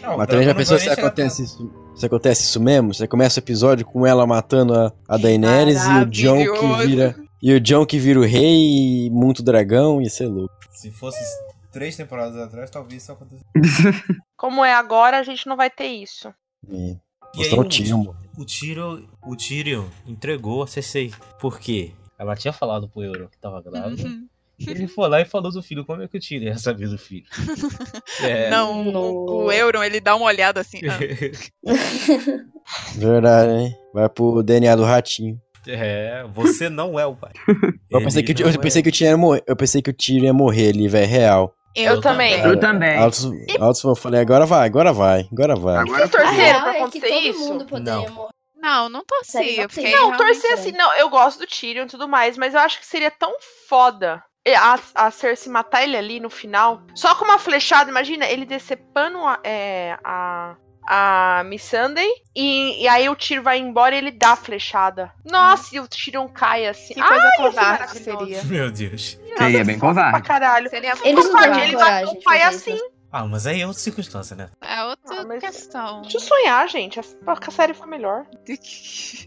[0.00, 1.83] Não, Mas também já pensou se acontece isso?
[1.94, 2.92] Se acontece isso mesmo?
[2.92, 7.16] Você começa o episódio com ela matando a, a Daenerys e o John que vira.
[7.40, 10.54] E o John que vira o rei e muito dragão, ia ser louco.
[10.70, 11.18] Se fosse
[11.70, 13.44] três temporadas atrás, talvez isso acontecesse.
[14.36, 16.32] Como é agora, a gente não vai ter isso.
[16.68, 16.96] E
[17.36, 18.04] E aí, mostrou o o, Tyrion.
[18.38, 21.12] o Tyrion, o Tyrion entregou a Cersei.
[21.38, 21.92] Por quê?
[22.18, 24.08] Ela tinha falado pro Euron que tava grávida.
[24.08, 24.26] Uhum.
[24.66, 25.84] Ele foi lá e falou do filho.
[25.84, 27.26] Como é que o Tyrion ia saber do filho?
[28.22, 28.48] É.
[28.48, 30.78] Não, o, o Euron, ele dá uma olhada assim.
[30.86, 31.74] ah,
[32.96, 33.76] Verdade, hein?
[33.92, 35.38] Vai pro DNA do ratinho.
[35.66, 37.32] É, você não é o pai.
[37.90, 38.82] Eu pensei, que, o- eu, não pensei é.
[38.82, 39.42] que o Tyrion ia morrer.
[39.46, 41.54] Eu pensei que o Tyrion ia morrer ali, velho, real.
[41.74, 42.38] Eu também.
[42.40, 42.96] Eu também.
[42.98, 45.76] Altos, altos, eu falei, agora vai, agora vai, agora vai.
[45.78, 47.38] Agora Vocês torceram pra é que acontecer todo isso?
[47.48, 48.14] mundo poderia Não.
[48.14, 48.28] morrer.
[48.56, 49.32] Não, não torci.
[49.32, 50.92] Sério, Eu fiquei Não, realmente- torcer assim, não.
[50.96, 53.32] Eu gosto do Tyrion e tudo mais, mas eu acho que seria tão
[53.68, 54.22] foda
[54.54, 56.82] a, a Cersei matar ele ali no final.
[56.94, 62.88] Só com uma flechada, imagina, ele decepando a, é, a, a Miss Sunday e, e
[62.88, 65.10] aí o Tyrion vai embora e ele dá a flechada.
[65.24, 66.94] Nossa, e o Tyrion cai assim.
[66.94, 68.44] Que coisa Ai, ser covarde seria.
[68.44, 69.18] Meu Deus.
[69.38, 70.22] Seria bem Pra covarde.
[70.22, 70.68] caralho.
[70.68, 72.78] Seria Eles não Covarde, ele de o pai assim.
[73.16, 74.48] Ah, mas aí é outra circunstância, né?
[74.60, 76.02] É outra Ah, questão.
[76.02, 76.98] Deixa eu sonhar, gente.
[76.98, 77.04] A
[77.52, 78.24] série foi melhor.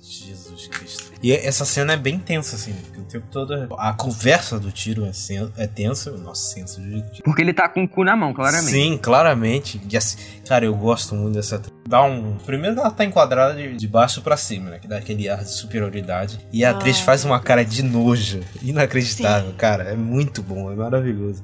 [0.02, 1.14] Jesus Cristo.
[1.24, 5.06] E essa cena é bem tensa, assim, porque o tempo todo a conversa do tiro
[5.06, 6.12] é, sen- é tensa.
[6.12, 7.22] Nossa, senso de.
[7.24, 8.72] Porque ele tá com o cu na mão, claramente.
[8.72, 9.82] Sim, claramente.
[9.90, 10.18] E assim,
[10.48, 11.56] cara, eu gosto muito dessa.
[11.56, 11.74] atriz.
[11.88, 12.38] Dá um.
[12.46, 14.80] Primeiro ela tá enquadrada de, de baixo pra cima, né?
[14.80, 16.46] Que dá aquele ar de superioridade.
[16.52, 17.04] E a atriz Ah.
[17.06, 18.42] faz uma cara de nojo.
[18.62, 19.86] Inacreditável, cara.
[19.86, 21.42] É muito bom, é maravilhoso.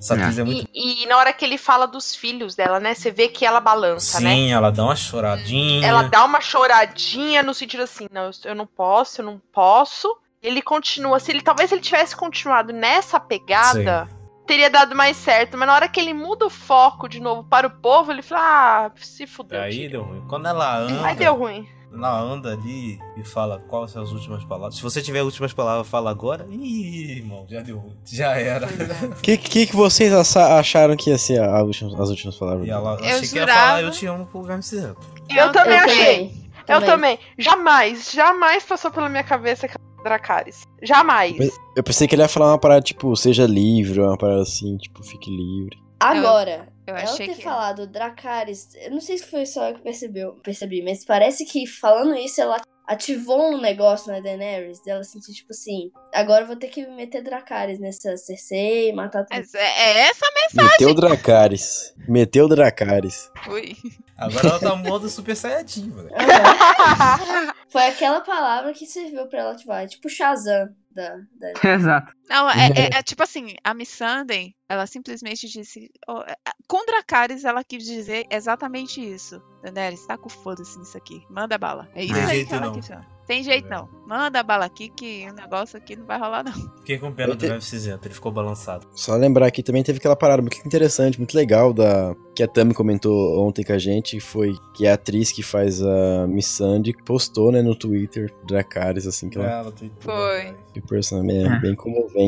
[0.00, 0.68] Essa atriz é, muito.
[0.74, 2.94] E, e na hora que ele fala dos filhos dela, né?
[2.94, 4.34] Você vê que ela balança, né?
[4.34, 5.86] Sim, ela dá uma choradinha.
[5.86, 10.16] Ela dá uma choradinha no sentido assim, não, eu- eu não posso, eu não posso.
[10.42, 14.08] Ele continua, se ele talvez ele tivesse continuado nessa pegada,
[14.46, 17.66] teria dado mais certo, mas na hora que ele muda o foco de novo para
[17.66, 19.60] o povo, ele fala: "Ah, se fudeu".
[19.60, 20.26] Aí Tyrion." deu ruim.
[20.28, 21.06] Quando ela anda.
[21.06, 21.68] Aí deu ruim.
[21.92, 24.76] Ela anda ali e fala quais são as últimas palavras.
[24.76, 26.46] Se você tiver últimas palavras, fala agora.
[26.50, 27.96] Ih, irmão, já deu ruim.
[28.06, 28.66] Já era.
[28.66, 32.66] O que, que, que vocês acha- acharam que ia ser a última- as últimas palavras?
[32.66, 35.00] E ela Eu achei que ia jurava- falar, eu te amo pro Verme Cinzento.
[35.28, 35.98] Eu, também eu achei.
[36.04, 36.50] também.
[36.68, 37.18] Eu também.
[37.36, 39.74] Jamais, jamais passou pela minha cabeça que
[40.04, 40.62] Dracarys.
[40.82, 41.36] Jamais.
[41.76, 45.02] Eu pensei que ele ia falar uma parada tipo, seja livre, uma parada assim, tipo,
[45.02, 45.76] fique livre.
[45.98, 47.42] Agora, Eu ela achei ter que.
[47.42, 51.66] falado Dracarys, eu não sei se foi só eu que percebeu, percebi, mas parece que
[51.66, 56.56] falando isso ela ativou um negócio na Daenerys, dela sentir tipo assim, agora eu vou
[56.56, 59.36] ter que meter Dracarys nessa Cersei, matar tudo.
[59.38, 61.94] Mas É, é essa Meteu Dracarys.
[62.08, 63.30] Meteu Dracarys.
[63.48, 63.76] Ui.
[64.16, 65.92] Agora ela tá no modo super saiyajin.
[65.92, 67.52] Aham.
[67.70, 71.52] Foi aquela palavra que serviu pra ela ativar, é tipo Shazam da, da...
[71.72, 72.12] Exato.
[72.30, 75.90] Não, é, é- é tipo assim, a Miss Sunday, ela simplesmente disse.
[76.08, 79.42] ó, é- é- com Dracarys, ela quis dizer exatamente isso.
[79.62, 81.22] Daenerys, tá com foda-se nisso aqui.
[81.28, 81.88] Manda bala.
[81.94, 82.72] É isso Tem aí jeito que ela não.
[82.72, 83.06] quis falar.
[83.26, 83.88] Tem jeito não.
[84.06, 86.52] Manda bala aqui que o negócio aqui não vai rolar, não.
[86.78, 88.86] Fiquei com pena do Verme Cinzento, ele ficou balançado.
[88.94, 92.72] Só lembrar aqui também teve aquela parada muito interessante, muito legal da que a Tami
[92.72, 96.94] comentou ontem com a gente, que foi que a atriz que faz a Miss Sandy
[97.04, 100.56] postou, né, no Twitter Dracarys assim que ela Ela tweetou, Foi.
[100.72, 102.19] que personagem é bem comovente.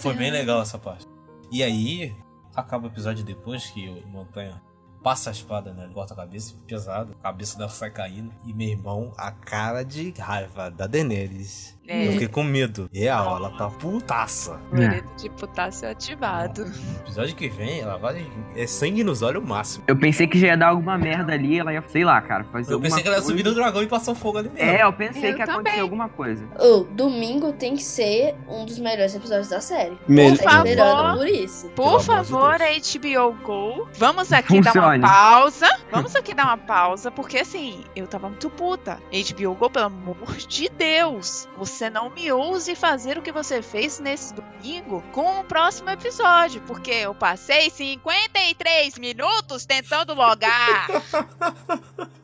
[0.00, 1.06] Foi bem legal essa parte.
[1.50, 2.14] E aí,
[2.54, 4.60] acaba o episódio depois que o Montanha
[5.02, 5.84] passa a espada, né?
[5.84, 8.32] Ele corta a cabeça, pesado, a cabeça dela sai caindo.
[8.44, 11.78] E meu irmão, a cara de raiva da Daenerys.
[11.88, 12.06] É.
[12.08, 12.88] Eu fiquei com medo.
[12.92, 14.60] Real, ela tá putaça.
[14.70, 16.64] Floreta de potássio ativado.
[16.64, 18.24] No episódio que vem, ela vai.
[18.56, 19.84] É sangue nos olhos o máximo.
[19.88, 22.72] Eu pensei que já ia dar alguma merda ali, ela ia, sei lá, cara, fazer
[22.72, 23.36] Eu pensei que ela ia coisa.
[23.36, 24.68] subir no dragão e passar fogo ali mesmo.
[24.70, 25.54] É, eu pensei Eu que ia também.
[25.60, 26.46] acontecer alguma coisa.
[26.60, 29.96] O domingo tem que ser um dos melhores episódios da série.
[29.96, 30.04] Tá
[30.50, 30.66] favor.
[30.66, 31.68] esperando por isso.
[31.70, 34.98] Por amor de favor, HBO Go, vamos aqui dar Funcione.
[34.98, 35.66] uma pausa.
[35.90, 38.98] Vamos aqui dar uma pausa, porque assim, eu tava muito puta.
[39.12, 40.16] HBO Go, pelo amor
[40.48, 45.44] de Deus, você não me ouse fazer o que você fez nesse domingo com o
[45.44, 50.88] próximo episódio, porque eu passei 53 minutos tentando logar.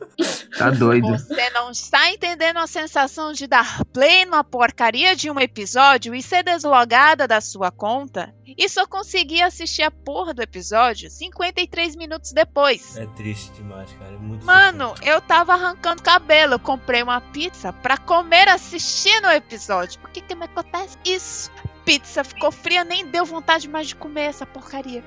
[0.57, 1.07] Tá doido.
[1.07, 6.21] Você não está entendendo a sensação de dar play numa porcaria de um episódio e
[6.21, 12.31] ser deslogada da sua conta e só conseguir assistir a porra do episódio 53 minutos
[12.33, 12.97] depois.
[12.97, 14.15] É triste demais, cara.
[14.15, 16.55] É muito Mano, eu tava arrancando cabelo.
[16.55, 19.99] Eu comprei uma pizza pra comer assistindo o episódio.
[19.99, 21.51] Por que que me acontece isso?
[21.85, 25.03] Pizza ficou fria, nem deu vontade mais de comer essa porcaria.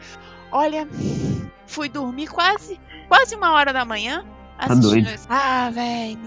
[0.51, 0.89] Olha,
[1.67, 4.25] fui dormir quase, quase uma hora da manhã.
[4.65, 5.15] Assistindo doido.
[5.15, 5.27] isso.
[5.29, 5.71] Ah,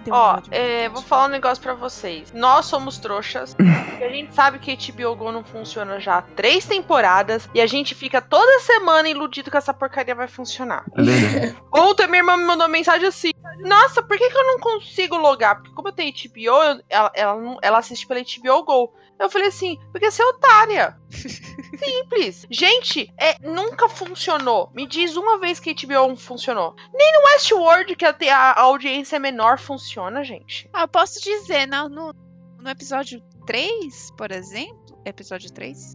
[0.03, 2.31] deu Ó, é, vou falar um negócio pra vocês.
[2.33, 3.55] Nós somos trouxas.
[3.99, 7.49] e a gente sabe que HBO Go não funciona já há três temporadas.
[7.53, 10.83] E a gente fica toda semana iludido que essa porcaria vai funcionar.
[10.97, 11.57] É verdade.
[11.73, 15.55] Ontem minha irmã me mandou mensagem assim: Nossa, por que, que eu não consigo logar?
[15.57, 18.93] Porque como eu tenho HBO, eu- ela, ela, ela assiste pela HBO Go.
[19.19, 20.97] Eu falei assim, porque você é otária.
[21.09, 22.45] Simples.
[22.49, 24.69] Gente, é, nunca funcionou.
[24.73, 26.75] Me diz uma vez que HBO funcionou.
[26.93, 28.13] Nem no Westworld, que a,
[28.51, 30.69] a audiência é menor, funciona, gente.
[30.73, 32.13] Ah, posso dizer, na- no,
[32.59, 34.99] no episódio 3, por exemplo.
[35.05, 35.93] Episódio 3?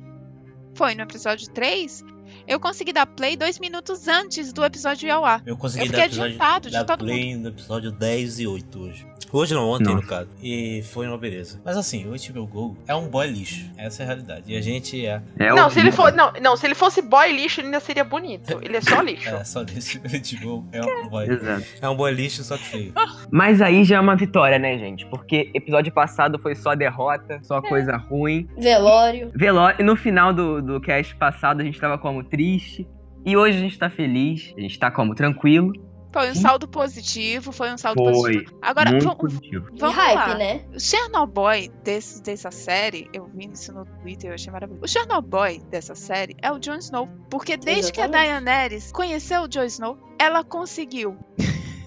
[0.75, 2.03] Foi, no episódio 3,
[2.47, 5.43] eu consegui dar play dois minutos antes do episódio ir ao ar.
[5.47, 8.81] Eu consegui Eu dar episódio, adiantado de dar todo play no episódio 10 e 8
[8.81, 9.11] hoje.
[9.33, 10.07] Hoje não, ontem no Nossa.
[10.09, 10.29] caso.
[10.43, 11.61] E foi uma beleza.
[11.65, 13.71] Mas assim, o HBO Go é um boy lixo.
[13.77, 14.53] Essa é a realidade.
[14.53, 15.23] E a gente é.
[15.39, 18.03] É não, se ele for, não, não, se ele fosse boy lixo, ele ainda seria
[18.03, 18.59] bonito.
[18.61, 19.29] Ele é só lixo.
[19.29, 21.31] É, só desse HBO é um boy.
[21.31, 21.65] Exato.
[21.81, 22.93] É um boy lixo, só que feio.
[23.31, 25.07] Mas aí já é uma vitória, né, gente?
[25.07, 28.49] Porque episódio passado foi só derrota, só coisa ruim.
[28.59, 29.31] Velório.
[29.33, 32.89] Veló e no final do, do cast passado a gente tava como triste.
[33.25, 35.73] E hoje a gente tá feliz, a gente tá como tranquilo.
[36.13, 38.13] Foi um saldo positivo, foi um saldo Foi.
[38.13, 38.59] positivo.
[38.61, 39.69] Agora, muito vamos, positivo.
[39.73, 40.39] E vamos hype, lá.
[40.39, 40.65] né?
[40.75, 44.85] O Chernobyl desse, dessa série, eu vi isso no Twitter, eu achei maravilhoso.
[44.85, 47.09] O Chernobyl dessa série é o Jon Snow.
[47.31, 48.45] Porque desde que a Exatamente.
[48.45, 51.17] Daenerys conheceu o Jon Snow, ela conseguiu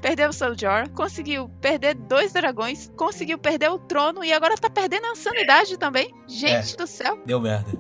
[0.04, 4.70] perder o seu Jorah, conseguiu perder dois dragões, conseguiu perder o trono e agora tá
[4.70, 6.14] perdendo a sanidade também.
[6.28, 7.72] Gente do céu, Deu merda.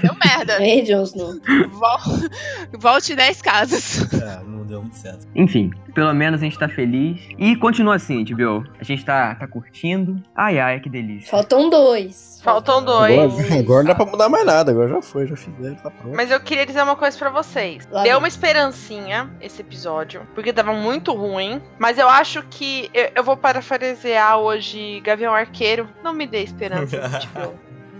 [0.00, 0.62] deu merda.
[0.64, 1.34] Ei, Jon Snow.
[1.70, 2.30] Vol-
[2.78, 4.12] Volte 10 casas.
[4.14, 5.26] É, não deu muito certo.
[5.34, 7.20] Enfim, pelo menos a gente tá feliz.
[7.38, 8.64] E continua assim, HBO.
[8.80, 10.20] A gente tá, tá curtindo.
[10.34, 11.30] Ai, ai, que delícia.
[11.30, 12.40] Faltam dois.
[12.42, 13.18] Faltam dois.
[13.20, 16.16] Agora, agora não dá pra mudar mais nada, agora já foi, já fizeram, tá pronto.
[16.16, 17.86] Mas eu queria dizer uma coisa pra vocês.
[17.90, 18.18] Lá Deu vem.
[18.18, 21.60] uma esperancinha esse episódio, porque tava muito ruim.
[21.78, 25.88] Mas eu acho que eu, eu vou parafrasear hoje Gavião Arqueiro.
[26.02, 27.52] Não me dê esperança, tipo,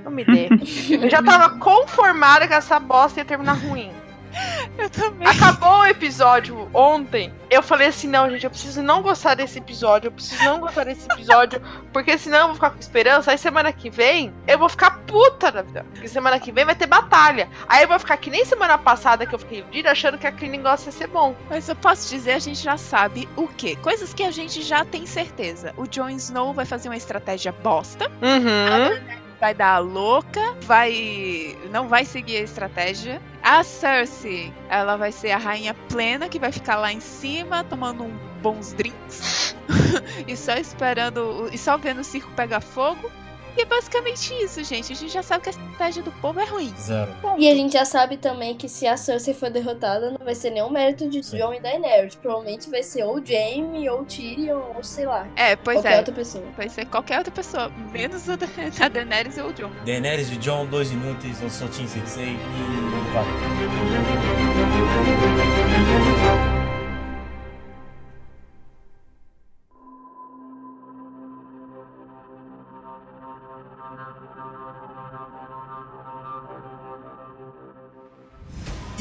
[0.05, 0.49] Não me dê.
[0.91, 3.91] Eu já tava conformada que essa bosta ia terminar ruim.
[4.79, 5.29] Eu também.
[5.29, 7.33] Acabou o episódio ontem.
[7.51, 10.09] Eu falei assim: não, gente, eu preciso não gostar desse episódio.
[10.09, 11.61] Eu preciso não gostar desse episódio.
[11.93, 13.31] Porque senão eu vou ficar com esperança.
[13.31, 15.85] Aí semana que vem eu vou ficar puta da vida.
[15.93, 17.49] Porque semana que vem vai ter batalha.
[17.69, 20.53] Aí eu vou ficar que nem semana passada que eu fiquei iludida achando que aquele
[20.53, 21.35] negócio ia ser bom.
[21.51, 23.77] Mas eu posso dizer, a gente já sabe o quê?
[23.77, 25.75] Coisas que a gente já tem certeza.
[25.77, 29.22] O Jon Snow vai fazer uma estratégia bosta, Uhum.
[29.43, 31.59] Vai dar a louca, vai.
[31.73, 33.21] não vai seguir a estratégia.
[33.43, 38.05] A Cersei, ela vai ser a rainha plena que vai ficar lá em cima tomando
[38.05, 39.57] um bons drinks
[40.29, 43.11] e só esperando e só vendo o circo pegar fogo.
[43.57, 44.93] E é basicamente isso, gente.
[44.93, 46.73] A gente já sabe que a estratégia do povo é ruim.
[46.79, 47.13] Zero.
[47.21, 47.41] Ponto.
[47.41, 50.51] E a gente já sabe também que se a Cersei for derrotada, não vai ser
[50.51, 51.39] nenhum mérito de Sim.
[51.39, 52.15] Jon e Daenerys.
[52.15, 55.27] Provavelmente vai ser ou Jaime, ou Tyrion, ou sei lá.
[55.37, 55.99] É, pois qualquer é.
[55.99, 56.45] outra pessoa.
[56.57, 58.47] Vai ser qualquer outra pessoa, menos a Da-
[58.85, 59.71] a Daenerys ou o Jon.
[59.85, 63.33] Daenerys e John, dois inúteis, sou Team Sensei e valeu.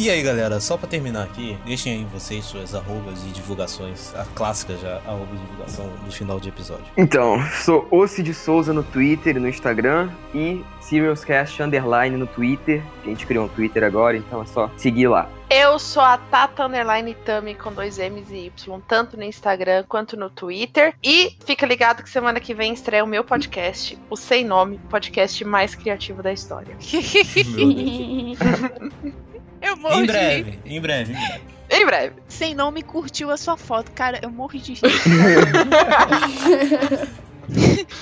[0.02, 4.26] E aí galera, só pra terminar aqui, deixem aí vocês suas arrobas e divulgações, a
[4.26, 6.88] clássica já arroba de divulgação do final de episódio.
[6.98, 12.82] Então, sou o Cid Souza no Twitter e no Instagram e SiriusCast Underline no Twitter.
[13.04, 15.30] A gente criou um Twitter agora, então é só seguir lá.
[15.52, 20.18] Eu sou a Tata Underline Tami com dois M's e Y, tanto no Instagram quanto
[20.18, 20.96] no Twitter.
[21.04, 25.46] E fica ligado que semana que vem estreia o meu podcast, o Sem Nome, podcast
[25.46, 26.76] mais criativo da história.
[29.62, 30.12] Eu morro Em de rir.
[30.12, 31.42] breve, em breve, em breve.
[31.70, 32.16] Em breve.
[32.28, 33.92] Sem nome curtiu a sua foto.
[33.92, 34.82] Cara, eu morri de rir.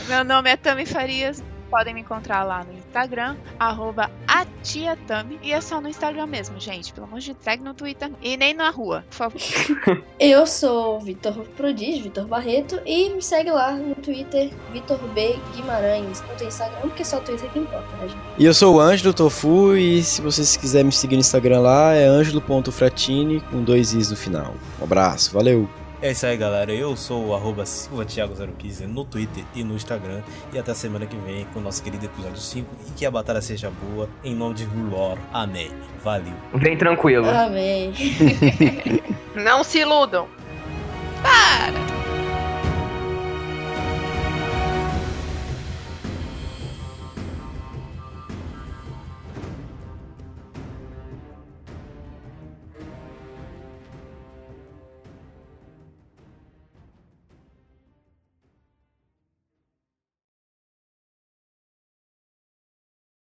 [0.08, 1.44] Meu nome é Tami Farias.
[1.70, 5.40] Podem me encontrar lá no Instagram, arroba atiatami.
[5.44, 6.92] E é só no Instagram mesmo, gente.
[6.94, 8.12] Pelo amor de Deus, segue no Twitter.
[8.22, 9.42] E nem na rua, por favor.
[10.20, 15.38] Eu sou o Vitor Prodígio, Vitor Barreto, e me segue lá no Twitter, Vitor B
[15.56, 16.22] Guimarães.
[16.28, 18.22] Não tem Instagram, porque só o Twitter que importa, né, gente?
[18.38, 21.94] E eu sou o Ângelo Tofu e se vocês quiserem me seguir no Instagram lá
[21.94, 24.54] é ângelo.fratini com dois is no final.
[24.80, 25.70] Um abraço, valeu!
[26.02, 26.72] É isso aí, galera.
[26.72, 30.22] Eu sou o arroba silvatiago015 no Twitter e no Instagram.
[30.54, 32.76] E até a semana que vem com o nosso querido episódio 5.
[32.88, 34.10] E que a batalha seja boa.
[34.24, 35.18] Em nome de Rulor.
[35.34, 35.72] Amém.
[36.02, 36.34] Valeu.
[36.54, 37.30] Vem tranquilo.
[37.30, 37.94] Amém.
[39.36, 40.28] Não se iludam.
[41.22, 42.19] Para!